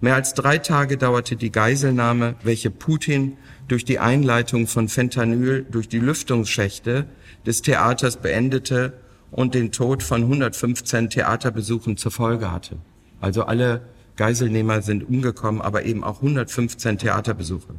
Mehr 0.00 0.14
als 0.14 0.34
drei 0.34 0.58
Tage 0.58 0.96
dauerte 0.96 1.36
die 1.36 1.52
Geiselnahme, 1.52 2.36
welche 2.42 2.70
Putin 2.70 3.36
durch 3.68 3.84
die 3.84 3.98
Einleitung 3.98 4.66
von 4.66 4.88
Fentanyl 4.88 5.66
durch 5.70 5.88
die 5.88 5.98
Lüftungsschächte 5.98 7.06
des 7.44 7.62
Theaters 7.62 8.16
beendete 8.16 8.94
und 9.30 9.54
den 9.54 9.72
Tod 9.72 10.02
von 10.02 10.22
115 10.22 11.10
Theaterbesuchen 11.10 11.96
zur 11.96 12.12
Folge 12.12 12.52
hatte. 12.52 12.76
Also 13.20 13.44
alle 13.44 13.82
Geiselnehmer 14.16 14.82
sind 14.82 15.06
umgekommen, 15.08 15.60
aber 15.60 15.84
eben 15.84 16.04
auch 16.04 16.16
115 16.16 16.98
Theaterbesuche. 16.98 17.74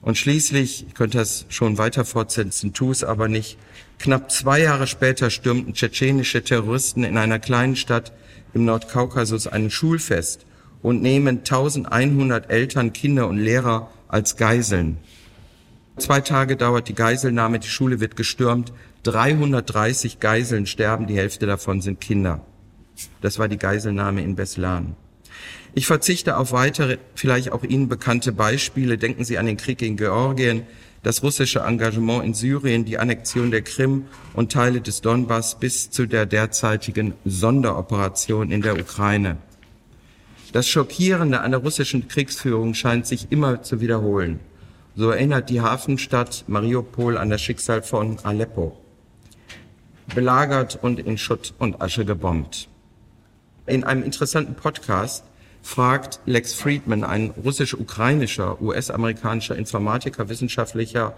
Und 0.00 0.16
schließlich, 0.16 0.86
ich 0.86 0.94
könnte 0.94 1.18
das 1.18 1.46
schon 1.48 1.78
weiter 1.78 2.04
fortsetzen, 2.04 2.72
tu 2.72 2.90
es 2.90 3.02
aber 3.02 3.28
nicht, 3.28 3.58
knapp 3.98 4.30
zwei 4.30 4.60
Jahre 4.60 4.86
später 4.86 5.30
stürmten 5.30 5.74
tschetschenische 5.74 6.42
Terroristen 6.42 7.04
in 7.04 7.16
einer 7.16 7.38
kleinen 7.38 7.76
Stadt 7.76 8.12
im 8.54 8.64
Nordkaukasus 8.64 9.46
ein 9.46 9.70
Schulfest 9.70 10.46
und 10.82 11.02
nehmen 11.02 11.38
1100 11.38 12.50
Eltern, 12.50 12.92
Kinder 12.92 13.28
und 13.28 13.38
Lehrer 13.38 13.90
als 14.08 14.36
Geiseln. 14.36 14.98
Zwei 15.98 16.20
Tage 16.20 16.56
dauert 16.56 16.88
die 16.88 16.94
Geiselnahme, 16.94 17.58
die 17.58 17.68
Schule 17.68 18.00
wird 18.00 18.16
gestürmt, 18.16 18.72
330 19.04 20.20
Geiseln 20.20 20.66
sterben, 20.66 21.06
die 21.06 21.16
Hälfte 21.16 21.46
davon 21.46 21.80
sind 21.80 22.00
Kinder. 22.00 22.44
Das 23.20 23.38
war 23.38 23.48
die 23.48 23.58
Geiselnahme 23.58 24.22
in 24.22 24.36
Beslan. 24.36 24.96
Ich 25.74 25.86
verzichte 25.86 26.38
auf 26.38 26.52
weitere, 26.52 26.98
vielleicht 27.14 27.52
auch 27.52 27.62
Ihnen 27.62 27.88
bekannte 27.88 28.32
Beispiele. 28.32 28.96
Denken 28.96 29.24
Sie 29.24 29.36
an 29.36 29.44
den 29.44 29.58
Krieg 29.58 29.82
in 29.82 29.96
Georgien, 29.96 30.62
das 31.06 31.22
russische 31.22 31.60
Engagement 31.60 32.24
in 32.24 32.34
Syrien, 32.34 32.84
die 32.84 32.98
Annexion 32.98 33.52
der 33.52 33.62
Krim 33.62 34.06
und 34.34 34.50
Teile 34.50 34.80
des 34.80 35.02
Donbass 35.02 35.56
bis 35.56 35.88
zu 35.88 36.06
der 36.06 36.26
derzeitigen 36.26 37.14
Sonderoperation 37.24 38.50
in 38.50 38.60
der 38.60 38.76
Ukraine. 38.76 39.36
Das 40.50 40.66
Schockierende 40.66 41.42
an 41.42 41.52
der 41.52 41.60
russischen 41.60 42.08
Kriegsführung 42.08 42.74
scheint 42.74 43.06
sich 43.06 43.30
immer 43.30 43.62
zu 43.62 43.80
wiederholen. 43.80 44.40
So 44.96 45.10
erinnert 45.10 45.48
die 45.48 45.60
Hafenstadt 45.60 46.42
Mariupol 46.48 47.16
an 47.16 47.30
das 47.30 47.40
Schicksal 47.40 47.84
von 47.84 48.18
Aleppo. 48.24 48.76
Belagert 50.12 50.76
und 50.82 50.98
in 50.98 51.18
Schutt 51.18 51.54
und 51.60 51.80
Asche 51.80 52.04
gebombt. 52.04 52.68
In 53.66 53.84
einem 53.84 54.02
interessanten 54.02 54.56
Podcast 54.56 55.22
fragt 55.66 56.20
Lex 56.26 56.54
Friedman, 56.54 57.02
ein 57.02 57.30
russisch-ukrainischer, 57.30 58.62
US-amerikanischer 58.62 59.56
Informatiker, 59.56 60.28
Wissenschaftlicher 60.28 61.14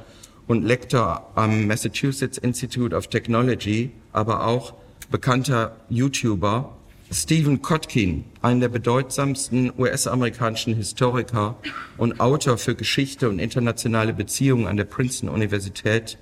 und 0.47 0.65
Lektor 0.65 1.31
am 1.35 1.67
Massachusetts 1.67 2.39
Institute 2.39 2.97
of 2.97 3.09
Technology, 3.09 3.91
aber 4.13 4.47
auch 4.47 4.73
bekannter 5.11 5.77
YouTuber, 5.91 6.75
Stephen 7.13 7.61
Kotkin, 7.61 8.25
einen 8.41 8.61
der 8.61 8.71
bedeutsamsten 8.71 9.71
US-amerikanischen 9.77 10.75
Historiker 10.75 11.57
und 11.99 12.19
Autor 12.19 12.57
für 12.57 12.75
Geschichte 12.75 13.29
und 13.29 13.41
internationale 13.41 14.15
Beziehungen 14.15 14.67
an 14.67 14.79
der 14.79 14.85
Princeton 14.85 15.29
Universität 15.29 16.17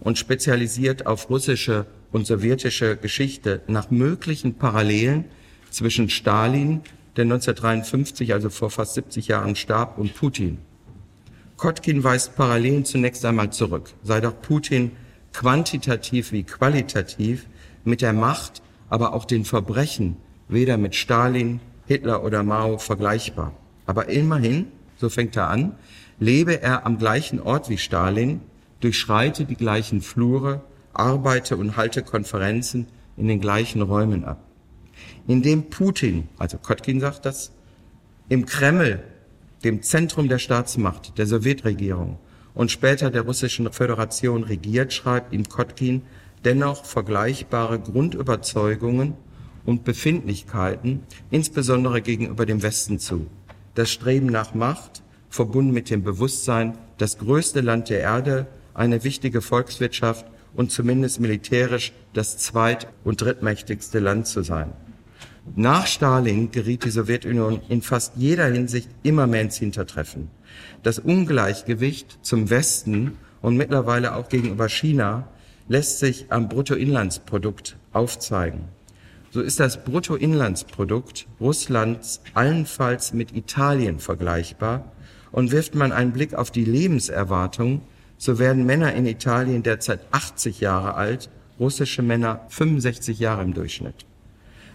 und 0.00 0.16
spezialisiert 0.16 1.06
auf 1.06 1.28
russische 1.28 1.84
und 2.10 2.26
sowjetische 2.26 2.96
Geschichte 2.96 3.60
nach 3.66 3.90
möglichen 3.90 4.54
Parallelen 4.54 5.26
zwischen 5.70 6.08
Stalin, 6.08 6.80
der 7.16 7.24
1953, 7.24 8.32
also 8.32 8.50
vor 8.50 8.70
fast 8.70 8.94
70 8.94 9.28
Jahren 9.28 9.56
starb, 9.56 9.98
und 9.98 10.14
Putin. 10.14 10.58
Kotkin 11.56 12.04
weist 12.04 12.36
Parallelen 12.36 12.84
zunächst 12.84 13.24
einmal 13.24 13.50
zurück. 13.50 13.94
Sei 14.02 14.20
doch 14.20 14.40
Putin 14.40 14.92
quantitativ 15.32 16.32
wie 16.32 16.42
qualitativ 16.42 17.46
mit 17.84 18.02
der 18.02 18.12
Macht, 18.12 18.62
aber 18.90 19.14
auch 19.14 19.24
den 19.24 19.44
Verbrechen 19.44 20.16
weder 20.48 20.76
mit 20.76 20.94
Stalin, 20.94 21.60
Hitler 21.86 22.22
oder 22.22 22.42
Mao 22.42 22.78
vergleichbar. 22.78 23.52
Aber 23.86 24.08
immerhin, 24.08 24.66
so 24.98 25.08
fängt 25.08 25.36
er 25.36 25.48
an, 25.48 25.74
lebe 26.18 26.60
er 26.62 26.84
am 26.84 26.98
gleichen 26.98 27.40
Ort 27.40 27.70
wie 27.70 27.78
Stalin, 27.78 28.40
durchschreite 28.80 29.44
die 29.44 29.56
gleichen 29.56 30.02
Flure, 30.02 30.60
arbeite 30.92 31.56
und 31.56 31.76
halte 31.76 32.02
Konferenzen 32.02 32.86
in 33.16 33.28
den 33.28 33.40
gleichen 33.40 33.80
Räumen 33.82 34.24
ab 34.24 34.45
indem 35.26 35.70
Putin, 35.70 36.28
also 36.38 36.58
Kotkin 36.58 37.00
sagt 37.00 37.26
das, 37.26 37.52
im 38.28 38.46
Kreml, 38.46 39.02
dem 39.64 39.82
Zentrum 39.82 40.28
der 40.28 40.38
Staatsmacht, 40.38 41.18
der 41.18 41.26
Sowjetregierung 41.26 42.18
und 42.54 42.70
später 42.70 43.10
der 43.10 43.22
russischen 43.22 43.72
Föderation 43.72 44.44
regiert, 44.44 44.92
schreibt 44.92 45.32
ihm 45.32 45.48
Kotkin 45.48 46.02
dennoch 46.44 46.84
vergleichbare 46.84 47.80
Grundüberzeugungen 47.80 49.14
und 49.64 49.84
Befindlichkeiten, 49.84 51.02
insbesondere 51.30 52.00
gegenüber 52.00 52.46
dem 52.46 52.62
Westen 52.62 52.98
zu. 52.98 53.26
Das 53.74 53.90
Streben 53.90 54.26
nach 54.26 54.54
Macht, 54.54 55.02
verbunden 55.28 55.72
mit 55.72 55.90
dem 55.90 56.02
Bewusstsein, 56.02 56.78
das 56.98 57.18
größte 57.18 57.60
Land 57.60 57.90
der 57.90 58.00
Erde, 58.00 58.46
eine 58.74 59.04
wichtige 59.04 59.42
Volkswirtschaft 59.42 60.24
und 60.54 60.70
zumindest 60.70 61.20
militärisch 61.20 61.92
das 62.14 62.38
zweit- 62.38 62.88
und 63.04 63.20
drittmächtigste 63.20 63.98
Land 63.98 64.26
zu 64.26 64.42
sein. 64.42 64.72
Nach 65.54 65.86
Stalin 65.86 66.50
geriet 66.50 66.84
die 66.84 66.90
Sowjetunion 66.90 67.60
in 67.68 67.80
fast 67.80 68.14
jeder 68.16 68.46
Hinsicht 68.46 68.90
immer 69.02 69.26
mehr 69.26 69.42
ins 69.42 69.56
Hintertreffen. 69.56 70.30
Das 70.82 70.98
Ungleichgewicht 70.98 72.18
zum 72.22 72.50
Westen 72.50 73.16
und 73.42 73.56
mittlerweile 73.56 74.16
auch 74.16 74.28
gegenüber 74.28 74.68
China 74.68 75.28
lässt 75.68 75.98
sich 75.98 76.26
am 76.30 76.48
Bruttoinlandsprodukt 76.48 77.76
aufzeigen. 77.92 78.64
So 79.30 79.40
ist 79.40 79.60
das 79.60 79.84
Bruttoinlandsprodukt 79.84 81.26
Russlands 81.40 82.22
allenfalls 82.34 83.12
mit 83.12 83.34
Italien 83.34 83.98
vergleichbar 83.98 84.92
und 85.32 85.52
wirft 85.52 85.74
man 85.74 85.92
einen 85.92 86.12
Blick 86.12 86.34
auf 86.34 86.50
die 86.50 86.64
Lebenserwartung, 86.64 87.82
so 88.18 88.38
werden 88.38 88.64
Männer 88.64 88.94
in 88.94 89.06
Italien 89.06 89.62
derzeit 89.62 90.00
80 90.10 90.60
Jahre 90.60 90.94
alt, 90.94 91.28
russische 91.58 92.02
Männer 92.02 92.46
65 92.48 93.18
Jahre 93.18 93.42
im 93.42 93.52
Durchschnitt. 93.52 94.06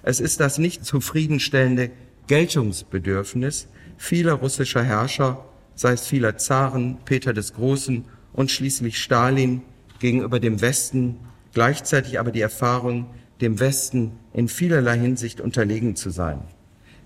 Es 0.04 0.20
ist 0.20 0.40
das 0.40 0.58
nicht 0.58 0.86
zufriedenstellende 0.86 1.92
Geltungsbedürfnis 2.28 3.68
vieler 3.98 4.34
russischer 4.34 4.84
Herrscher, 4.84 5.46
sei 5.76 5.94
es 5.94 6.08
vieler 6.08 6.38
Zaren, 6.38 6.98
Peter 7.06 7.34
des 7.34 7.54
Großen 7.54 8.06
und 8.34 8.50
schließlich 8.50 8.98
Stalin 8.98 9.62
gegenüber 10.00 10.40
dem 10.40 10.60
Westen, 10.62 11.18
gleichzeitig 11.54 12.20
aber 12.20 12.32
die 12.32 12.42
Erfahrung, 12.42 13.08
dem 13.42 13.60
Westen 13.60 14.14
in 14.34 14.48
vielerlei 14.48 14.98
Hinsicht 14.98 15.40
unterlegen 15.40 15.96
zu 15.96 16.10
sein. 16.10 16.42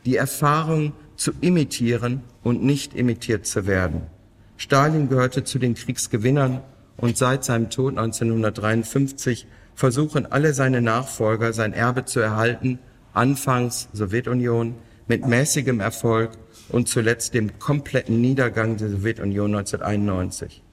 Die 0.05 0.15
Erfahrung 0.15 0.93
zu 1.17 1.31
imitieren 1.41 2.21
und 2.43 2.63
nicht 2.63 2.93
imitiert 2.93 3.45
zu 3.45 3.67
werden. 3.67 4.03
Stalin 4.57 5.09
gehörte 5.09 5.43
zu 5.43 5.59
den 5.59 5.75
Kriegsgewinnern 5.75 6.61
und 6.97 7.17
seit 7.17 7.43
seinem 7.43 7.69
Tod 7.69 7.97
1953 7.97 9.47
versuchen 9.75 10.25
alle 10.31 10.53
seine 10.53 10.81
Nachfolger 10.81 11.53
sein 11.53 11.73
Erbe 11.73 12.05
zu 12.05 12.19
erhalten, 12.19 12.79
anfangs 13.13 13.89
Sowjetunion, 13.93 14.75
mit 15.07 15.27
mäßigem 15.27 15.79
Erfolg 15.79 16.31
und 16.69 16.89
zuletzt 16.89 17.33
dem 17.33 17.59
kompletten 17.59 18.21
Niedergang 18.21 18.77
der 18.77 18.89
Sowjetunion 18.89 19.53
1991. 19.55 20.63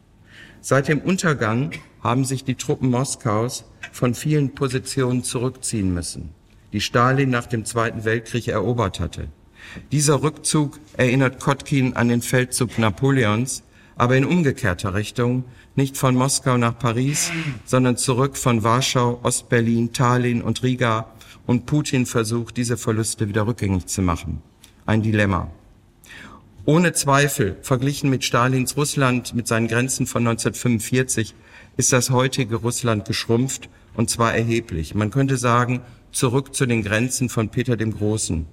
Seit 0.61 0.88
dem 0.88 1.00
Untergang 1.00 1.72
haben 2.03 2.24
sich 2.24 2.44
die 2.44 2.55
Truppen 2.55 2.90
Moskaus 2.90 3.64
von 3.90 4.14
vielen 4.14 4.55
Positionen 4.55 5.24
zurückziehen 5.24 5.92
müssen, 5.92 6.30
die 6.72 6.80
Stalin 6.80 7.30
nach 7.30 7.46
dem 7.46 7.64
Zweiten 7.64 8.05
Weltkrieg 8.05 8.48
erobert 8.48 9.00
hatte. 9.00 9.28
Dieser 9.90 10.22
Rückzug 10.22 10.78
erinnert 10.96 11.40
Kotkin 11.40 11.94
an 11.96 12.09
den 12.09 12.22
Feldzug 12.22 12.78
Napoleons, 12.78 13.62
aber 14.03 14.16
in 14.16 14.24
umgekehrter 14.24 14.94
Richtung, 14.94 15.44
nicht 15.76 15.96
von 15.96 16.16
Moskau 16.16 16.57
nach 16.57 16.76
Paris, 16.76 17.30
sondern 17.64 17.96
zurück 17.96 18.36
von 18.36 18.64
Warschau, 18.64 19.20
Ostberlin, 19.22 19.92
Tallinn 19.92 20.42
und 20.42 20.64
Riga 20.64 21.07
und 21.46 21.66
Putin 21.66 22.05
versucht, 22.05 22.57
diese 22.57 22.76
Verluste 22.76 23.28
wieder 23.28 23.46
rückgängig 23.46 23.86
zu 23.86 24.03
machen. 24.03 24.42
Ein 24.86 25.03
Dilemma. 25.03 25.53
Ohne 26.64 26.94
Zweifel, 26.94 27.57
verglichen 27.62 28.11
mit 28.11 28.24
Stalins 28.24 28.76
Russland 28.76 29.36
mit 29.36 29.46
seinen 29.46 29.68
Grenzen 29.68 30.09
von 30.09 30.26
1945, 30.26 31.36
ist 31.76 31.92
das 31.92 32.11
heutige 32.11 32.57
Russland 32.57 33.05
geschrumpft 33.05 33.68
und 33.94 34.11
zwar 34.11 34.34
erheblich. 34.34 34.96
Man 34.96 35.12
könnte 35.12 35.36
sagen, 35.36 35.80
zurück 36.11 36.57
zu 36.57 36.66
den 36.66 36.82
Grenzen 36.82 37.28
von 37.28 37.50
Peter 37.50 37.76
dem 37.76 37.96
Großen. 37.96 38.46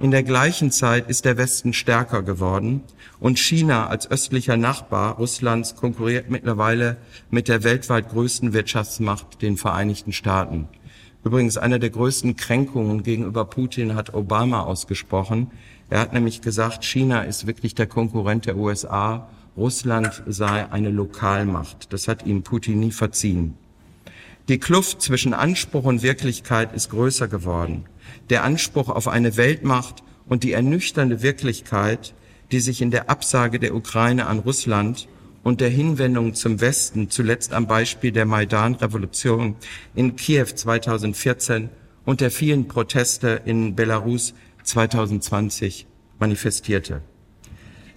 In 0.00 0.10
der 0.10 0.22
gleichen 0.22 0.70
Zeit 0.70 1.08
ist 1.08 1.24
der 1.24 1.36
Westen 1.36 1.72
stärker 1.72 2.22
geworden 2.22 2.82
und 3.20 3.38
China 3.38 3.88
als 3.88 4.10
östlicher 4.10 4.56
Nachbar 4.56 5.16
Russlands 5.16 5.74
konkurriert 5.74 6.30
mittlerweile 6.30 6.96
mit 7.30 7.48
der 7.48 7.64
weltweit 7.64 8.10
größten 8.10 8.52
Wirtschaftsmacht, 8.52 9.42
den 9.42 9.56
Vereinigten 9.56 10.12
Staaten. 10.12 10.68
Übrigens 11.24 11.56
eine 11.56 11.80
der 11.80 11.90
größten 11.90 12.36
Kränkungen 12.36 13.02
gegenüber 13.02 13.44
Putin 13.44 13.94
hat 13.94 14.14
Obama 14.14 14.62
ausgesprochen. 14.62 15.50
Er 15.90 16.00
hat 16.00 16.12
nämlich 16.12 16.42
gesagt, 16.42 16.84
China 16.84 17.22
ist 17.22 17.46
wirklich 17.46 17.74
der 17.74 17.86
Konkurrent 17.86 18.46
der 18.46 18.56
USA, 18.56 19.28
Russland 19.56 20.22
sei 20.26 20.70
eine 20.70 20.90
Lokalmacht. 20.90 21.92
Das 21.92 22.06
hat 22.06 22.24
ihm 22.24 22.42
Putin 22.42 22.78
nie 22.78 22.92
verziehen. 22.92 23.54
Die 24.48 24.58
Kluft 24.58 25.02
zwischen 25.02 25.34
Anspruch 25.34 25.84
und 25.84 26.02
Wirklichkeit 26.02 26.72
ist 26.72 26.90
größer 26.90 27.26
geworden 27.26 27.84
der 28.30 28.44
Anspruch 28.44 28.88
auf 28.88 29.08
eine 29.08 29.36
Weltmacht 29.36 30.02
und 30.28 30.42
die 30.42 30.52
ernüchternde 30.52 31.22
Wirklichkeit, 31.22 32.14
die 32.52 32.60
sich 32.60 32.80
in 32.80 32.90
der 32.90 33.10
Absage 33.10 33.58
der 33.58 33.74
Ukraine 33.74 34.26
an 34.26 34.38
Russland 34.38 35.08
und 35.42 35.60
der 35.60 35.68
Hinwendung 35.68 36.34
zum 36.34 36.60
Westen, 36.60 37.10
zuletzt 37.10 37.52
am 37.52 37.66
Beispiel 37.66 38.12
der 38.12 38.26
Maidan-Revolution 38.26 39.56
in 39.94 40.16
Kiew 40.16 40.46
2014 40.46 41.70
und 42.04 42.20
der 42.20 42.30
vielen 42.30 42.68
Proteste 42.68 43.40
in 43.44 43.74
Belarus 43.74 44.34
2020 44.64 45.86
manifestierte. 46.18 47.02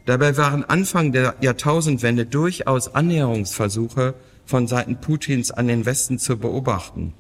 Dabei 0.05 0.36
waren 0.38 0.64
Anfang 0.64 1.12
der 1.12 1.36
Jahrtausendwende 1.41 2.26
durchaus 2.26 2.93
Annäherungsversuche 2.93 4.16
von 4.45 4.68
Seiten 4.68 4.99
Putins 4.99 5.51
an 5.51 5.68
den 5.68 5.86
Westen 5.86 6.18
zu 6.18 6.38
beobachten 6.38 7.14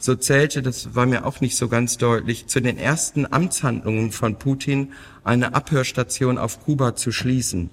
so 0.00 0.14
zählte, 0.14 0.62
das 0.62 0.94
war 0.94 1.06
mir 1.06 1.26
auch 1.26 1.40
nicht 1.40 1.56
so 1.56 1.68
ganz 1.68 1.98
deutlich, 1.98 2.46
zu 2.46 2.60
den 2.60 2.78
ersten 2.78 3.30
Amtshandlungen 3.30 4.10
von 4.12 4.36
Putin 4.36 4.92
eine 5.24 5.54
Abhörstation 5.54 6.38
auf 6.38 6.64
Kuba 6.64 6.96
zu 6.96 7.12
schließen. 7.12 7.68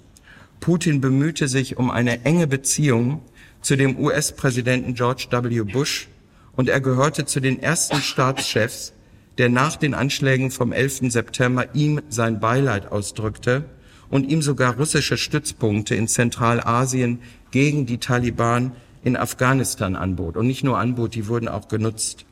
Putin 0.60 1.00
bemühte 1.00 1.48
sich 1.48 1.78
um 1.78 1.90
eine 1.90 2.24
enge 2.24 2.46
Beziehung 2.46 3.22
zu 3.62 3.76
dem 3.76 3.98
US-Präsidenten 3.98 4.94
George 4.94 5.26
W. 5.30 5.62
Bush 5.62 6.08
und 6.54 6.68
er 6.68 6.80
gehörte 6.82 7.24
zu 7.24 7.40
den 7.40 7.62
ersten 7.62 8.02
Staatschefs, 8.02 8.92
der 9.38 9.48
nach 9.48 9.76
den 9.76 9.94
Anschlägen 9.94 10.50
vom 10.50 10.72
11. 10.72 11.10
September 11.10 11.74
ihm 11.74 12.02
sein 12.10 12.40
Beileid 12.40 12.92
ausdrückte 12.92 13.64
und 14.10 14.28
ihm 14.28 14.42
sogar 14.42 14.76
russische 14.76 15.16
Stützpunkte 15.16 15.94
in 15.94 16.08
Zentralasien 16.08 17.20
gegen 17.52 17.86
die 17.86 17.98
Taliban 17.98 18.72
in 19.02 19.16
Afghanistan 19.16 19.96
anbot. 19.96 20.36
Und 20.36 20.46
nicht 20.46 20.64
nur 20.64 20.78
anbot, 20.78 21.14
die 21.14 21.28
wurden 21.28 21.48
auch 21.48 21.68
genutzt. 21.68 22.24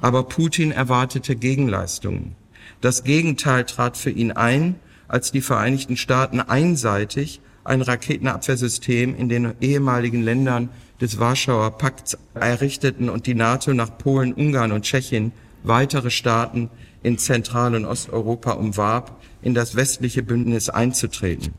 Aber 0.00 0.24
Putin 0.24 0.72
erwartete 0.72 1.36
Gegenleistungen. 1.36 2.34
Das 2.80 3.04
Gegenteil 3.04 3.64
trat 3.64 3.96
für 3.96 4.10
ihn 4.10 4.32
ein, 4.32 4.76
als 5.08 5.30
die 5.30 5.40
Vereinigten 5.40 5.96
Staaten 5.96 6.40
einseitig 6.40 7.40
ein 7.64 7.82
Raketenabwehrsystem 7.82 9.14
in 9.14 9.28
den 9.28 9.54
ehemaligen 9.60 10.22
Ländern 10.22 10.68
des 11.00 11.18
Warschauer 11.18 11.78
Pakts 11.78 12.18
errichteten 12.34 13.08
und 13.08 13.26
die 13.26 13.34
NATO 13.34 13.72
nach 13.72 13.98
Polen, 13.98 14.32
Ungarn 14.32 14.72
und 14.72 14.82
Tschechien 14.82 15.32
weitere 15.62 16.10
Staaten 16.10 16.70
in 17.02 17.18
Zentral- 17.18 17.74
und 17.74 17.84
Osteuropa 17.84 18.52
umwarb, 18.52 19.20
in 19.42 19.54
das 19.54 19.76
westliche 19.76 20.22
Bündnis 20.22 20.68
einzutreten. 20.70 21.54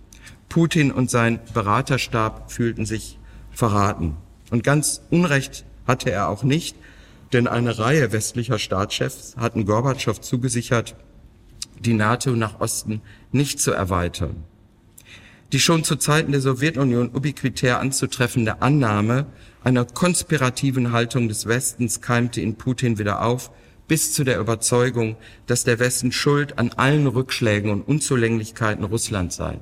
Putin 0.50 0.92
und 0.92 1.10
sein 1.10 1.40
Beraterstab 1.54 2.52
fühlten 2.52 2.86
sich 2.86 3.18
verraten. 3.52 4.16
Und 4.54 4.64
ganz 4.64 5.02
Unrecht 5.10 5.66
hatte 5.88 6.12
er 6.12 6.30
auch 6.30 6.44
nicht, 6.44 6.76
denn 7.34 7.48
eine 7.48 7.80
Reihe 7.80 8.12
westlicher 8.12 8.60
Staatschefs 8.60 9.36
hatten 9.36 9.66
Gorbatschow 9.66 10.22
zugesichert, 10.22 10.96
die 11.80 11.96
NATO 11.96 12.36
nach 12.36 12.60
Osten 12.60 13.02
nicht 13.32 13.60
zu 13.60 13.72
erweitern. 13.72 14.44
Die 15.54 15.60
schon 15.60 15.84
zu 15.84 15.96
Zeiten 15.96 16.32
der 16.32 16.42
Sowjetunion 16.42 17.10
ubiquitär 17.16 17.80
anzutreffende 17.80 18.62
Annahme 18.62 19.26
einer 19.64 19.86
konspirativen 19.86 20.92
Haltung 20.92 21.30
des 21.30 21.48
Westens 21.48 22.02
keimte 22.02 22.40
in 22.40 22.56
Putin 22.56 23.00
wieder 23.00 23.26
auf, 23.26 23.50
bis 23.88 24.14
zu 24.14 24.24
der 24.24 24.40
Überzeugung, 24.40 25.16
dass 25.48 25.64
der 25.64 25.80
Westen 25.80 26.12
schuld 26.12 26.60
an 26.60 26.70
allen 26.74 27.08
Rückschlägen 27.08 27.72
und 27.72 27.82
Unzulänglichkeiten 27.88 28.84
Russlands 28.84 29.36
sei. 29.36 29.62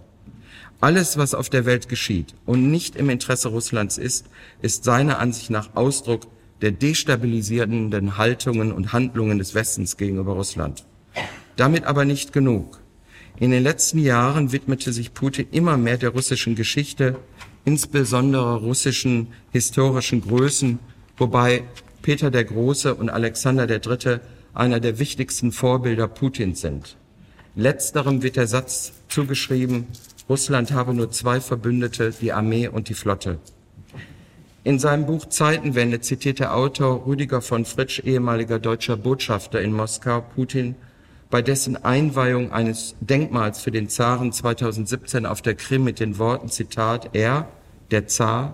Alles, 0.82 1.15
was 1.15 1.36
auf 1.36 1.51
der 1.51 1.65
Welt 1.65 1.89
geschieht 1.89 2.34
und 2.47 2.71
nicht 2.71 2.95
im 2.95 3.11
Interesse 3.11 3.49
Russlands 3.49 3.99
ist, 3.99 4.25
ist 4.63 4.84
seiner 4.84 5.19
Ansicht 5.19 5.51
nach 5.51 5.75
Ausdruck 5.75 6.23
der 6.61 6.71
destabilisierenden 6.71 8.17
Haltungen 8.17 8.71
und 8.71 8.91
Handlungen 8.91 9.38
des 9.38 9.53
Westens 9.53 9.95
gegenüber 9.95 10.34
Russland. 10.34 10.84
Damit 11.55 11.84
aber 11.84 12.03
nicht 12.03 12.34
genug. 12.34 12.79
In 13.39 13.51
den 13.51 13.61
letzten 13.61 13.99
Jahren 13.99 14.51
widmete 14.51 14.91
sich 14.91 15.13
Putin 15.13 15.45
immer 15.51 15.77
mehr 15.77 15.97
der 15.97 16.09
russischen 16.09 16.55
Geschichte, 16.55 17.19
insbesondere 17.63 18.55
russischen 18.55 19.27
historischen 19.51 20.21
Größen, 20.21 20.79
wobei 21.15 21.63
Peter 22.01 22.32
der 22.32 22.45
Große 22.45 22.95
und 22.95 23.11
Alexander 23.11 23.67
der 23.67 23.79
Dritte 23.79 24.21
einer 24.55 24.79
der 24.79 24.97
wichtigsten 24.97 25.51
Vorbilder 25.51 26.07
Putins 26.07 26.61
sind. 26.61 26.97
Letzterem 27.55 28.23
wird 28.23 28.38
der 28.38 28.47
Satz 28.47 28.93
zugeschrieben, 29.09 29.86
Russland 30.32 30.71
habe 30.71 30.93
nur 30.93 31.11
zwei 31.11 31.41
Verbündete, 31.41 32.13
die 32.21 32.32
Armee 32.32 32.69
und 32.69 32.88
die 32.88 32.93
Flotte. 32.93 33.39
In 34.63 34.79
seinem 34.79 35.05
Buch 35.05 35.25
Zeitenwende 35.25 35.99
zitiert 35.99 36.39
der 36.39 36.55
Autor 36.55 37.05
Rüdiger 37.05 37.41
von 37.41 37.65
Fritsch, 37.65 37.99
ehemaliger 37.99 38.57
deutscher 38.57 38.95
Botschafter 38.95 39.59
in 39.59 39.73
Moskau, 39.73 40.21
Putin, 40.21 40.75
bei 41.29 41.41
dessen 41.41 41.75
Einweihung 41.84 42.53
eines 42.53 42.95
Denkmals 43.01 43.59
für 43.59 43.71
den 43.71 43.89
Zaren 43.89 44.32
2017 44.32 45.25
auf 45.25 45.41
der 45.41 45.55
Krim 45.55 45.84
mit 45.84 45.99
den 45.99 46.17
Worten 46.17 46.47
Zitat, 46.47 47.09
er, 47.11 47.49
der 47.91 48.07
Zar, 48.07 48.53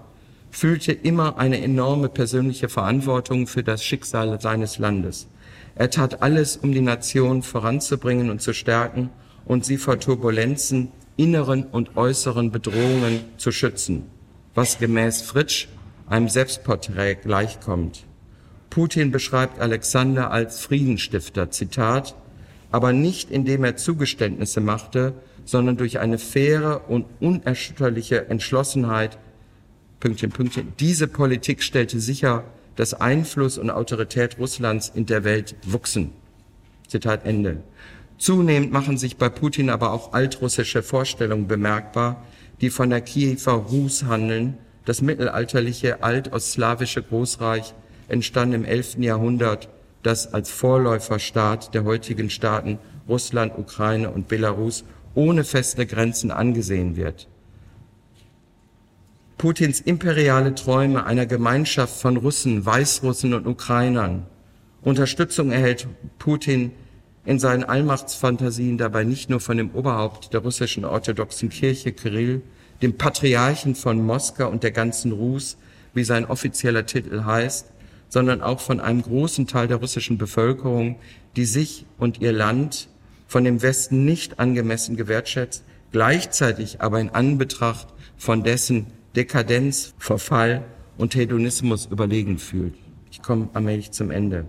fühlte 0.50 0.94
immer 0.94 1.38
eine 1.38 1.62
enorme 1.62 2.10
persönliche 2.10 2.70
Verantwortung 2.70 3.46
für 3.46 3.62
das 3.62 3.84
Schicksal 3.84 4.42
seines 4.42 4.80
Landes. 4.80 5.28
Er 5.76 5.92
tat 5.92 6.24
alles, 6.24 6.58
um 6.58 6.72
die 6.72 6.82
Nation 6.82 7.44
voranzubringen 7.44 8.32
und 8.32 8.42
zu 8.42 8.56
stärken 8.56 9.12
und 9.46 9.64
sie 9.64 9.78
vor 9.78 10.00
Turbulenzen, 10.00 10.92
inneren 11.18 11.64
und 11.64 11.98
äußeren 11.98 12.52
Bedrohungen 12.52 13.22
zu 13.38 13.52
schützen, 13.52 14.04
was 14.56 14.80
gemäß 14.80 15.22
Fritsch 15.22 15.68
einem 16.08 16.30
Selbstporträt 16.30 17.16
gleichkommt. 17.16 18.06
Putin 18.70 19.12
beschreibt 19.12 19.60
Alexander 19.60 20.32
als 20.32 20.62
Friedensstifter, 20.62 21.52
Zitat, 21.52 22.16
aber 22.72 22.94
nicht 22.94 23.32
indem 23.32 23.64
er 23.64 23.76
Zugeständnisse 23.76 24.62
machte, 24.62 25.14
sondern 25.46 25.78
durch 25.78 26.00
eine 26.00 26.18
faire 26.18 26.90
und 26.90 27.06
unerschütterliche 27.20 28.30
Entschlossenheit, 28.30 29.18
Pünktchen, 30.00 30.32
Pünktchen. 30.32 30.74
Diese 30.80 31.08
Politik 31.08 31.64
stellte 31.64 32.00
sicher, 32.00 32.44
dass 32.76 32.94
Einfluss 32.94 33.58
und 33.58 33.72
Autorität 33.72 34.38
Russlands 34.38 34.92
in 34.94 35.08
der 35.08 35.24
Welt 35.24 35.56
wuchsen. 35.64 36.12
Zitat 36.88 37.26
Ende. 37.26 37.64
Zunehmend 38.18 38.72
machen 38.72 38.98
sich 38.98 39.18
bei 39.18 39.30
Putin 39.30 39.70
aber 39.70 39.92
auch 39.92 40.14
altrussische 40.14 40.82
Vorstellungen 40.82 41.48
bemerkbar, 41.48 42.24
die 42.62 42.70
von 42.70 42.90
der 42.90 43.02
Kiewer 43.02 43.54
Rus 43.54 44.04
handeln, 44.04 44.58
das 44.86 45.02
mittelalterliche 45.02 46.02
altostslawische 46.02 47.04
Großreich 47.04 47.74
entstand 48.08 48.54
im 48.54 48.66
11. 48.66 48.98
Jahrhundert, 49.00 49.70
das 50.02 50.34
als 50.34 50.50
Vorläuferstaat 50.50 51.74
der 51.74 51.84
heutigen 51.84 52.30
Staaten 52.30 52.80
Russland, 53.08 53.54
Ukraine 53.58 54.10
und 54.10 54.28
Belarus 54.28 54.84
ohne 55.14 55.44
feste 55.44 55.86
Grenzen 55.86 56.32
angesehen 56.32 56.96
wird. 56.96 57.28
Putins 59.38 59.80
imperiale 59.80 60.56
Träume 60.56 61.06
einer 61.06 61.26
Gemeinschaft 61.26 62.00
von 62.02 62.18
Russen, 62.18 62.66
Weißrussen 62.66 63.34
und 63.34 63.46
Ukrainern. 63.46 64.26
Unterstützung 64.82 65.52
erhält 65.52 65.88
Putin 66.18 66.72
in 67.28 67.40
seinen 67.40 67.66
Allmachtsfantasien 67.66 68.78
dabei 68.78 69.04
nicht 69.04 69.30
nur 69.30 69.42
von 69.42 69.58
dem 69.58 69.72
Oberhaupt 69.72 70.34
der 70.34 70.40
russischen 70.40 70.86
orthodoxen 70.86 71.50
Kirche 71.50 71.92
Kirill, 71.92 72.42
dem 72.82 72.98
Patriarchen 72.98 73.76
von 73.76 74.02
Moskau 74.02 74.50
und 74.50 74.64
der 74.64 74.72
ganzen 74.72 75.12
Rus, 75.12 75.58
wie 75.94 76.06
sein 76.06 76.24
offizieller 76.26 76.86
Titel 76.86 77.26
heißt, 77.26 77.68
sondern 78.08 78.42
auch 78.42 78.62
von 78.62 78.80
einem 78.80 79.02
großen 79.02 79.46
Teil 79.46 79.68
der 79.68 79.76
russischen 79.76 80.18
Bevölkerung, 80.18 80.96
die 81.36 81.44
sich 81.44 81.86
und 81.98 82.22
ihr 82.22 82.32
Land 82.32 82.88
von 83.28 83.44
dem 83.44 83.62
Westen 83.62 84.06
nicht 84.06 84.40
angemessen 84.40 84.96
gewertschätzt, 84.96 85.66
gleichzeitig 85.92 86.80
aber 86.80 87.02
in 87.02 87.10
Anbetracht 87.10 87.90
von 88.16 88.46
dessen 88.46 88.88
Dekadenz, 89.18 89.94
Verfall 89.98 90.64
und 90.98 91.14
Hedonismus 91.14 91.88
überlegen 91.88 92.38
fühlt. 92.38 92.76
Ich 93.12 93.22
komme 93.22 93.50
allmählich 93.52 93.92
zum 93.92 94.12
Ende. 94.12 94.46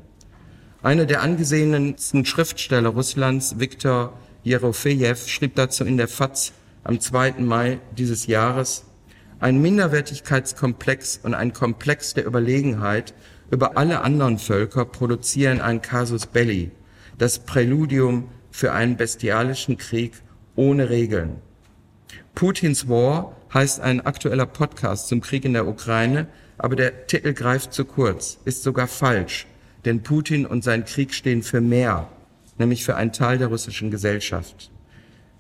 Einer 0.89 1.05
der 1.05 1.21
angesehensten 1.21 2.25
Schriftsteller 2.25 2.89
Russlands, 2.89 3.59
Viktor 3.59 4.15
Jerofejew, 4.43 5.17
schrieb 5.27 5.55
dazu 5.55 5.85
in 5.85 5.99
der 5.99 6.09
FAZ 6.09 6.55
am 6.83 6.99
2. 6.99 7.33
Mai 7.41 7.79
dieses 7.99 8.27
Jahres, 8.27 8.87
ein 9.39 9.61
Minderwertigkeitskomplex 9.61 11.21
und 11.23 11.35
ein 11.35 11.53
Komplex 11.53 12.15
der 12.15 12.25
Überlegenheit 12.25 13.13
über 13.51 13.77
alle 13.77 14.01
anderen 14.01 14.39
Völker 14.39 14.87
produzieren 14.87 15.61
ein 15.61 15.83
Casus 15.83 16.25
Belli, 16.25 16.71
das 17.19 17.41
Präludium 17.41 18.31
für 18.51 18.73
einen 18.73 18.97
bestialischen 18.97 19.77
Krieg 19.77 20.15
ohne 20.57 20.89
Regeln. 20.89 21.43
Putins 22.35 22.89
War 22.89 23.37
heißt 23.53 23.81
ein 23.81 24.07
aktueller 24.07 24.47
Podcast 24.47 25.09
zum 25.09 25.21
Krieg 25.21 25.45
in 25.45 25.53
der 25.53 25.69
Ukraine, 25.69 26.29
aber 26.57 26.77
der 26.77 27.07
Titel 27.07 27.35
greift 27.35 27.75
zu 27.75 27.85
kurz, 27.85 28.39
ist 28.47 28.63
sogar 28.63 28.87
falsch, 28.87 29.47
denn 29.85 30.03
Putin 30.03 30.47
und 30.47 30.65
sein 30.65 30.85
Krieg 30.85 31.15
stehen 31.15 31.43
für 31.43 31.61
mehr, 31.61 32.09
nämlich 32.59 32.85
für 32.85 32.97
einen 32.97 33.13
Teil 33.13 33.39
der 33.39 33.49
russischen 33.49 33.91
Gesellschaft. 33.91 34.71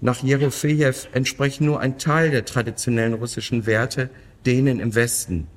Nach 0.00 0.22
Jerofejew 0.22 0.94
entspricht 1.12 1.60
nur 1.60 1.80
ein 1.80 1.98
Teil 1.98 2.30
der 2.30 2.44
traditionellen 2.44 3.14
russischen 3.14 3.66
Werte 3.66 4.10
denen 4.46 4.78
im 4.78 4.94
Westen. 4.94 5.48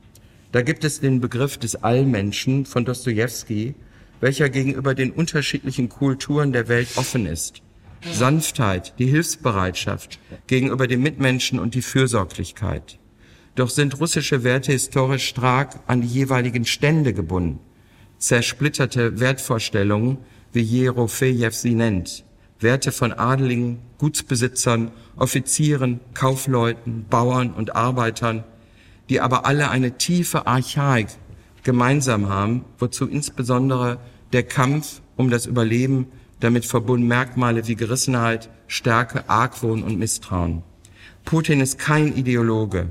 Da 0.51 0.61
gibt 0.61 0.83
es 0.83 0.99
den 0.99 1.21
Begriff 1.21 1.57
des 1.57 1.75
Allmenschen 1.83 2.65
von 2.65 2.83
Dostoevsky, 2.83 3.75
welcher 4.19 4.49
gegenüber 4.49 4.95
den 4.95 5.11
unterschiedlichen 5.11 5.89
Kulturen 5.89 6.51
der 6.51 6.67
Welt 6.67 6.89
offen 6.95 7.25
ist. 7.25 7.61
Sanftheit, 8.11 8.95
die 8.97 9.05
Hilfsbereitschaft 9.05 10.19
gegenüber 10.47 10.87
den 10.87 11.01
Mitmenschen 11.01 11.59
und 11.59 11.75
die 11.75 11.81
Fürsorglichkeit. 11.81 12.99
Doch 13.55 13.69
sind 13.69 13.99
russische 13.99 14.43
Werte 14.43 14.71
historisch 14.71 15.27
stark 15.27 15.79
an 15.87 16.01
die 16.01 16.07
jeweiligen 16.07 16.65
Stände 16.65 17.13
gebunden. 17.13 17.59
Zersplitterte 18.21 19.19
Wertvorstellungen, 19.19 20.19
wie 20.53 20.61
Jerofejew 20.61 21.49
sie 21.49 21.73
nennt, 21.73 22.23
Werte 22.59 22.91
von 22.91 23.13
Adeligen, 23.13 23.79
Gutsbesitzern, 23.97 24.91
Offizieren, 25.15 25.99
Kaufleuten, 26.13 27.07
Bauern 27.09 27.51
und 27.51 27.75
Arbeitern, 27.75 28.43
die 29.09 29.21
aber 29.21 29.47
alle 29.47 29.71
eine 29.71 29.97
tiefe 29.97 30.45
Archaik 30.45 31.07
gemeinsam 31.63 32.29
haben, 32.29 32.63
wozu 32.77 33.07
insbesondere 33.07 33.97
der 34.33 34.43
Kampf 34.43 35.01
um 35.17 35.31
das 35.31 35.47
Überleben 35.47 36.05
damit 36.41 36.65
verbunden 36.65 37.07
Merkmale 37.07 37.67
wie 37.67 37.75
Gerissenheit, 37.75 38.51
Stärke, 38.67 39.27
Argwohn 39.29 39.81
und 39.81 39.97
Misstrauen. 39.97 40.61
Putin 41.25 41.59
ist 41.59 41.79
kein 41.79 42.15
Ideologe. 42.15 42.89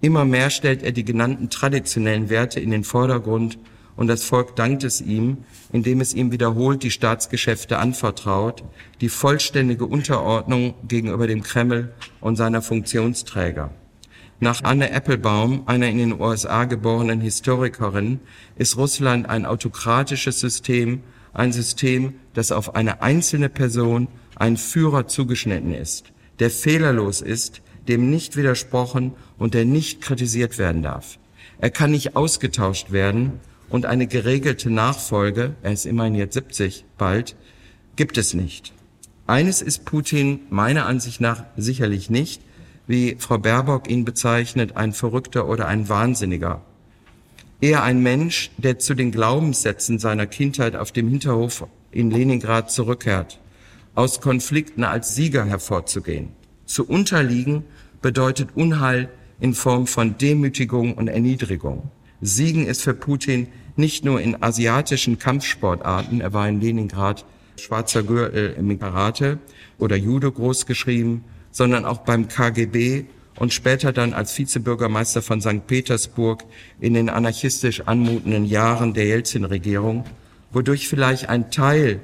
Immer 0.00 0.24
mehr 0.24 0.50
stellt 0.50 0.84
er 0.84 0.92
die 0.92 1.04
genannten 1.04 1.50
traditionellen 1.50 2.30
Werte 2.30 2.60
in 2.60 2.70
den 2.70 2.84
Vordergrund 2.84 3.58
und 3.98 4.06
das 4.06 4.22
Volk 4.22 4.54
dankt 4.54 4.84
es 4.84 5.00
ihm, 5.00 5.38
indem 5.72 6.00
es 6.00 6.14
ihm 6.14 6.30
wiederholt 6.30 6.84
die 6.84 6.92
Staatsgeschäfte 6.92 7.78
anvertraut, 7.78 8.62
die 9.00 9.08
vollständige 9.08 9.86
Unterordnung 9.86 10.74
gegenüber 10.86 11.26
dem 11.26 11.42
Kreml 11.42 11.92
und 12.20 12.36
seiner 12.36 12.62
Funktionsträger. 12.62 13.72
Nach 14.38 14.62
Anne 14.62 14.92
Applebaum, 14.92 15.64
einer 15.66 15.88
in 15.88 15.98
den 15.98 16.20
USA 16.20 16.64
geborenen 16.64 17.20
Historikerin, 17.20 18.20
ist 18.54 18.76
Russland 18.76 19.28
ein 19.28 19.44
autokratisches 19.44 20.38
System, 20.38 21.02
ein 21.34 21.50
System, 21.50 22.14
das 22.34 22.52
auf 22.52 22.76
eine 22.76 23.02
einzelne 23.02 23.48
Person, 23.48 24.06
einen 24.36 24.58
Führer 24.58 25.08
zugeschnitten 25.08 25.74
ist, 25.74 26.12
der 26.38 26.50
fehlerlos 26.50 27.20
ist, 27.20 27.62
dem 27.88 28.10
nicht 28.10 28.36
widersprochen 28.36 29.14
und 29.38 29.54
der 29.54 29.64
nicht 29.64 30.02
kritisiert 30.02 30.56
werden 30.56 30.84
darf. 30.84 31.18
Er 31.60 31.70
kann 31.70 31.90
nicht 31.90 32.14
ausgetauscht 32.14 32.92
werden 32.92 33.40
und 33.70 33.86
eine 33.86 34.06
geregelte 34.06 34.70
Nachfolge, 34.70 35.54
er 35.62 35.72
ist 35.72 35.86
immerhin 35.86 36.14
jetzt 36.14 36.34
70 36.34 36.84
bald, 36.96 37.36
gibt 37.96 38.18
es 38.18 38.34
nicht. 38.34 38.72
Eines 39.26 39.60
ist 39.60 39.84
Putin 39.84 40.40
meiner 40.50 40.86
Ansicht 40.86 41.20
nach 41.20 41.44
sicherlich 41.56 42.08
nicht, 42.08 42.40
wie 42.86 43.16
Frau 43.18 43.38
Baerbock 43.38 43.90
ihn 43.90 44.04
bezeichnet, 44.04 44.76
ein 44.76 44.92
Verrückter 44.92 45.48
oder 45.48 45.68
ein 45.68 45.88
Wahnsinniger. 45.88 46.62
Eher 47.60 47.82
ein 47.82 48.02
Mensch, 48.02 48.50
der 48.56 48.78
zu 48.78 48.94
den 48.94 49.12
Glaubenssätzen 49.12 49.98
seiner 49.98 50.26
Kindheit 50.26 50.76
auf 50.76 50.92
dem 50.92 51.08
Hinterhof 51.08 51.66
in 51.90 52.10
Leningrad 52.10 52.70
zurückkehrt, 52.70 53.40
aus 53.94 54.20
Konflikten 54.20 54.84
als 54.84 55.14
Sieger 55.14 55.44
hervorzugehen. 55.44 56.30
Zu 56.64 56.86
unterliegen 56.86 57.64
bedeutet 58.00 58.50
Unheil 58.54 59.08
in 59.40 59.54
Form 59.54 59.86
von 59.86 60.16
Demütigung 60.16 60.94
und 60.94 61.08
Erniedrigung. 61.08 61.90
Siegen 62.20 62.66
ist 62.66 62.82
für 62.82 62.94
Putin 62.94 63.48
nicht 63.76 64.04
nur 64.04 64.20
in 64.20 64.42
asiatischen 64.42 65.18
Kampfsportarten, 65.18 66.20
er 66.20 66.32
war 66.32 66.48
in 66.48 66.60
Leningrad 66.60 67.24
schwarzer 67.56 68.02
Gürtel 68.02 68.54
im 68.58 68.78
Karate 68.78 69.38
oder 69.78 69.96
Judo 69.96 70.30
großgeschrieben, 70.30 71.24
sondern 71.50 71.84
auch 71.84 71.98
beim 71.98 72.28
KGB 72.28 73.04
und 73.36 73.52
später 73.52 73.92
dann 73.92 74.14
als 74.14 74.36
Vizebürgermeister 74.36 75.22
von 75.22 75.40
St. 75.40 75.66
Petersburg 75.66 76.44
in 76.80 76.94
den 76.94 77.08
anarchistisch 77.08 77.82
anmutenden 77.82 78.44
Jahren 78.44 78.94
der 78.94 79.06
Jelzin-Regierung, 79.06 80.04
wodurch 80.52 80.88
vielleicht 80.88 81.28
ein 81.28 81.50
Teil 81.50 82.00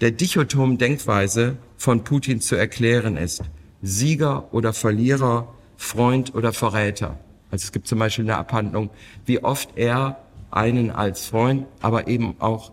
der 0.00 0.10
dichotomen 0.10 0.78
Denkweise 0.78 1.56
von 1.76 2.04
Putin 2.04 2.40
zu 2.40 2.56
erklären 2.56 3.16
ist. 3.16 3.42
Sieger 3.82 4.52
oder 4.52 4.72
Verlierer, 4.72 5.52
Freund 5.76 6.34
oder 6.34 6.52
Verräter. 6.52 7.18
Also 7.52 7.64
es 7.64 7.72
gibt 7.72 7.86
zum 7.86 7.98
Beispiel 7.98 8.24
eine 8.24 8.38
Abhandlung, 8.38 8.88
wie 9.26 9.44
oft 9.44 9.76
er 9.76 10.16
einen 10.50 10.90
als 10.90 11.26
Freund, 11.26 11.66
aber 11.82 12.08
eben 12.08 12.34
auch 12.40 12.72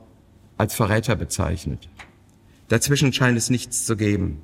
als 0.57 0.73
Verräter 0.73 1.17
bezeichnet. 1.17 1.89
Dazwischen 2.69 3.11
scheint 3.11 3.37
es 3.37 3.49
nichts 3.49 3.85
zu 3.85 3.97
geben. 3.97 4.41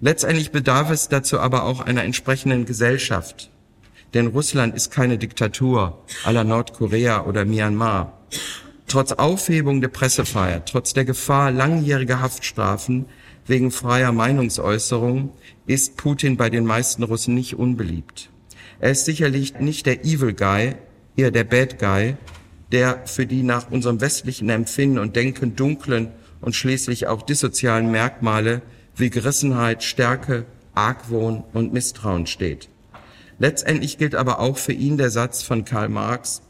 Letztendlich 0.00 0.52
bedarf 0.52 0.90
es 0.90 1.08
dazu 1.08 1.38
aber 1.38 1.64
auch 1.64 1.80
einer 1.80 2.02
entsprechenden 2.02 2.64
Gesellschaft. 2.64 3.50
Denn 4.14 4.28
Russland 4.28 4.74
ist 4.74 4.90
keine 4.90 5.18
Diktatur 5.18 6.02
aller 6.24 6.44
Nordkorea 6.44 7.26
oder 7.26 7.44
Myanmar. 7.44 8.18
Trotz 8.86 9.12
Aufhebung 9.12 9.82
der 9.82 9.88
Pressefreiheit, 9.88 10.66
trotz 10.66 10.94
der 10.94 11.04
Gefahr 11.04 11.50
langjähriger 11.50 12.22
Haftstrafen 12.22 13.04
wegen 13.46 13.70
freier 13.70 14.12
Meinungsäußerung 14.12 15.34
ist 15.66 15.98
Putin 15.98 16.38
bei 16.38 16.48
den 16.48 16.64
meisten 16.64 17.02
Russen 17.02 17.34
nicht 17.34 17.58
unbeliebt. 17.58 18.30
Er 18.80 18.92
ist 18.92 19.04
sicherlich 19.04 19.58
nicht 19.58 19.86
der 19.86 20.04
Evil 20.04 20.34
Guy, 20.34 20.74
eher 21.16 21.30
der 21.32 21.44
Bad 21.44 21.78
Guy, 21.80 22.16
der 22.70 23.06
für 23.06 23.26
die 23.26 23.42
nach 23.42 23.70
unserem 23.70 24.00
westlichen 24.00 24.48
Empfinden 24.50 24.98
und 24.98 25.16
Denken 25.16 25.56
dunklen 25.56 26.12
und 26.40 26.54
schließlich 26.54 27.08
auch 27.08 27.22
dissozialen 27.22 27.90
Merkmale 27.90 28.62
wie 28.94 29.10
Gerissenheit, 29.10 29.82
Stärke, 29.82 30.44
Argwohn 30.74 31.42
und 31.52 31.72
Misstrauen 31.72 32.26
steht. 32.26 32.68
Letztendlich 33.40 33.98
gilt 33.98 34.14
aber 34.14 34.38
auch 34.38 34.58
für 34.58 34.72
ihn 34.72 34.96
der 34.96 35.10
Satz 35.10 35.42
von 35.42 35.64
Karl 35.64 35.88
Marx 35.88 36.42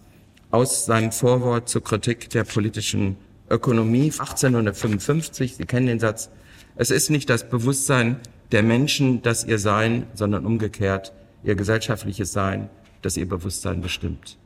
aus 0.51 0.85
seinem 0.85 1.13
Vorwort 1.13 1.69
zur 1.69 1.83
Kritik 1.83 2.29
der 2.31 2.45
politischen 2.45 3.17
Ökonomie 3.49 4.13
1855. 4.13 5.57
Sie 5.57 5.65
kennen 5.65 5.87
den 5.87 6.01
Satz. 6.01 6.31
Es 6.77 6.91
ist 6.91 7.11
nicht 7.11 7.31
das 7.31 7.49
Bewusstsein 7.49 8.17
der 8.53 8.63
Menschen, 8.63 9.23
das 9.23 9.45
ihr 9.45 9.59
Sein, 9.59 10.07
sondern 10.15 10.45
umgekehrt 10.45 11.13
ihr 11.49 11.57
gesellschaftliches 11.57 12.33
Sein, 12.33 12.69
das 13.03 13.17
ihr 13.17 13.29
Bewusstsein 13.29 13.81
bestimmt. 13.81 14.37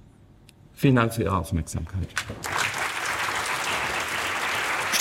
Vielen 0.74 0.96
Dank 0.96 1.12
für 1.14 1.22
Ihre 1.22 1.36
Aufmerksamkeit. 1.36 2.08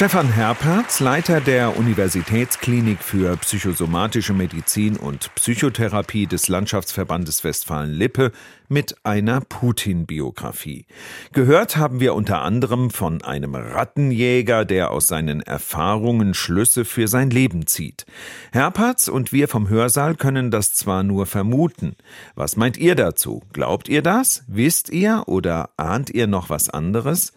Stefan 0.01 0.33
Herperz, 0.33 0.99
Leiter 0.99 1.41
der 1.41 1.77
Universitätsklinik 1.77 3.03
für 3.03 3.37
psychosomatische 3.37 4.33
Medizin 4.33 4.97
und 4.97 5.29
Psychotherapie 5.35 6.25
des 6.25 6.47
Landschaftsverbandes 6.47 7.43
Westfalen-Lippe 7.43 8.31
mit 8.67 8.95
einer 9.03 9.41
Putin-Biografie. 9.41 10.87
Gehört 11.33 11.77
haben 11.77 11.99
wir 11.99 12.15
unter 12.15 12.41
anderem 12.41 12.89
von 12.89 13.21
einem 13.21 13.53
Rattenjäger, 13.53 14.65
der 14.65 14.89
aus 14.89 15.05
seinen 15.05 15.39
Erfahrungen 15.41 16.33
Schlüsse 16.33 16.83
für 16.83 17.07
sein 17.07 17.29
Leben 17.29 17.67
zieht. 17.67 18.07
Herperz 18.51 19.07
und 19.07 19.31
wir 19.31 19.47
vom 19.47 19.69
Hörsaal 19.69 20.15
können 20.15 20.49
das 20.49 20.73
zwar 20.73 21.03
nur 21.03 21.27
vermuten. 21.27 21.95
Was 22.33 22.57
meint 22.57 22.75
ihr 22.75 22.95
dazu? 22.95 23.43
Glaubt 23.53 23.87
ihr 23.87 24.01
das? 24.01 24.45
Wisst 24.47 24.89
ihr 24.89 25.25
oder 25.27 25.69
ahnt 25.77 26.09
ihr 26.09 26.25
noch 26.25 26.49
was 26.49 26.71
anderes? 26.71 27.33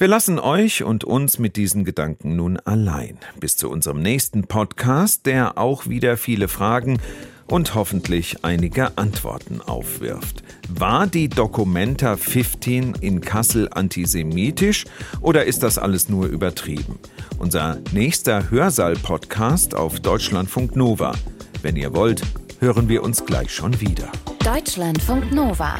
Wir 0.00 0.08
lassen 0.08 0.38
euch 0.38 0.82
und 0.82 1.04
uns 1.04 1.38
mit 1.38 1.56
diesen 1.56 1.84
Gedanken 1.84 2.34
nun 2.34 2.56
allein. 2.56 3.18
Bis 3.38 3.58
zu 3.58 3.68
unserem 3.68 4.00
nächsten 4.00 4.44
Podcast, 4.44 5.26
der 5.26 5.58
auch 5.58 5.88
wieder 5.88 6.16
viele 6.16 6.48
Fragen 6.48 6.98
und 7.46 7.74
hoffentlich 7.74 8.42
einige 8.42 8.96
Antworten 8.96 9.60
aufwirft. 9.60 10.42
War 10.70 11.06
die 11.06 11.28
Documenta 11.28 12.16
15 12.16 12.94
in 13.02 13.20
Kassel 13.20 13.68
antisemitisch 13.70 14.86
oder 15.20 15.44
ist 15.44 15.62
das 15.62 15.76
alles 15.76 16.08
nur 16.08 16.28
übertrieben? 16.28 16.98
Unser 17.38 17.76
nächster 17.92 18.50
Hörsaal-Podcast 18.50 19.74
auf 19.74 20.00
Deutschlandfunk 20.00 20.76
Nova. 20.76 21.12
Wenn 21.60 21.76
ihr 21.76 21.92
wollt, 21.92 22.22
hören 22.60 22.88
wir 22.88 23.02
uns 23.02 23.26
gleich 23.26 23.52
schon 23.52 23.78
wieder. 23.82 24.10
Deutschlandfunk 24.42 25.30
Nova. 25.30 25.74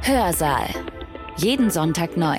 Hörsaal. 0.00 0.70
Jeden 1.36 1.68
Sonntag 1.68 2.16
neu 2.16 2.38